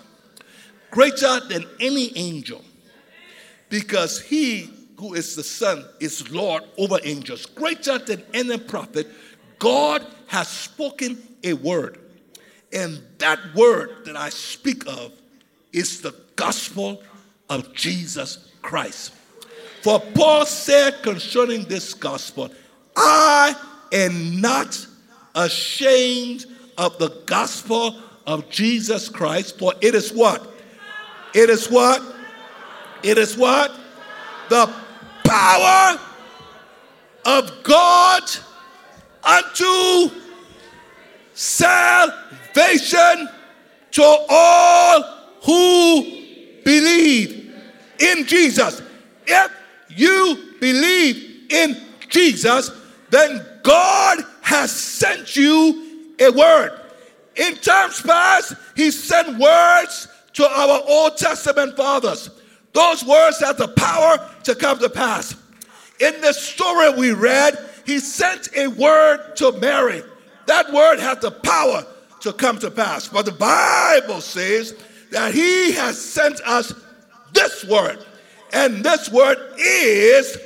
Greater 0.92 1.40
than 1.50 1.66
any 1.80 2.16
angel, 2.16 2.64
because 3.70 4.22
he 4.22 4.70
who 5.04 5.16
is 5.16 5.36
the 5.36 5.44
Son 5.44 5.84
is 6.00 6.32
Lord 6.32 6.64
over 6.78 6.98
angels. 7.04 7.46
Greater 7.46 7.98
than 7.98 8.24
any 8.34 8.58
prophet, 8.58 9.06
God 9.60 10.06
has 10.28 10.48
spoken 10.48 11.22
a 11.44 11.52
word. 11.52 12.00
And 12.72 13.02
that 13.18 13.38
word 13.54 14.06
that 14.06 14.16
I 14.16 14.30
speak 14.30 14.88
of 14.88 15.12
is 15.74 16.00
the 16.00 16.16
gospel 16.38 17.04
of 17.50 17.74
Jesus 17.74 18.50
Christ. 18.62 19.12
For 19.82 20.00
Paul 20.00 20.46
said 20.46 21.04
concerning 21.04 21.66
this 21.66 21.94
gospel, 21.94 22.50
I 22.96 23.58
am 23.92 24.40
not 24.40 24.88
ashamed 25.36 26.46
of 26.78 26.98
the 26.98 27.10
gospel 27.26 27.98
of 28.26 28.50
Jesus 28.50 29.10
Christ, 29.10 29.60
for 29.60 29.74
it 29.82 29.96
is 29.96 30.14
what? 30.14 30.50
It 31.36 31.50
is 31.50 31.70
what? 31.70 32.02
It 33.04 33.18
is 33.18 33.36
what? 33.36 33.78
The 34.48 34.83
power 35.34 36.00
of 37.26 37.64
God 37.64 38.22
unto 39.24 40.12
salvation 41.34 43.28
to 43.90 44.26
all 44.30 45.02
who 45.44 46.04
believe 46.64 47.52
in 48.00 48.28
Jesus. 48.28 48.84
If 49.26 49.52
you 49.90 50.54
believe 50.60 51.52
in 51.52 51.82
Jesus, 52.10 52.70
then 53.10 53.44
God 53.64 54.20
has 54.42 54.72
sent 54.72 55.36
you 55.36 56.14
a 56.20 56.30
word. 56.30 56.80
In 57.38 57.56
times 57.56 58.02
past, 58.02 58.54
he 58.76 58.92
sent 58.92 59.40
words 59.40 60.08
to 60.34 60.48
our 60.48 60.84
Old 60.88 61.18
Testament 61.18 61.76
fathers. 61.76 62.30
Those 62.74 63.06
words 63.06 63.40
have 63.40 63.58
the 63.58 63.68
power 63.70 64.30
to 64.44 64.56
come 64.56 64.80
to 64.80 64.90
pass. 64.90 65.36
In 66.00 66.20
the 66.22 66.34
story 66.34 66.94
we 66.94 67.12
read, 67.12 67.58
he 67.86 68.00
sent 68.00 68.50
a 68.56 68.68
word 68.68 69.36
to 69.38 69.52
Mary. 69.54 70.02
That 70.48 70.74
word 70.74 71.00
had 71.00 71.22
the 71.22 71.32
power 71.32 71.86
to 72.22 72.34
come 72.34 72.58
to 72.60 72.72
pass. 72.72 73.08
But 73.08 73.26
the 73.26 73.32
Bible 73.32 74.22
says 74.22 74.76
that 75.12 75.34
he 75.34 75.74
has 75.74 76.00
sent 76.00 76.42
us 76.42 76.74
this 77.34 77.64
word. 77.66 78.04
And 78.52 78.84
this 78.84 79.10
word 79.12 79.38
is 79.58 80.38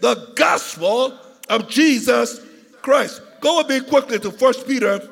the 0.00 0.32
gospel 0.34 1.18
of 1.48 1.68
Jesus 1.68 2.40
Christ. 2.82 3.22
Go 3.40 3.58
with 3.58 3.68
me 3.68 3.80
quickly 3.80 4.18
to 4.20 4.30
1 4.30 4.54
Peter, 4.66 5.08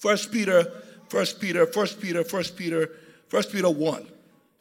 1 0.00 0.16
Peter, 0.30 0.72
1 1.10 1.26
Peter, 1.40 1.66
1 1.66 1.86
Peter, 2.00 2.22
1 2.22 2.44
Peter, 2.56 2.90
1 3.30 3.42
Peter 3.44 3.70
1, 3.70 4.06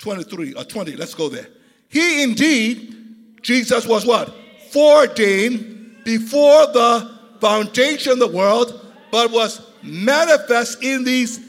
23 0.01 0.55
or 0.55 0.63
20. 0.63 0.95
Let's 0.95 1.13
go 1.13 1.29
there. 1.29 1.47
He 1.89 2.23
indeed, 2.23 2.95
Jesus 3.41 3.85
was 3.85 4.05
what? 4.05 4.33
Foreordained 4.71 6.03
before 6.03 6.67
the 6.67 7.19
foundation 7.39 8.13
of 8.13 8.19
the 8.19 8.27
world, 8.27 8.85
but 9.11 9.31
was 9.31 9.61
manifest 9.83 10.83
in 10.83 11.03
these. 11.03 11.39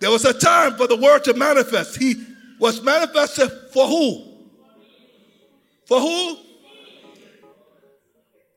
There 0.00 0.10
was 0.10 0.24
a 0.24 0.32
time 0.32 0.76
for 0.76 0.86
the 0.86 0.96
word 0.96 1.24
to 1.24 1.34
manifest. 1.34 1.98
He 1.98 2.14
was 2.58 2.82
manifested 2.82 3.50
for 3.72 3.86
who? 3.86 4.24
For 5.86 6.00
who? 6.00 6.36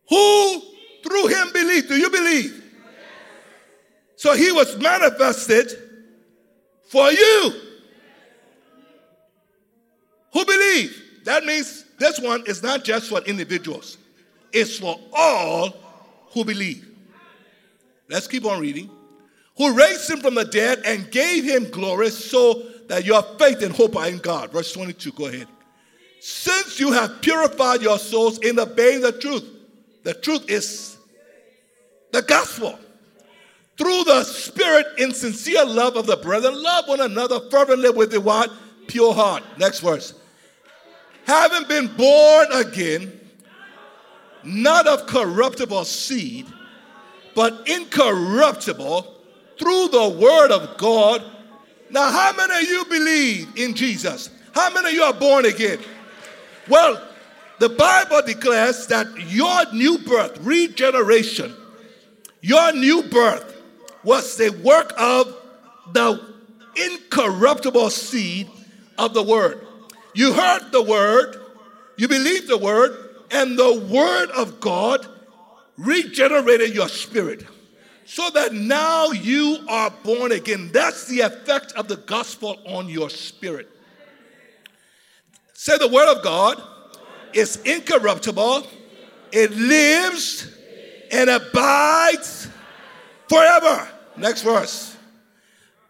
Who 0.10 0.62
through 1.04 1.28
him 1.28 1.52
believed? 1.52 1.88
Do 1.88 1.96
you 1.96 2.10
believe? 2.10 2.64
So 4.16 4.34
he 4.34 4.52
was 4.52 4.78
manifested 4.78 5.91
for 6.92 7.10
you. 7.10 7.54
Who 10.34 10.46
believe? 10.46 11.02
That 11.24 11.46
means 11.46 11.86
this 11.98 12.20
one 12.20 12.44
is 12.48 12.62
not 12.62 12.84
just 12.84 13.08
for 13.10 13.20
individuals, 13.22 13.98
it's 14.52 14.78
for 14.78 15.00
all 15.14 15.74
who 16.34 16.44
believe. 16.44 16.88
Let's 18.10 18.28
keep 18.28 18.46
on 18.46 18.60
reading. 18.60 18.90
Who 19.58 19.74
raised 19.74 20.10
him 20.10 20.20
from 20.20 20.36
the 20.36 20.44
dead 20.44 20.82
and 20.86 21.10
gave 21.12 21.46
him 21.46 21.70
glory 21.70 22.10
so 22.10 22.64
that 22.88 23.06
your 23.06 23.22
faith 23.38 23.62
and 23.62 23.74
hope 23.74 23.96
are 23.96 24.08
in 24.08 24.18
God. 24.18 24.52
Verse 24.52 24.74
22, 24.74 25.12
go 25.14 25.28
ahead. 25.28 25.48
Since 26.20 26.80
you 26.80 26.92
have 26.92 27.22
purified 27.22 27.82
your 27.82 28.00
souls 28.00 28.40
in 28.40 28.60
obeying 28.60 29.02
the 29.02 29.14
truth, 29.14 29.46
the 30.04 30.14
truth 30.14 30.50
is 30.50 30.98
the 32.12 32.22
gospel. 32.22 32.78
Through 33.82 34.04
the 34.04 34.24
spirit 34.26 34.86
in 35.00 35.12
sincere 35.12 35.66
love 35.66 35.96
of 35.96 36.06
the 36.06 36.16
brethren, 36.16 36.54
love 36.62 36.88
one 36.88 37.02
another 37.02 37.40
fervently 37.50 37.90
with 37.90 38.12
the 38.12 38.22
what? 38.22 38.52
Pure 38.86 39.16
heart. 39.16 39.42
Next 39.58 39.80
verse. 39.80 40.14
Having 41.26 41.68
been 41.68 41.88
born 41.98 42.46
again, 42.52 43.20
not 44.44 44.86
of 44.86 45.08
corruptible 45.08 45.84
seed, 45.86 46.46
but 47.34 47.68
incorruptible 47.68 49.16
through 49.58 49.88
the 49.88 50.10
word 50.10 50.52
of 50.52 50.78
God. 50.78 51.24
Now, 51.90 52.12
how 52.12 52.34
many 52.34 52.64
of 52.64 52.70
you 52.70 52.86
believe 52.86 53.48
in 53.56 53.74
Jesus? 53.74 54.30
How 54.54 54.72
many 54.72 54.90
of 54.90 54.94
you 54.94 55.02
are 55.02 55.14
born 55.14 55.46
again? 55.46 55.80
Well, 56.70 57.02
the 57.58 57.70
Bible 57.70 58.22
declares 58.28 58.86
that 58.88 59.08
your 59.28 59.74
new 59.74 59.98
birth, 59.98 60.38
regeneration, 60.42 61.56
your 62.42 62.74
new 62.74 63.02
birth 63.10 63.51
was 64.04 64.38
the 64.38 64.50
work 64.50 64.94
of 64.98 65.36
the 65.94 66.22
incorruptible 66.76 67.90
seed 67.90 68.50
of 68.98 69.14
the 69.14 69.24
word. 69.24 69.66
You 70.14 70.34
heard 70.34 70.72
the 70.72 70.82
word, 70.82 71.38
you 71.98 72.08
believed 72.08 72.48
the 72.48 72.58
word, 72.58 72.98
and 73.32 73.58
the 73.58 73.88
word 73.92 74.30
of 74.32 74.60
God 74.60 75.08
regenerated 75.78 76.74
your 76.74 76.90
spirit 76.90 77.46
so 78.06 78.30
that 78.32 78.54
now 78.54 79.12
you 79.12 79.60
are 79.70 79.90
born 80.04 80.32
again. 80.34 80.70
That's 80.74 81.08
the 81.08 81.22
effect 81.22 81.72
of 81.74 81.88
the 81.88 81.96
gospel 81.96 82.60
on 82.66 82.90
your 82.90 83.10
spirit. 83.10 83.70
Say 85.54 85.78
the 85.78 85.88
word 85.88 86.14
of 86.14 86.24
God 86.24 86.62
is 87.34 87.58
incorruptible, 87.64 88.68
it 89.32 89.52
lives 89.52 90.54
and 91.12 91.30
abides 91.30 92.50
forever. 93.32 93.88
Next 94.18 94.42
verse. 94.42 94.98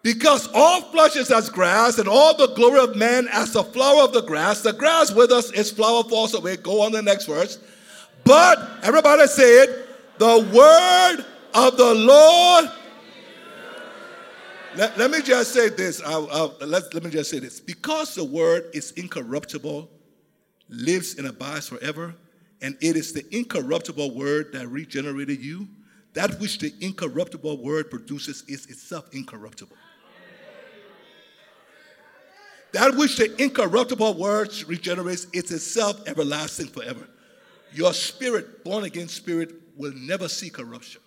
Because 0.04 0.48
all 0.54 0.82
flesh 0.82 1.16
is 1.16 1.32
as 1.32 1.50
grass, 1.50 1.98
and 2.00 2.08
all 2.08 2.36
the 2.36 2.48
glory 2.56 2.80
of 2.80 2.96
man 2.96 3.28
as 3.32 3.54
the 3.54 3.64
flower 3.64 4.04
of 4.04 4.14
the 4.14 4.22
grass. 4.22 4.62
The 4.62 4.74
grass 4.74 5.12
with 5.12 5.32
us 5.32 5.52
is 5.52 5.72
flower 5.72 6.04
falls 6.04 6.34
away. 6.34 6.58
Go 6.58 6.82
on 6.82 6.92
the 6.92 7.02
next 7.02 7.26
verse. 7.26 7.60
But 8.24 8.58
everybody 8.84 9.28
say 9.28 9.64
it. 9.64 9.88
The 10.18 10.40
word 10.54 11.26
of 11.54 11.78
the 11.78 11.94
Lord. 11.94 12.72
Let, 14.76 14.98
let 14.98 15.12
me 15.12 15.22
just 15.22 15.54
say 15.54 15.70
this. 15.70 16.02
I'll, 16.04 16.30
I'll, 16.32 16.56
let, 16.68 16.94
let 16.94 17.04
me 17.04 17.10
just 17.10 17.30
say 17.30 17.40
this. 17.40 17.60
Because 17.60 18.16
the 18.16 18.24
word 18.24 18.70
is 18.74 18.92
incorruptible, 18.92 19.90
lives 20.70 21.16
and 21.18 21.28
abides 21.28 21.68
forever, 21.68 22.16
and 22.62 22.78
it 22.82 22.96
is 22.96 23.14
the 23.14 23.26
incorruptible 23.36 24.16
word 24.16 24.54
that 24.54 24.68
regenerated 24.68 25.44
you. 25.44 25.68
That 26.14 26.40
which 26.40 26.60
the 26.60 26.74
incorruptible 26.82 27.58
word 27.64 27.90
produces 27.90 28.44
is 28.48 28.66
itself 28.66 29.06
incorruptible. 29.14 29.78
That 32.74 32.96
which 32.96 33.18
the 33.18 33.42
incorruptible 33.42 34.14
word 34.16 34.52
regenerates 34.68 35.26
is 35.34 35.52
itself 35.52 36.08
everlasting 36.08 36.68
forever. 36.68 37.08
Your 37.74 37.94
spirit, 37.94 38.64
born 38.64 38.84
again 38.84 39.08
spirit, 39.08 39.54
will 39.78 39.94
never 39.94 40.28
see 40.28 40.50
corruption. 40.50 41.02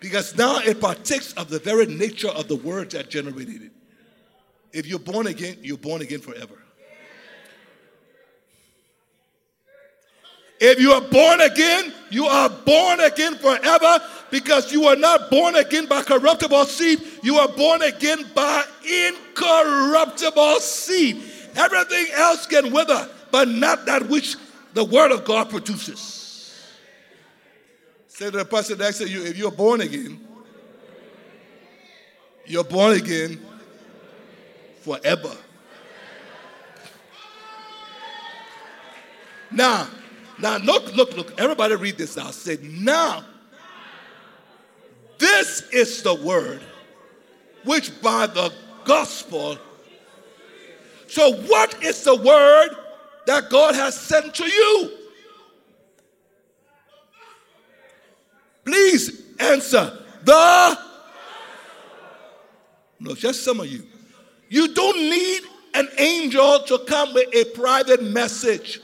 Because 0.00 0.36
now 0.36 0.58
it 0.58 0.80
partakes 0.80 1.32
of 1.34 1.50
the 1.50 1.58
very 1.58 1.86
nature 1.86 2.28
of 2.28 2.48
the 2.48 2.56
word 2.56 2.90
that 2.92 3.10
generated 3.10 3.62
it. 3.62 3.72
If 4.72 4.86
you're 4.86 4.98
born 4.98 5.26
again, 5.26 5.56
you're 5.62 5.76
born 5.76 6.00
again 6.00 6.20
forever. 6.20 6.59
If 10.60 10.78
you 10.78 10.92
are 10.92 11.00
born 11.00 11.40
again, 11.40 11.94
you 12.10 12.26
are 12.26 12.50
born 12.50 13.00
again 13.00 13.36
forever 13.36 13.98
because 14.30 14.70
you 14.70 14.84
are 14.84 14.96
not 14.96 15.30
born 15.30 15.56
again 15.56 15.86
by 15.86 16.02
corruptible 16.02 16.66
seed. 16.66 17.00
You 17.22 17.36
are 17.36 17.48
born 17.48 17.80
again 17.80 18.26
by 18.34 18.64
incorruptible 18.84 20.60
seed. 20.60 21.22
Everything 21.56 22.06
else 22.14 22.46
can 22.46 22.72
wither, 22.72 23.08
but 23.30 23.48
not 23.48 23.86
that 23.86 24.08
which 24.08 24.36
the 24.74 24.84
word 24.84 25.12
of 25.12 25.24
God 25.24 25.48
produces. 25.48 26.54
Say 28.08 28.30
to 28.30 28.36
the 28.36 28.44
person 28.44 28.76
next 28.78 28.98
to 28.98 29.08
you, 29.08 29.24
if 29.24 29.38
you're 29.38 29.50
born 29.50 29.80
again, 29.80 30.20
you're 32.44 32.64
born 32.64 32.98
again 32.98 33.40
forever. 34.82 35.34
Now, 39.50 39.88
now, 40.40 40.58
look, 40.58 40.94
look, 40.94 41.16
look. 41.16 41.40
Everybody 41.40 41.74
read 41.74 41.98
this 41.98 42.16
out. 42.16 42.34
Say, 42.34 42.58
now, 42.62 43.24
this 45.18 45.62
is 45.70 46.02
the 46.02 46.14
word 46.14 46.60
which 47.64 48.00
by 48.00 48.26
the 48.26 48.52
gospel. 48.84 49.58
So, 51.06 51.32
what 51.42 51.82
is 51.82 52.02
the 52.04 52.16
word 52.16 52.70
that 53.26 53.50
God 53.50 53.74
has 53.74 53.98
sent 53.98 54.34
to 54.36 54.46
you? 54.46 54.90
Please 58.64 59.22
answer 59.38 59.98
the. 60.24 60.78
No, 63.00 63.14
just 63.14 63.42
some 63.42 63.60
of 63.60 63.66
you. 63.66 63.82
You 64.48 64.74
don't 64.74 64.98
need 64.98 65.42
an 65.74 65.88
angel 65.98 66.60
to 66.64 66.78
come 66.86 67.14
with 67.14 67.34
a 67.34 67.44
private 67.56 68.02
message. 68.02 68.80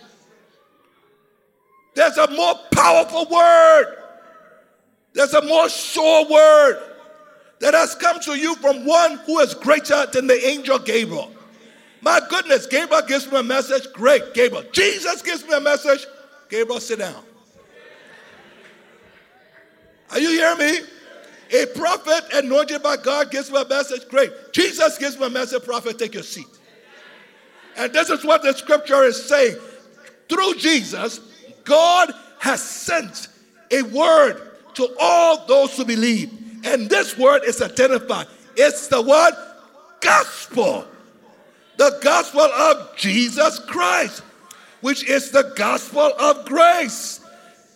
There's 1.97 2.19
a 2.19 2.31
more 2.31 2.55
powerful 2.73 3.27
word. 3.31 3.97
There's 5.15 5.33
a 5.33 5.43
more 5.47 5.67
sure 5.71 6.31
word 6.31 6.93
that 7.61 7.73
has 7.73 7.95
come 7.95 8.21
to 8.21 8.35
you 8.35 8.55
from 8.57 8.85
one 8.85 9.17
who 9.25 9.39
is 9.39 9.55
greater 9.55 10.05
than 10.13 10.27
the 10.27 10.47
angel 10.47 10.79
Gabriel. 10.79 11.33
My 12.03 12.21
goodness, 12.29 12.67
Gabriel 12.67 13.03
gives 13.09 13.33
me 13.33 13.39
a 13.39 13.43
message. 13.43 13.91
Great, 13.95 14.35
Gabriel. 14.35 14.65
Jesus 14.73 15.23
gives 15.23 15.43
me 15.45 15.55
a 15.55 15.61
message. 15.61 16.07
Gabriel, 16.51 16.81
sit 16.81 16.99
down. 16.99 17.25
Are 20.11 20.21
you 20.21 20.29
hearing 20.29 20.59
me? 20.59 20.79
A 21.59 21.67
prophet 21.75 22.25
anointed 22.35 22.83
by 22.83 22.99
God 22.99 23.31
gives 23.31 23.51
me 23.51 23.59
a 23.59 23.67
message. 23.67 24.07
Great. 24.11 24.31
Jesus 24.53 24.99
gives 24.99 25.19
me 25.19 25.27
a 25.27 25.31
message. 25.31 25.65
Prophet, 25.65 25.99
take 25.99 26.13
your 26.13 26.23
seat. 26.23 26.47
And 27.79 27.91
this 27.91 28.11
is 28.11 28.23
what 28.23 28.43
the 28.43 28.53
scripture 28.53 29.03
is 29.05 29.29
saying. 29.29 29.57
Through 30.29 30.57
Jesus, 30.57 31.21
God 31.67 32.15
has 32.39 32.63
sent 32.63 33.29
a 33.71 33.83
word 33.83 34.41
to 34.75 34.89
all 34.99 35.47
those 35.47 35.77
who 35.77 35.85
believe. 35.85 36.33
And 36.65 36.89
this 36.89 37.19
word 37.19 37.43
is 37.45 37.61
identified. 37.61 38.27
It's 38.57 38.89
the 38.89 39.03
word 39.03 39.33
gospel. 40.01 40.87
The 41.77 41.99
gospel 42.03 42.41
of 42.41 42.97
Jesus 42.97 43.59
Christ, 43.59 44.23
which 44.81 45.05
is 45.05 45.31
the 45.31 45.53
gospel 45.57 46.13
of 46.19 46.47
grace. 46.47 47.21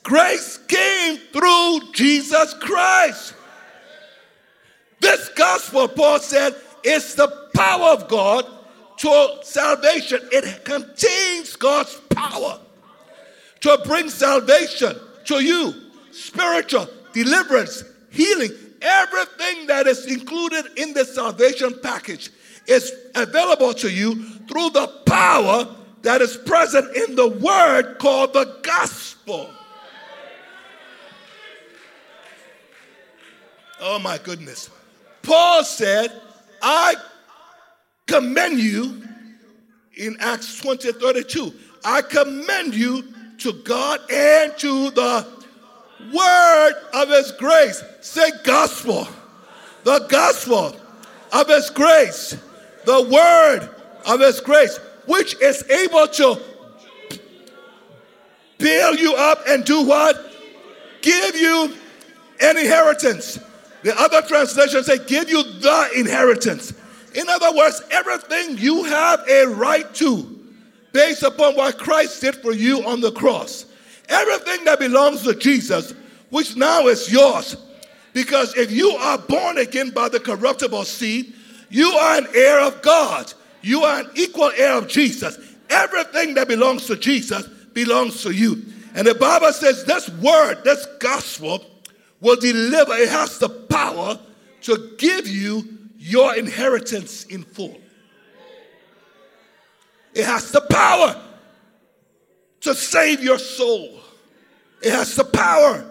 Grace 0.03 0.59
came 0.69 1.19
through 1.33 1.93
Jesus 1.93 2.55
Christ. 2.55 3.35
This 5.01 5.29
gospel, 5.31 5.89
Paul 5.89 6.19
said, 6.19 6.55
is 6.83 7.15
the 7.15 7.29
power 7.55 7.91
of 7.91 8.09
God 8.09 8.47
to 8.99 9.39
salvation. 9.43 10.21
It 10.33 10.65
contains 10.65 11.57
God's 11.57 11.95
power 12.11 12.61
to 13.61 13.81
bring 13.85 14.09
salvation 14.09 14.97
to 15.27 15.43
you, 15.43 15.75
spiritual 16.13 16.89
deliverance, 17.13 17.85
healing, 18.11 18.51
everything 18.83 19.67
that 19.67 19.87
is 19.87 20.07
included 20.07 20.67
in 20.77 20.95
the 20.95 21.05
salvation 21.05 21.79
package 21.83 22.31
is 22.67 22.93
available 23.15 23.75
to 23.75 23.91
you 23.91 24.15
through 24.49 24.71
the 24.71 24.87
power 25.07 25.69
that 26.03 26.23
is 26.23 26.37
present 26.37 26.97
in 26.97 27.15
the 27.15 27.29
word 27.29 27.99
called 27.99 28.33
the 28.33 28.59
gospel. 28.63 29.51
Oh 33.81 33.99
my 33.99 34.19
goodness. 34.19 34.71
Paul 35.23 35.65
said, 35.65 36.13
I 36.63 36.95
commend 38.07 38.59
you 38.59 39.03
in 39.97 40.17
Acts 40.21 40.59
20 40.61 40.93
32. 40.93 41.53
I 41.85 42.03
commend 42.03 42.75
you 42.75 43.05
to 43.41 43.53
God 43.53 44.01
and 44.11 44.57
to 44.59 44.91
the 44.91 45.27
word 46.13 46.73
of 46.95 47.09
his 47.09 47.33
grace. 47.33 47.83
Say 48.01 48.31
gospel. 48.45 49.09
The 49.85 50.07
gospel 50.09 50.77
of 51.33 51.49
his 51.49 51.71
grace. 51.71 52.37
The 52.85 53.03
word 53.03 53.69
of 54.07 54.21
his 54.21 54.41
grace, 54.41 54.79
which 55.07 55.35
is 55.41 55.69
able 55.69 56.09
to 56.09 56.41
build 58.59 58.99
you 58.99 59.15
up 59.15 59.41
and 59.49 59.65
do 59.65 59.85
what? 59.85 60.17
Give 61.03 61.37
you 61.37 61.75
an 62.41 62.57
inheritance. 62.57 63.39
The 63.83 63.99
other 63.99 64.23
translations 64.23 64.87
say, 64.87 64.99
give 65.07 65.31
you 65.31 65.43
the 65.43 65.91
inheritance. 65.97 66.73
In 67.15 67.29
other 67.29 67.55
words, 67.57 67.83
everything 67.91 68.59
you 68.59 68.85
have 68.85 69.21
a 69.29 69.47
right 69.47 69.93
to 69.97 70.40
based 70.93 71.23
upon 71.23 71.57
what 71.57 71.79
Christ 71.79 72.21
did 72.21 72.37
for 72.37 72.53
you 72.53 72.87
on 72.87 73.01
the 73.01 73.13
cross. 73.13 73.67
Everything 74.09 74.65
that 74.65 74.79
belongs 74.79 75.23
to 75.23 75.35
Jesus, 75.35 75.95
which 76.31 76.57
now 76.57 76.89
is 76.89 77.11
yours. 77.13 77.57
Because 78.13 78.57
if 78.57 78.73
you 78.73 78.91
are 78.91 79.19
born 79.19 79.59
again 79.59 79.91
by 79.91 80.09
the 80.09 80.19
corruptible 80.19 80.85
seed, 80.85 81.33
you 81.69 81.89
are 81.89 82.19
an 82.19 82.27
heir 82.35 82.61
of 82.61 82.83
God. 82.83 83.33
You 83.63 83.83
are 83.83 84.01
an 84.01 84.11
equal 84.15 84.51
heir 84.57 84.75
of 84.75 84.89
Jesus. 84.89 85.39
Everything 85.69 86.35
that 86.35 86.49
belongs 86.49 86.87
to 86.87 86.97
Jesus 86.97 87.47
belongs 87.73 88.23
to 88.25 88.33
you. 88.33 88.65
And 88.95 89.07
the 89.07 89.15
Bible 89.15 89.53
says 89.53 89.85
this 89.85 90.09
word, 90.09 90.65
this 90.65 90.85
gospel, 90.99 91.65
will 92.21 92.37
deliver, 92.37 92.95
it 92.95 93.09
has 93.09 93.39
the 93.39 93.49
power 93.49 94.19
to 94.63 94.95
give 94.99 95.29
you 95.29 95.79
your 95.97 96.35
inheritance 96.35 97.25
in 97.25 97.45
full. 97.45 97.81
It 100.15 100.25
has 100.25 100.51
the 100.51 100.61
power 100.63 101.21
to 102.61 102.75
save 102.75 103.23
your 103.23 103.39
soul. 103.39 104.01
It 104.83 104.93
has 104.93 105.15
the 105.15 105.25
power 105.25 105.85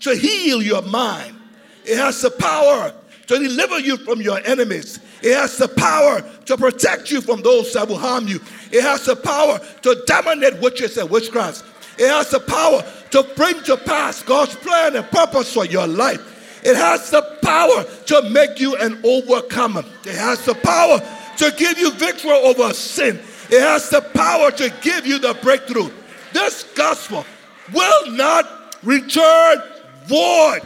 to 0.00 0.14
heal 0.14 0.62
your 0.62 0.82
mind. 0.82 1.36
It 1.84 1.98
has 1.98 2.20
the 2.20 2.30
power 2.30 2.92
to 3.26 3.38
deliver 3.38 3.78
you 3.80 3.96
from 3.98 4.20
your 4.20 4.40
enemies. 4.44 5.00
It 5.22 5.34
has 5.34 5.56
the 5.56 5.68
power 5.68 6.22
to 6.46 6.56
protect 6.56 7.10
you 7.10 7.20
from 7.20 7.42
those 7.42 7.72
that 7.74 7.88
will 7.88 7.98
harm 7.98 8.28
you. 8.28 8.40
It 8.70 8.82
has 8.82 9.04
the 9.04 9.16
power 9.16 9.58
to 9.82 10.02
dominate 10.06 10.60
witches 10.60 10.96
and 10.96 11.08
witchcrafts. 11.08 11.64
It 11.98 12.08
has 12.08 12.30
the 12.30 12.40
power 12.40 12.84
to 13.10 13.22
bring 13.34 13.62
to 13.64 13.76
pass 13.76 14.22
God's 14.22 14.54
plan 14.56 14.96
and 14.96 15.06
purpose 15.10 15.52
for 15.52 15.64
your 15.64 15.86
life. 15.86 16.62
It 16.64 16.76
has 16.76 17.10
the 17.10 17.22
power 17.42 17.84
to 18.06 18.30
make 18.30 18.60
you 18.60 18.76
an 18.76 19.00
overcomer. 19.04 19.84
It 20.04 20.16
has 20.16 20.44
the 20.44 20.54
power 20.54 21.00
to 21.38 21.54
give 21.56 21.78
you 21.78 21.92
victory 21.92 22.30
over 22.30 22.72
sin. 22.74 23.20
It 23.50 23.60
has 23.60 23.88
the 23.90 24.00
power 24.00 24.50
to 24.50 24.72
give 24.82 25.06
you 25.06 25.18
the 25.18 25.34
breakthrough. 25.34 25.90
This 26.32 26.64
gospel 26.74 27.24
will 27.72 28.10
not 28.12 28.76
return 28.82 29.62
void, 30.06 30.60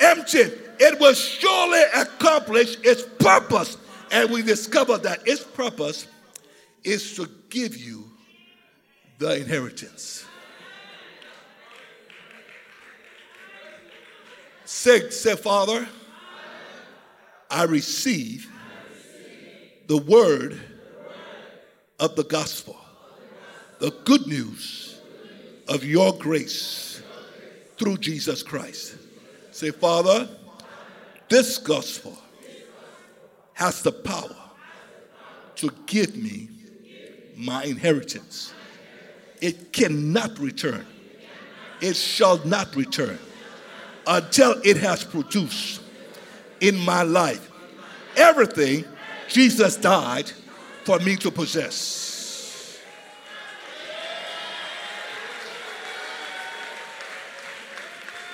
empty. 0.00 0.40
It 0.78 0.98
will 0.98 1.14
surely 1.14 1.82
accomplish 1.94 2.76
its 2.82 3.02
purpose. 3.18 3.76
And 4.10 4.30
we 4.30 4.42
discover 4.42 4.98
that 4.98 5.26
its 5.26 5.42
purpose 5.42 6.06
is 6.82 7.14
to 7.16 7.28
give 7.50 7.76
you 7.76 8.10
the 9.18 9.36
inheritance. 9.36 10.24
Say, 14.64 15.10
say, 15.10 15.36
Father, 15.36 15.86
I 17.50 17.64
receive 17.64 18.50
the 19.86 19.98
word 19.98 20.60
of 21.98 22.16
the 22.16 22.24
gospel, 22.24 22.76
the 23.78 23.90
good 24.04 24.26
news 24.26 24.98
of 25.68 25.84
your 25.84 26.12
grace 26.14 27.02
through 27.78 27.98
Jesus 27.98 28.42
Christ. 28.42 28.96
Say, 29.52 29.70
Father, 29.70 30.28
this 31.28 31.58
gospel 31.58 32.16
has 33.54 33.82
the 33.82 33.92
power 33.92 34.34
to 35.56 35.70
give 35.86 36.16
me 36.16 36.48
my 37.36 37.64
inheritance. 37.64 38.52
It 39.40 39.72
cannot 39.72 40.38
return. 40.38 40.86
It 41.80 41.96
shall 41.96 42.44
not 42.44 42.74
return 42.76 43.18
until 44.06 44.60
it 44.64 44.76
has 44.78 45.04
produced 45.04 45.82
in 46.60 46.76
my 46.76 47.02
life 47.02 47.50
everything 48.16 48.84
Jesus 49.28 49.76
died 49.76 50.30
for 50.84 50.98
me 50.98 51.16
to 51.16 51.30
possess. 51.30 52.80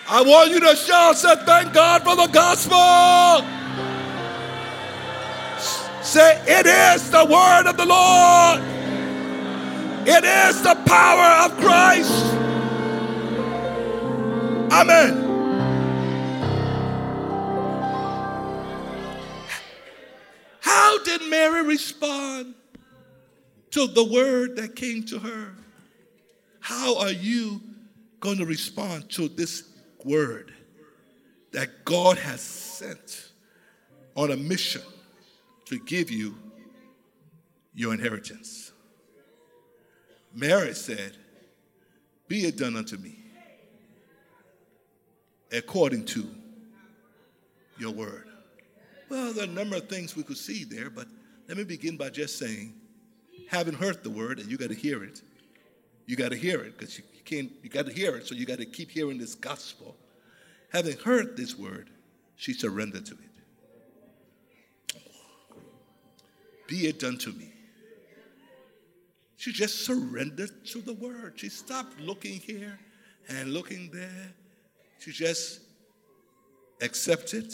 I 0.09 0.23
want 0.23 0.51
you 0.51 0.59
to 0.59 0.75
shout, 0.75 1.17
say, 1.17 1.37
thank 1.47 1.73
God 1.73 2.03
for 2.03 2.17
the 2.17 2.27
gospel. 2.27 3.47
Say, 6.03 6.43
it 6.49 6.67
is 6.67 7.11
the 7.11 7.25
word 7.25 7.69
of 7.69 7.77
the 7.77 7.87
Lord. 7.87 8.61
It 10.09 10.25
is 10.25 10.63
the 10.63 10.75
power 10.85 11.45
of 11.45 11.57
Christ. 11.59 12.35
Amen. 14.73 15.30
How 20.71 21.03
did 21.03 21.29
Mary 21.29 21.67
respond 21.67 22.55
to 23.73 23.89
the 23.89 24.05
word 24.05 24.55
that 24.55 24.77
came 24.77 25.03
to 25.07 25.19
her? 25.19 25.53
How 26.61 26.97
are 27.01 27.11
you 27.11 27.61
going 28.21 28.39
to 28.39 28.47
respond 28.47 29.11
to 29.11 29.27
this 29.27 29.65
word 30.05 30.55
that 31.51 31.85
God 31.85 32.19
has 32.19 32.41
sent 32.41 33.33
on 34.15 34.31
a 34.31 34.37
mission 34.37 34.83
to 35.65 35.81
give 35.81 36.09
you 36.09 36.37
your 37.75 37.93
inheritance? 37.93 38.71
Mary 40.33 40.73
said, 40.73 41.17
Be 42.29 42.45
it 42.45 42.57
done 42.57 42.77
unto 42.77 42.97
me 42.97 43.19
according 45.51 46.05
to 46.05 46.29
your 47.77 47.91
word. 47.91 48.30
Well, 49.11 49.33
there 49.33 49.45
are 49.45 49.49
a 49.49 49.51
number 49.51 49.77
of 49.77 49.89
things 49.89 50.15
we 50.15 50.23
could 50.23 50.39
see 50.39 50.63
there, 50.63 50.89
but 50.89 51.09
let 51.49 51.57
me 51.57 51.65
begin 51.65 51.97
by 51.97 52.11
just 52.11 52.39
saying, 52.39 52.73
having 53.49 53.75
heard 53.75 54.05
the 54.05 54.11
word, 54.11 54.39
and 54.39 54.49
you 54.49 54.57
got 54.57 54.69
to 54.69 54.75
hear 54.77 55.03
it, 55.03 55.21
you 56.07 56.15
got 56.15 56.31
to 56.31 56.37
hear 56.37 56.61
it 56.61 56.79
because 56.79 56.97
you 56.97 57.05
can't, 57.25 57.51
you 57.61 57.69
got 57.69 57.87
to 57.87 57.93
hear 57.93 58.15
it, 58.17 58.29
so 58.29 58.37
you 58.37 58.47
got 58.47 58.59
to 58.59 58.67
keep 58.67 58.89
hearing 58.89 59.19
this 59.19 59.35
gospel. 59.35 59.97
Having 60.73 60.99
heard 60.99 61.37
this 61.37 61.59
word, 61.59 61.91
she 62.37 62.53
surrendered 62.53 63.05
to 63.07 63.15
it. 63.15 63.19
Be 66.69 66.87
it 66.87 67.01
done 67.01 67.19
to 67.19 67.33
me. 67.33 67.53
She 69.37 69.51
just 69.51 69.85
surrendered 69.85 70.65
to 70.67 70.81
the 70.81 70.95
word. 70.95 71.33
She 71.35 71.49
stopped 71.49 71.99
looking 71.99 72.39
here 72.39 72.79
and 73.29 73.53
looking 73.53 73.91
there. 73.93 74.33
She 75.01 75.11
just 75.11 75.63
accepted 76.81 77.53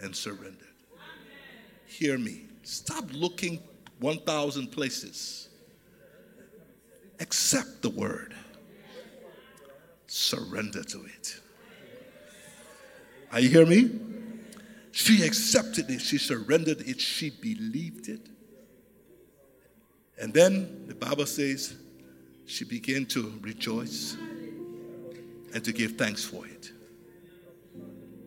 and 0.00 0.16
surrendered 0.16 0.69
hear 1.90 2.18
me. 2.18 2.46
Stop 2.62 3.04
looking 3.12 3.60
1,000 3.98 4.68
places. 4.68 5.48
Accept 7.18 7.82
the 7.82 7.90
word. 7.90 8.34
surrender 10.10 10.82
to 10.82 11.04
it. 11.04 11.40
Are 13.30 13.38
you 13.38 13.48
hear 13.48 13.64
me? 13.64 13.90
She 14.90 15.22
accepted 15.22 15.88
it, 15.88 16.00
she 16.00 16.18
surrendered 16.18 16.80
it, 16.80 17.00
she 17.00 17.30
believed 17.30 18.08
it. 18.08 18.26
And 20.20 20.34
then 20.34 20.86
the 20.88 20.96
Bible 20.96 21.26
says 21.26 21.76
she 22.44 22.64
began 22.64 23.06
to 23.06 23.32
rejoice 23.40 24.16
and 25.54 25.64
to 25.64 25.72
give 25.72 25.92
thanks 25.92 26.24
for 26.24 26.44
it. 26.44 26.72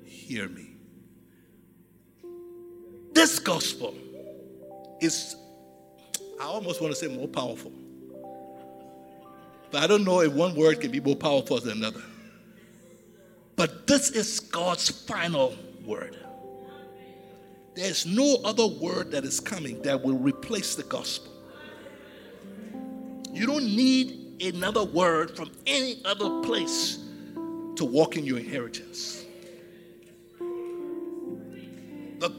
Hear 0.05 0.47
me. 0.47 0.72
This 3.23 3.39
gospel 3.39 3.95
is, 4.99 5.37
I 6.41 6.43
almost 6.43 6.81
want 6.81 6.93
to 6.93 6.99
say, 6.99 7.07
more 7.07 7.29
powerful. 7.29 7.71
But 9.71 9.81
I 9.81 9.87
don't 9.87 10.03
know 10.03 10.19
if 10.19 10.33
one 10.33 10.53
word 10.55 10.81
can 10.81 10.91
be 10.91 10.99
more 10.99 11.15
powerful 11.15 11.57
than 11.61 11.77
another. 11.77 12.01
But 13.55 13.87
this 13.87 14.09
is 14.09 14.41
God's 14.41 14.89
final 14.89 15.55
word. 15.85 16.17
There's 17.75 18.05
no 18.05 18.41
other 18.43 18.67
word 18.67 19.11
that 19.11 19.23
is 19.23 19.39
coming 19.39 19.81
that 19.83 20.03
will 20.03 20.17
replace 20.17 20.75
the 20.75 20.83
gospel. 20.83 21.31
You 23.31 23.45
don't 23.45 23.73
need 23.73 24.43
another 24.53 24.83
word 24.83 25.37
from 25.37 25.49
any 25.65 26.01
other 26.03 26.41
place 26.41 26.99
to 27.77 27.85
walk 27.85 28.17
in 28.17 28.25
your 28.25 28.39
inheritance. 28.39 29.22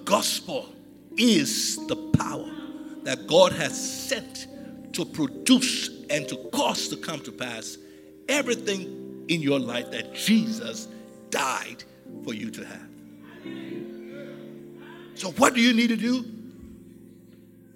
Gospel 0.05 0.69
is 1.17 1.85
the 1.87 1.97
power 1.97 2.51
that 3.05 3.27
God 3.27 3.53
has 3.53 4.09
sent 4.09 4.49
to 4.95 5.05
produce 5.05 5.91
and 6.11 6.29
to 6.29 6.37
cause 6.53 6.89
to 6.89 6.97
come 6.97 7.21
to 7.21 7.33
pass 7.33 7.79
everything 8.29 9.25
in 9.29 9.41
your 9.41 9.59
life 9.59 9.91
that 9.91 10.15
Jesus 10.15 10.89
died 11.31 11.85
for 12.25 12.35
you 12.35 12.51
to 12.51 12.65
have. 12.65 12.89
So, 15.15 15.31
what 15.33 15.55
do 15.55 15.61
you 15.61 15.73
need 15.73 15.89
to 15.89 15.97
do? 15.97 16.25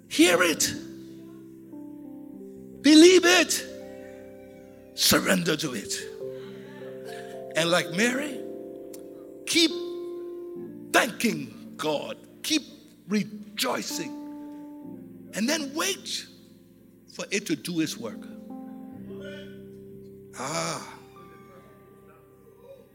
Hear 0.09 0.41
it, 0.41 0.73
believe 2.81 3.21
it, 3.25 3.65
surrender 4.95 5.55
to 5.57 5.73
it. 5.73 5.93
And 7.55 7.69
like 7.69 7.91
Mary, 7.91 8.39
keep 9.45 9.71
thanking 10.91 11.58
God. 11.79 12.17
Keep 12.43 12.61
rejoicing. 13.07 14.15
And 15.33 15.49
then 15.49 15.73
wait 15.73 16.27
for 17.15 17.25
it 17.31 17.47
to 17.47 17.55
do 17.55 17.79
its 17.79 17.97
work. 17.97 18.19
Ah. 20.37 20.95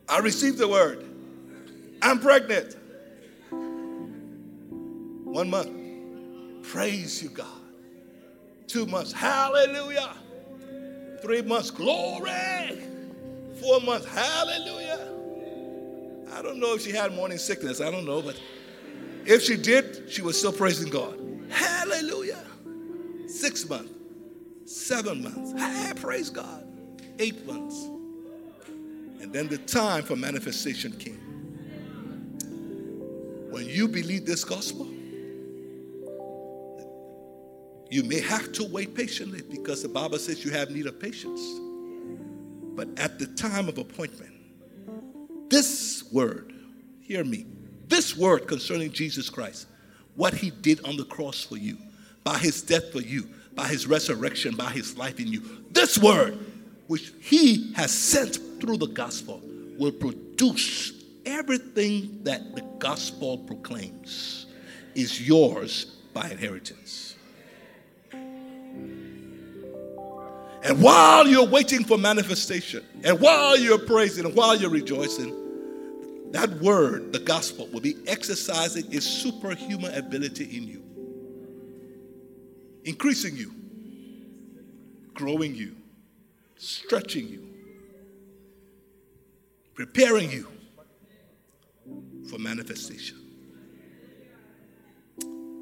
I 0.09 0.19
received 0.21 0.59
the 0.59 0.69
word. 0.69 1.05
I'm 2.03 2.21
pregnant. 2.21 2.77
One 5.25 5.51
month. 5.51 5.71
Praise 6.63 7.23
you, 7.23 7.31
God. 7.31 7.47
Two 8.67 8.87
months. 8.87 9.13
Hallelujah. 9.13 10.11
Three 11.23 11.43
months. 11.43 11.71
Glory. 11.71 12.31
Four 13.61 13.81
months. 13.81 14.07
Hallelujah. 14.07 15.09
I 16.33 16.43
don't 16.43 16.59
know 16.59 16.75
if 16.75 16.83
she 16.83 16.91
had 16.91 17.15
morning 17.15 17.39
sickness. 17.39 17.81
I 17.81 17.91
don't 17.91 18.05
know, 18.05 18.21
but 18.21 18.39
if 19.27 19.43
she 19.43 19.57
did, 19.57 20.11
she 20.11 20.23
was 20.23 20.39
still 20.39 20.53
praising 20.53 20.91
God. 20.91 21.19
Hallelujah. 21.51 22.45
Six 23.27 23.69
months, 23.69 23.93
seven 24.65 25.23
months. 25.23 25.53
Hey, 25.61 25.93
praise 25.95 26.31
God. 26.31 26.67
Eight 27.19 27.47
months. 27.47 27.77
And 29.21 29.33
then 29.33 29.49
the 29.49 29.59
time 29.59 30.03
for 30.03 30.17
manifestation 30.17 30.93
came. 30.93 31.21
When 33.51 33.67
you 33.67 33.89
believe 33.89 34.27
this 34.27 34.45
gospel, 34.45 34.89
you 37.91 38.03
may 38.03 38.21
have 38.21 38.53
to 38.53 38.65
wait 38.65 38.95
patiently 38.95 39.43
because 39.43 39.83
the 39.83 39.89
Bible 39.89 40.19
says 40.19 40.45
you 40.45 40.51
have 40.51 40.71
need 40.71 40.87
of 40.87 40.99
patience. 40.99 41.41
But 42.75 42.89
at 42.99 43.21
the 43.21 43.27
time 43.27 43.69
of 43.69 43.79
appointment, 43.79 44.33
this 45.49 46.03
word, 46.11 46.53
hear 47.01 47.23
me, 47.23 47.47
this 47.89 48.17
word 48.17 48.47
concerning 48.47 48.93
Jesus 48.93 49.29
Christ, 49.29 49.67
what 50.17 50.35
he 50.35 50.51
did 50.51 50.85
on 50.85 50.97
the 50.97 51.05
cross 51.05 51.43
for 51.43 51.57
you, 51.57 51.79
by 52.23 52.39
his 52.39 52.63
death 52.63 52.93
for 52.93 53.01
you, 53.01 53.29
by 53.55 53.69
his 53.69 53.87
resurrection, 53.87 54.57
by 54.57 54.71
his 54.71 54.97
life 54.97 55.21
in 55.21 55.29
you, 55.29 55.43
this 55.71 55.99
word, 55.99 56.39
which 56.87 57.13
he 57.21 57.73
has 57.75 57.93
sent 57.93 58.39
through 58.61 58.77
the 58.77 58.87
gospel, 58.87 59.41
will 59.79 59.93
produce 59.93 60.93
everything 61.27 62.21
that 62.23 62.55
the 62.55 62.63
gospel 62.79 63.39
proclaims 63.39 64.47
is 64.95 65.27
yours 65.27 65.85
by 66.13 66.29
inheritance. 66.31 67.17
And 70.65 70.81
while 70.81 71.27
you're 71.27 71.47
waiting 71.47 71.85
for 71.85 71.99
manifestation, 71.99 72.83
and 73.05 73.21
while 73.21 73.59
you're 73.59 73.79
praising, 73.79 74.25
and 74.25 74.35
while 74.35 74.57
you're 74.57 74.71
rejoicing, 74.71 75.44
that 76.35 76.51
word, 76.55 77.13
the 77.13 77.21
gospel, 77.21 77.69
will 77.73 77.81
be 77.81 77.95
exercising 78.09 78.93
its 78.93 79.07
superhuman 79.07 79.95
ability 79.95 80.57
in 80.57 80.67
you, 80.67 80.83
increasing 82.85 83.37
you, 83.37 83.55
growing 85.15 85.55
you, 85.55 85.77
stretching 86.57 87.29
you, 87.29 87.47
preparing 89.75 90.29
you 90.29 90.49
for 92.29 92.41
manifestation. 92.41 93.21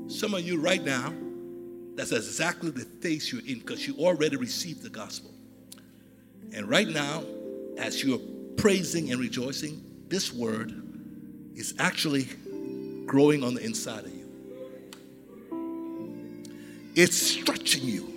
Some 0.08 0.32
of 0.32 0.40
you 0.40 0.58
right 0.58 0.82
now, 0.82 1.12
that's 1.96 2.12
exactly 2.12 2.70
the 2.70 2.86
phase 3.02 3.30
you're 3.30 3.44
in 3.46 3.58
because 3.58 3.86
you 3.86 3.94
already 3.98 4.36
received 4.36 4.82
the 4.82 4.88
gospel. 4.88 5.32
And 6.54 6.66
right 6.66 6.88
now, 6.88 7.24
as 7.76 8.02
you're 8.02 8.20
praising 8.56 9.12
and 9.12 9.20
rejoicing, 9.20 9.91
this 10.12 10.30
word 10.30 10.70
is 11.56 11.74
actually 11.78 12.28
growing 13.06 13.42
on 13.42 13.54
the 13.54 13.64
inside 13.64 14.04
of 14.04 14.14
you. 14.14 14.28
It's 16.94 17.16
stretching 17.16 17.84
you, 17.84 18.12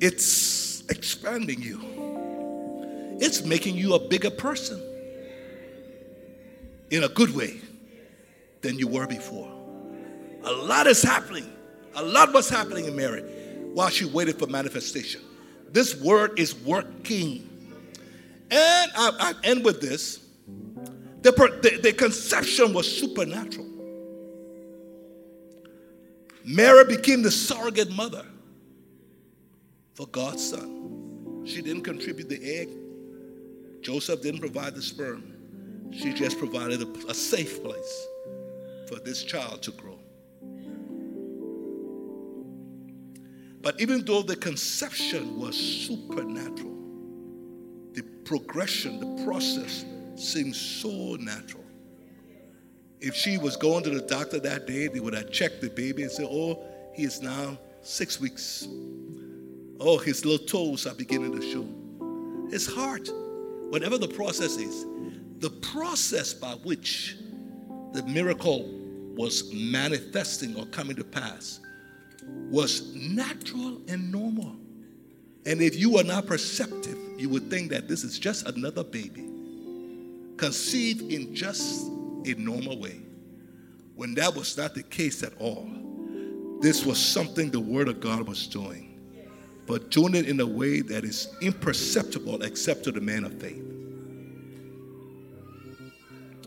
it's 0.00 0.82
expanding 0.88 1.62
you, 1.62 1.78
it's 3.20 3.44
making 3.44 3.76
you 3.76 3.94
a 3.94 4.00
bigger 4.00 4.30
person 4.30 4.82
in 6.90 7.04
a 7.04 7.08
good 7.08 7.32
way 7.32 7.60
than 8.62 8.76
you 8.76 8.88
were 8.88 9.06
before. 9.06 9.52
A 10.42 10.50
lot 10.50 10.88
is 10.88 11.00
happening. 11.00 11.48
A 11.94 12.02
lot 12.02 12.32
was 12.32 12.48
happening 12.48 12.86
in 12.86 12.96
Mary 12.96 13.22
while 13.72 13.88
she 13.88 14.04
waited 14.04 14.40
for 14.40 14.48
manifestation. 14.48 15.20
This 15.70 15.94
word 15.94 16.40
is 16.40 16.56
working 16.56 17.51
and 18.52 18.92
I, 18.94 19.10
I 19.18 19.34
end 19.44 19.64
with 19.64 19.80
this 19.80 20.18
the, 21.22 21.30
the, 21.62 21.80
the 21.80 21.92
conception 21.92 22.72
was 22.72 22.98
supernatural. 22.98 23.66
Mary 26.44 26.84
became 26.84 27.22
the 27.22 27.30
surrogate 27.30 27.92
mother 27.92 28.26
for 29.94 30.06
God's 30.08 30.50
son. 30.50 31.44
She 31.46 31.62
didn't 31.62 31.82
contribute 31.82 32.28
the 32.28 32.42
egg, 32.42 32.68
Joseph 33.80 34.20
didn't 34.22 34.40
provide 34.40 34.74
the 34.74 34.82
sperm. 34.82 35.24
She 35.92 36.12
just 36.12 36.38
provided 36.38 36.82
a, 36.82 36.88
a 37.08 37.14
safe 37.14 37.62
place 37.62 38.06
for 38.88 38.96
this 38.96 39.22
child 39.22 39.62
to 39.62 39.70
grow. 39.72 39.98
But 43.60 43.80
even 43.80 44.04
though 44.04 44.22
the 44.22 44.36
conception 44.36 45.38
was 45.38 45.56
supernatural, 45.56 46.81
progression, 48.24 48.98
the 49.00 49.24
process 49.24 49.84
seems 50.16 50.58
so 50.58 51.16
natural. 51.16 51.64
If 53.00 53.14
she 53.14 53.36
was 53.36 53.56
going 53.56 53.82
to 53.84 53.90
the 53.90 54.00
doctor 54.00 54.38
that 54.40 54.66
day, 54.66 54.88
they 54.88 55.00
would 55.00 55.14
have 55.14 55.30
checked 55.30 55.60
the 55.60 55.68
baby 55.68 56.02
and 56.02 56.10
said, 56.10 56.26
Oh, 56.30 56.64
he 56.94 57.02
is 57.02 57.20
now 57.20 57.58
six 57.82 58.20
weeks. 58.20 58.66
Oh, 59.80 59.98
his 59.98 60.24
little 60.24 60.46
toes 60.46 60.86
are 60.86 60.94
beginning 60.94 61.38
to 61.38 61.42
show. 61.42 61.66
His 62.50 62.66
heart, 62.66 63.10
whatever 63.70 63.98
the 63.98 64.08
process 64.08 64.56
is, 64.56 64.86
the 65.38 65.50
process 65.50 66.32
by 66.32 66.52
which 66.62 67.16
the 67.92 68.02
miracle 68.04 68.68
was 69.16 69.52
manifesting 69.52 70.56
or 70.56 70.66
coming 70.66 70.96
to 70.96 71.04
pass 71.04 71.60
was 72.50 72.94
natural 72.94 73.80
and 73.88 74.10
normal. 74.12 74.56
And 75.44 75.60
if 75.60 75.76
you 75.76 75.98
are 75.98 76.04
not 76.04 76.26
perceptive, 76.26 76.96
you 77.18 77.28
would 77.28 77.50
think 77.50 77.70
that 77.70 77.88
this 77.88 78.04
is 78.04 78.18
just 78.18 78.46
another 78.46 78.84
baby 78.84 79.28
conceived 80.36 81.12
in 81.12 81.34
just 81.34 81.86
a 82.26 82.34
normal 82.38 82.78
way. 82.78 83.00
When 83.94 84.14
that 84.14 84.34
was 84.34 84.56
not 84.56 84.74
the 84.74 84.82
case 84.82 85.22
at 85.22 85.32
all, 85.38 85.68
this 86.60 86.84
was 86.84 86.98
something 86.98 87.50
the 87.50 87.60
Word 87.60 87.88
of 87.88 88.00
God 88.00 88.26
was 88.26 88.46
doing. 88.46 88.88
but 89.66 89.90
doing 89.90 90.14
it 90.14 90.28
in 90.28 90.40
a 90.40 90.46
way 90.46 90.80
that 90.80 91.04
is 91.04 91.28
imperceptible 91.40 92.42
except 92.42 92.84
to 92.84 92.92
the 92.92 93.00
man 93.00 93.24
of 93.24 93.40
faith. 93.40 93.64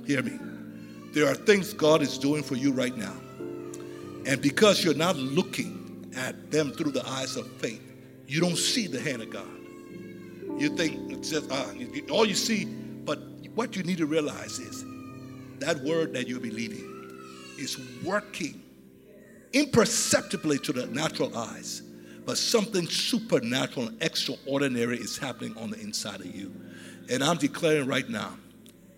Hear 0.05 0.22
me. 0.22 0.38
There 1.13 1.28
are 1.28 1.36
things 1.36 1.74
God 1.74 2.01
is 2.01 2.18
doing 2.18 2.43
for 2.43 2.55
you 2.55 2.72
right 2.72 2.95
now. 2.95 3.16
And 4.26 4.41
because 4.41 4.84
you're 4.84 4.93
not 4.93 5.16
looking 5.16 6.13
at 6.16 6.51
them 6.51 6.72
through 6.72 6.91
the 6.91 7.07
eyes 7.07 7.36
of 7.38 7.49
faith, 7.53 7.82
you 8.28 8.41
don't 8.41 8.57
see 8.57 8.88
the 8.88 8.99
hand 8.99 9.22
of 9.22 9.30
God. 9.30 9.47
You 10.57 10.69
think 10.69 11.11
it's 11.11 11.29
just, 11.29 11.51
ah, 11.51 11.71
all 12.09 12.25
you 12.25 12.35
see, 12.35 12.65
but 12.65 13.19
what 13.55 13.75
you 13.75 13.83
need 13.83 13.97
to 13.97 14.05
realize 14.05 14.59
is 14.59 14.85
that 15.59 15.79
word 15.83 16.13
that 16.13 16.27
you're 16.27 16.39
believing 16.39 16.91
is 17.57 17.79
working 18.03 18.61
imperceptibly 19.53 20.59
to 20.59 20.73
the 20.73 20.85
natural 20.87 21.35
eyes, 21.37 21.81
but 22.25 22.37
something 22.37 22.87
supernatural 22.87 23.87
and 23.87 24.03
extraordinary 24.03 24.97
is 24.97 25.17
happening 25.17 25.55
on 25.57 25.69
the 25.69 25.79
inside 25.79 26.19
of 26.19 26.35
you. 26.35 26.53
And 27.09 27.23
I'm 27.23 27.37
declaring 27.37 27.87
right 27.87 28.07
now, 28.09 28.37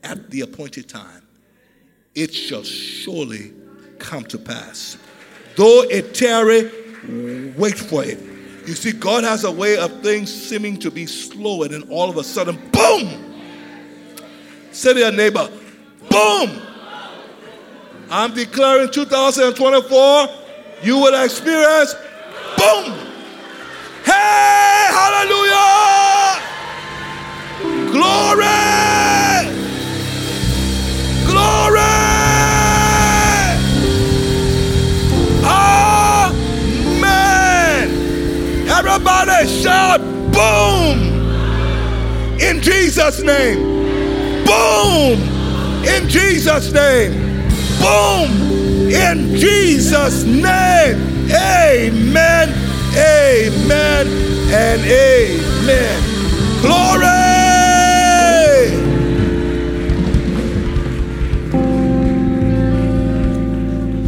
at 0.03 0.29
the 0.29 0.41
appointed 0.41 0.87
time, 0.89 1.27
it 2.15 2.33
shall 2.33 2.63
surely 2.63 3.53
come 3.99 4.23
to 4.25 4.37
pass. 4.37 4.97
Though 5.55 5.83
it 5.83 6.13
tarry, 6.13 6.71
wait 7.57 7.77
for 7.77 8.03
it. 8.03 8.36
You 8.67 8.75
see, 8.75 8.91
God 8.91 9.23
has 9.23 9.45
a 9.45 9.51
way 9.51 9.77
of 9.77 10.01
things 10.01 10.29
seeming 10.29 10.77
to 10.79 10.91
be 10.91 11.05
slow, 11.05 11.63
and 11.63 11.71
then 11.71 11.83
all 11.89 12.09
of 12.09 12.17
a 12.17 12.23
sudden, 12.23 12.57
boom! 12.73 13.33
Say 14.73 14.93
to 14.93 14.99
your 14.99 15.13
neighbor, 15.13 15.49
boom! 16.09 16.61
I'm 18.11 18.33
declaring 18.33 18.91
2024, 18.91 20.27
you 20.83 20.97
will 20.97 21.23
experience 21.23 21.95
boom. 22.57 22.91
Hey, 24.03 24.89
hallelujah! 24.91 26.41
Glory! 27.89 28.43
Glory! 28.43 29.16
Boom! 40.37 40.99
In 42.39 42.61
Jesus' 42.61 43.21
name. 43.23 43.59
Boom! 44.45 45.19
In 45.83 46.07
Jesus' 46.07 46.71
name. 46.71 47.11
Boom! 47.81 48.29
In 48.91 49.35
Jesus' 49.35 50.23
name. 50.23 50.97
Amen. 51.31 52.53
Amen. 52.95 54.07
And 54.49 54.81
amen. 54.81 56.01
Glory! 56.61 57.07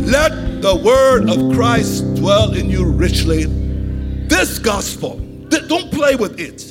Let 0.05 0.61
the 0.61 0.75
word 0.75 1.29
of 1.29 1.55
Christ 1.55 2.15
dwell 2.15 2.53
in 2.53 2.69
you 2.69 2.85
richly. 2.85 3.45
This 4.27 4.59
gospel, 4.59 5.19
don't 5.69 5.89
play 5.91 6.17
with 6.17 6.39
it. 6.39 6.65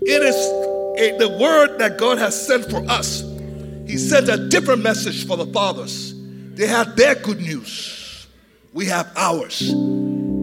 It 0.00 0.22
is 0.22 0.36
a, 0.98 1.18
the 1.18 1.36
word 1.38 1.78
that 1.78 1.98
God 1.98 2.16
has 2.16 2.46
sent 2.46 2.70
for 2.70 2.88
us 2.88 3.22
he 3.86 3.98
sent 3.98 4.28
a 4.28 4.36
different 4.48 4.82
message 4.82 5.26
for 5.26 5.36
the 5.36 5.46
fathers. 5.46 6.12
They 6.54 6.66
had 6.66 6.96
their 6.96 7.14
good 7.14 7.40
news. 7.40 8.26
We 8.72 8.86
have 8.86 9.08
ours. 9.16 9.72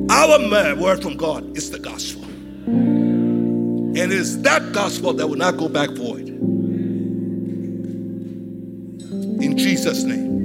Our 0.10 0.76
word 0.78 1.02
from 1.02 1.18
God 1.18 1.58
is 1.58 1.70
the 1.70 1.80
gospel. 1.80 2.24
And 2.24 3.98
it 3.98 4.12
is 4.12 4.42
that 4.44 4.72
gospel 4.72 5.12
that 5.14 5.28
will 5.28 5.36
not 5.36 5.58
go 5.58 5.68
back 5.68 5.90
void. 5.90 6.30
In 9.40 9.58
Jesus' 9.58 10.04
name. 10.04 10.43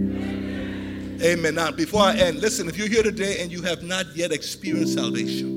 Amen. 1.20 1.56
Now, 1.56 1.72
before 1.72 2.02
I 2.02 2.14
end, 2.14 2.40
listen, 2.40 2.68
if 2.68 2.78
you're 2.78 2.88
here 2.88 3.02
today 3.02 3.42
and 3.42 3.50
you 3.50 3.60
have 3.62 3.82
not 3.82 4.06
yet 4.14 4.30
experienced 4.30 4.94
salvation, 4.94 5.48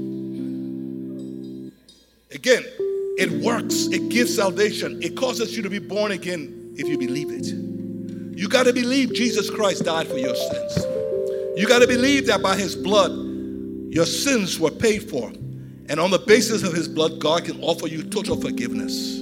again, 2.32 2.64
it 3.18 3.30
works, 3.44 3.86
it 3.92 4.10
gives 4.10 4.36
salvation, 4.36 5.04
it 5.04 5.16
causes 5.16 5.56
you 5.56 5.62
to 5.62 5.70
be 5.70 5.78
born 5.78 6.14
again 6.14 6.74
if 6.78 6.88
you 6.88 6.98
believe 6.98 7.30
it. 7.30 7.46
You 8.36 8.50
got 8.50 8.66
to 8.66 8.74
believe 8.74 9.14
Jesus 9.14 9.52
Christ 9.52 9.86
died 9.86 10.08
for 10.08 10.18
your 10.18 10.34
sins. 10.34 10.86
You 11.56 11.68
got 11.68 11.80
to 11.80 11.88
believe 11.88 12.26
that 12.26 12.42
by 12.42 12.56
his 12.58 12.76
blood, 12.76 13.12
your 13.92 14.08
sins 14.08 14.60
were 14.60 14.72
paid 14.72 15.10
for. 15.12 15.28
And 15.28 16.00
on 16.00 16.10
the 16.10 16.18
basis 16.20 16.64
of 16.64 16.74
his 16.74 16.88
blood, 16.88 17.20
God 17.20 17.46
can 17.46 17.62
offer 17.62 17.88
you 17.88 18.02
total 18.02 18.40
forgiveness. 18.40 19.20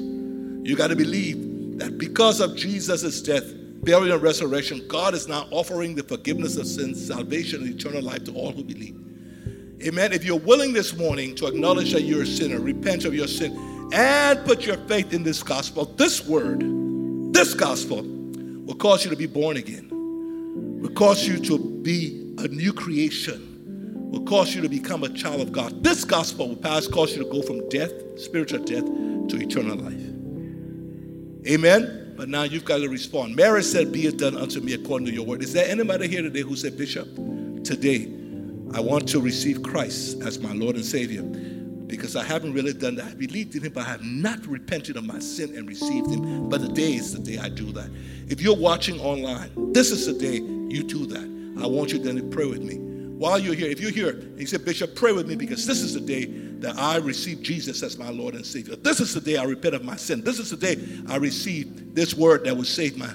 You 0.63 0.77
got 0.77 0.87
to 0.87 0.95
believe 0.95 1.79
that 1.79 1.97
because 1.97 2.39
of 2.39 2.55
Jesus' 2.55 3.21
death, 3.21 3.43
burial, 3.83 4.13
and 4.13 4.21
resurrection, 4.21 4.87
God 4.87 5.13
is 5.13 5.27
now 5.27 5.47
offering 5.51 5.95
the 5.95 6.03
forgiveness 6.03 6.57
of 6.57 6.67
sins, 6.67 7.05
salvation, 7.05 7.63
and 7.63 7.79
eternal 7.79 8.01
life 8.01 8.23
to 8.25 8.33
all 8.33 8.51
who 8.51 8.63
believe. 8.63 8.95
Amen. 9.81 10.11
If 10.11 10.25
you're 10.25 10.39
willing 10.39 10.73
this 10.73 10.95
morning 10.97 11.35
to 11.35 11.47
acknowledge 11.47 11.93
that 11.93 12.01
you're 12.01 12.23
a 12.23 12.27
sinner, 12.27 12.59
repent 12.59 13.05
of 13.05 13.13
your 13.13 13.27
sin, 13.27 13.89
and 13.93 14.45
put 14.45 14.65
your 14.65 14.77
faith 14.87 15.13
in 15.13 15.23
this 15.23 15.41
gospel, 15.41 15.85
this 15.85 16.25
word, 16.27 16.61
this 17.33 17.53
gospel 17.53 18.03
will 18.03 18.75
cause 18.75 19.03
you 19.03 19.09
to 19.09 19.15
be 19.15 19.25
born 19.25 19.57
again, 19.57 19.89
will 20.81 20.89
cause 20.91 21.25
you 21.25 21.39
to 21.39 21.57
be 21.57 22.35
a 22.39 22.47
new 22.49 22.73
creation, 22.73 23.45
will 24.11 24.23
cause 24.23 24.53
you 24.53 24.61
to 24.61 24.69
become 24.69 25.03
a 25.03 25.09
child 25.09 25.39
of 25.41 25.51
God. 25.51 25.83
This 25.83 26.03
gospel 26.03 26.49
will 26.49 26.55
pass, 26.57 26.87
cause 26.87 27.15
you 27.15 27.23
to 27.23 27.29
go 27.29 27.41
from 27.41 27.67
death, 27.69 27.91
spiritual 28.19 28.63
death, 28.63 28.83
to 28.83 29.37
eternal 29.37 29.77
life. 29.77 29.93
Amen. 31.47 31.98
But 32.19 32.27
now 32.27 32.43
you've 32.43 32.65
got 32.65 32.79
to 32.79 32.89
respond. 32.89 33.37
Mary 33.37 33.63
said, 33.63 33.93
Be 33.93 34.05
it 34.05 34.17
done 34.17 34.35
unto 34.35 34.59
me 34.59 34.73
according 34.73 35.07
to 35.07 35.13
your 35.13 35.25
word. 35.25 35.41
Is 35.41 35.53
there 35.53 35.65
anybody 35.65 36.05
here 36.09 36.21
today 36.21 36.41
who 36.41 36.53
said, 36.57 36.77
Bishop, 36.77 37.07
today 37.63 38.11
I 38.73 38.81
want 38.81 39.07
to 39.09 39.21
receive 39.21 39.63
Christ 39.63 40.21
as 40.23 40.37
my 40.37 40.51
Lord 40.51 40.75
and 40.75 40.83
Savior? 40.83 41.23
because 41.87 42.15
I 42.15 42.23
haven't 42.23 42.53
really 42.53 42.73
done 42.73 42.95
that. 42.95 43.05
I 43.05 43.13
believed 43.15 43.55
in 43.55 43.63
Him, 43.63 43.73
but 43.73 43.87
I 43.87 43.89
have 43.89 44.03
not 44.03 44.45
repented 44.45 44.95
of 44.95 45.05
my 45.05 45.17
sin 45.17 45.55
and 45.55 45.67
received 45.67 46.11
Him. 46.11 46.47
But 46.47 46.61
the 46.61 46.67
day 46.67 46.93
is 46.93 47.13
the 47.13 47.19
day 47.19 47.39
I 47.39 47.49
do 47.49 47.71
that. 47.71 47.89
If 48.27 48.41
you're 48.41 48.55
watching 48.55 48.99
online, 48.99 49.49
this 49.73 49.89
is 49.89 50.05
the 50.05 50.13
day 50.13 50.35
you 50.35 50.83
do 50.83 51.07
that. 51.07 51.63
I 51.63 51.65
want 51.65 51.91
you 51.91 51.97
then 51.97 52.17
to 52.17 52.23
pray 52.23 52.45
with 52.45 52.61
me. 52.61 52.88
While 53.19 53.37
you're 53.37 53.53
here, 53.53 53.69
if 53.69 53.79
you're 53.79 53.91
here, 53.91 54.17
he 54.37 54.45
said, 54.45 54.63
Bishop, 54.63 54.95
pray 54.95 55.11
with 55.11 55.27
me 55.27 55.35
because 55.35 55.67
this 55.67 55.81
is 55.81 55.93
the 55.93 55.99
day 55.99 56.25
that 56.25 56.77
I 56.77 56.97
receive 56.97 57.41
Jesus 57.41 57.83
as 57.83 57.97
my 57.97 58.09
Lord 58.09 58.33
and 58.33 58.45
Savior. 58.45 58.77
This 58.77 58.99
is 59.01 59.13
the 59.13 59.19
day 59.21 59.35
I 59.35 59.43
repent 59.43 59.75
of 59.75 59.83
my 59.83 59.97
sin. 59.97 60.23
This 60.23 60.39
is 60.39 60.49
the 60.49 60.57
day 60.57 60.81
I 61.07 61.17
receive 61.17 61.93
this 61.93 62.13
word 62.13 62.45
that 62.45 62.55
will 62.55 62.63
save 62.63 62.97
my. 62.97 63.11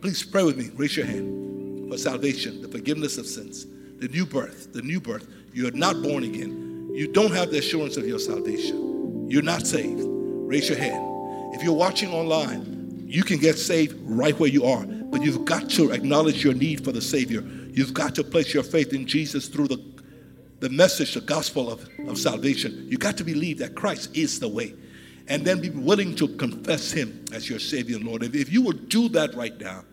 Please 0.00 0.22
pray 0.24 0.44
with 0.44 0.56
me. 0.56 0.70
Raise 0.74 0.96
your 0.96 1.06
hand 1.06 1.90
for 1.90 1.98
salvation, 1.98 2.62
the 2.62 2.68
forgiveness 2.68 3.18
of 3.18 3.26
sins, 3.26 3.66
the 3.98 4.08
new 4.08 4.24
birth, 4.24 4.72
the 4.72 4.82
new 4.82 4.98
birth. 4.98 5.28
You 5.52 5.68
are 5.68 5.72
not 5.72 6.02
born 6.02 6.24
again 6.24 6.64
you 6.94 7.08
don't 7.08 7.32
have 7.32 7.50
the 7.50 7.58
assurance 7.58 7.96
of 7.96 8.06
your 8.06 8.20
salvation, 8.20 9.28
you're 9.28 9.42
not 9.42 9.66
saved, 9.66 10.00
raise 10.04 10.68
your 10.68 10.78
hand. 10.78 11.52
If 11.52 11.60
you're 11.60 11.72
watching 11.72 12.12
online, 12.12 13.04
you 13.08 13.24
can 13.24 13.38
get 13.38 13.58
saved 13.58 13.96
right 14.04 14.38
where 14.38 14.48
you 14.48 14.64
are, 14.64 14.86
but 14.86 15.20
you've 15.20 15.44
got 15.44 15.68
to 15.70 15.90
acknowledge 15.90 16.44
your 16.44 16.54
need 16.54 16.84
for 16.84 16.92
the 16.92 17.00
Savior. 17.00 17.42
You've 17.74 17.92
got 17.92 18.14
to 18.14 18.24
place 18.24 18.54
your 18.54 18.62
faith 18.62 18.92
in 18.92 19.04
Jesus 19.04 19.48
through 19.48 19.66
the, 19.66 19.84
the 20.60 20.70
message, 20.70 21.14
the 21.14 21.20
gospel 21.20 21.68
of, 21.72 21.88
of 22.06 22.18
salvation. 22.18 22.86
You've 22.88 23.00
got 23.00 23.16
to 23.16 23.24
believe 23.24 23.58
that 23.58 23.74
Christ 23.74 24.16
is 24.16 24.38
the 24.38 24.48
way 24.48 24.74
and 25.26 25.44
then 25.44 25.60
be 25.60 25.70
willing 25.70 26.14
to 26.16 26.28
confess 26.28 26.92
Him 26.92 27.24
as 27.32 27.50
your 27.50 27.58
Savior 27.58 27.96
and 27.96 28.04
Lord. 28.04 28.22
If, 28.22 28.36
if 28.36 28.52
you 28.52 28.62
will 28.62 28.72
do 28.72 29.08
that 29.08 29.34
right 29.34 29.58
now, 29.60 29.84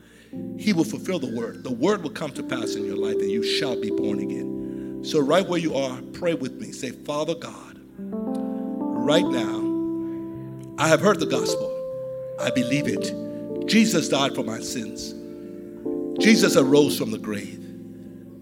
He 0.60 0.74
will 0.74 0.84
fulfill 0.84 1.18
the 1.18 1.36
word. 1.36 1.64
The 1.64 1.74
word 1.74 2.04
will 2.04 2.12
come 2.12 2.32
to 2.34 2.44
pass 2.44 2.76
in 2.76 2.86
your 2.86 2.98
life, 2.98 3.16
and 3.16 3.32
you 3.32 3.44
shall 3.44 3.80
be 3.82 3.90
born 3.90 4.20
again. 4.20 5.02
So, 5.04 5.20
right 5.20 5.48
where 5.48 5.60
you 5.60 5.76
are, 5.76 6.00
pray 6.14 6.36
with 6.36 6.62
me. 6.62 6.72
Say, 6.72 6.92
Father 6.92 7.34
God, 7.34 7.82
right 7.98 9.26
now, 9.26 10.76
I 10.78 10.88
have 10.88 11.02
heard 11.02 11.20
the 11.20 11.26
gospel. 11.26 11.70
I 12.40 12.52
believe 12.52 12.88
it. 12.88 13.68
Jesus 13.68 14.10
died 14.10 14.36
for 14.36 14.44
my 14.44 14.60
sins. 14.60 15.16
Jesus 16.24 16.56
arose 16.56 16.98
from 16.98 17.10
the 17.10 17.18
grave. 17.18 17.61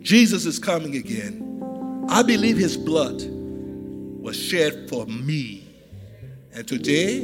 Jesus 0.01 0.45
is 0.45 0.59
coming 0.59 0.95
again. 0.95 2.05
I 2.09 2.23
believe 2.23 2.57
his 2.57 2.77
blood 2.77 3.21
was 4.21 4.37
shed 4.37 4.89
for 4.89 5.05
me. 5.05 5.67
And 6.53 6.67
today, 6.67 7.19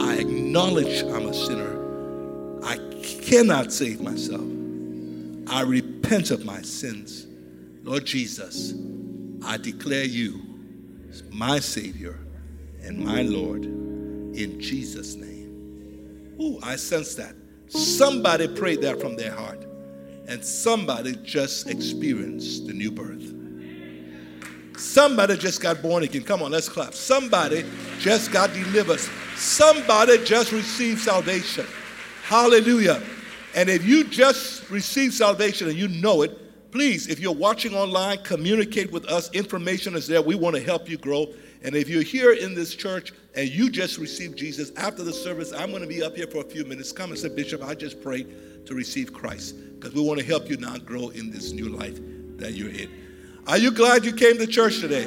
I 0.00 0.16
acknowledge 0.16 1.02
I'm 1.04 1.26
a 1.26 1.34
sinner. 1.34 2.62
I 2.64 2.78
cannot 3.22 3.72
save 3.72 4.00
myself. 4.00 4.42
I 5.46 5.62
repent 5.62 6.30
of 6.30 6.44
my 6.44 6.62
sins. 6.62 7.26
Lord 7.82 8.04
Jesus, 8.04 8.74
I 9.44 9.56
declare 9.56 10.04
you 10.04 10.40
my 11.30 11.58
Savior 11.58 12.18
and 12.82 12.98
my 12.98 13.22
Lord 13.22 13.64
in 13.64 14.60
Jesus' 14.60 15.14
name. 15.14 16.36
Ooh, 16.40 16.58
I 16.62 16.76
sense 16.76 17.14
that. 17.14 17.34
Somebody 17.68 18.48
prayed 18.48 18.82
that 18.82 19.00
from 19.00 19.16
their 19.16 19.32
heart, 19.32 19.64
and 20.26 20.44
somebody 20.44 21.16
just 21.22 21.68
experienced 21.68 22.66
the 22.66 22.72
new 22.72 22.90
birth. 22.90 23.32
Somebody 24.78 25.36
just 25.36 25.60
got 25.60 25.82
born 25.82 26.02
again. 26.02 26.22
Come 26.22 26.42
on, 26.42 26.50
let's 26.50 26.68
clap. 26.68 26.94
Somebody 26.94 27.64
just 27.98 28.32
got 28.32 28.52
delivered. 28.52 29.00
Somebody 29.36 30.24
just 30.24 30.52
received 30.52 31.00
salvation. 31.00 31.66
Hallelujah. 32.24 33.02
And 33.54 33.68
if 33.68 33.84
you 33.84 34.04
just 34.04 34.68
received 34.70 35.14
salvation 35.14 35.68
and 35.68 35.76
you 35.76 35.88
know 35.88 36.22
it, 36.22 36.72
please, 36.72 37.06
if 37.06 37.20
you're 37.20 37.32
watching 37.32 37.74
online, 37.74 38.18
communicate 38.24 38.90
with 38.90 39.06
us. 39.06 39.30
Information 39.32 39.94
is 39.94 40.08
there. 40.08 40.20
We 40.20 40.34
want 40.34 40.56
to 40.56 40.62
help 40.62 40.88
you 40.88 40.96
grow. 40.96 41.32
And 41.62 41.76
if 41.76 41.88
you're 41.88 42.02
here 42.02 42.32
in 42.32 42.54
this 42.54 42.74
church 42.74 43.12
and 43.36 43.48
you 43.48 43.70
just 43.70 43.96
received 43.98 44.36
Jesus 44.36 44.72
after 44.76 45.04
the 45.04 45.12
service, 45.12 45.52
I'm 45.52 45.70
going 45.70 45.82
to 45.82 45.88
be 45.88 46.02
up 46.02 46.16
here 46.16 46.26
for 46.26 46.38
a 46.38 46.44
few 46.44 46.64
minutes. 46.64 46.90
Come 46.90 47.10
and 47.10 47.18
say, 47.18 47.28
Bishop, 47.28 47.62
I 47.62 47.74
just 47.74 48.02
prayed 48.02 48.34
to 48.66 48.74
receive 48.74 49.12
Christ 49.12 49.56
because 49.74 49.94
we 49.94 50.02
want 50.02 50.20
to 50.20 50.26
help 50.26 50.48
you 50.48 50.56
now 50.56 50.78
grow 50.78 51.08
in 51.10 51.30
this 51.30 51.52
new 51.52 51.68
life 51.68 51.98
that 52.36 52.54
you're 52.54 52.70
in. 52.70 52.90
Are 53.46 53.58
you 53.58 53.70
glad 53.70 54.04
you 54.04 54.12
came 54.12 54.38
to 54.38 54.46
church 54.46 54.80
today? 54.80 55.06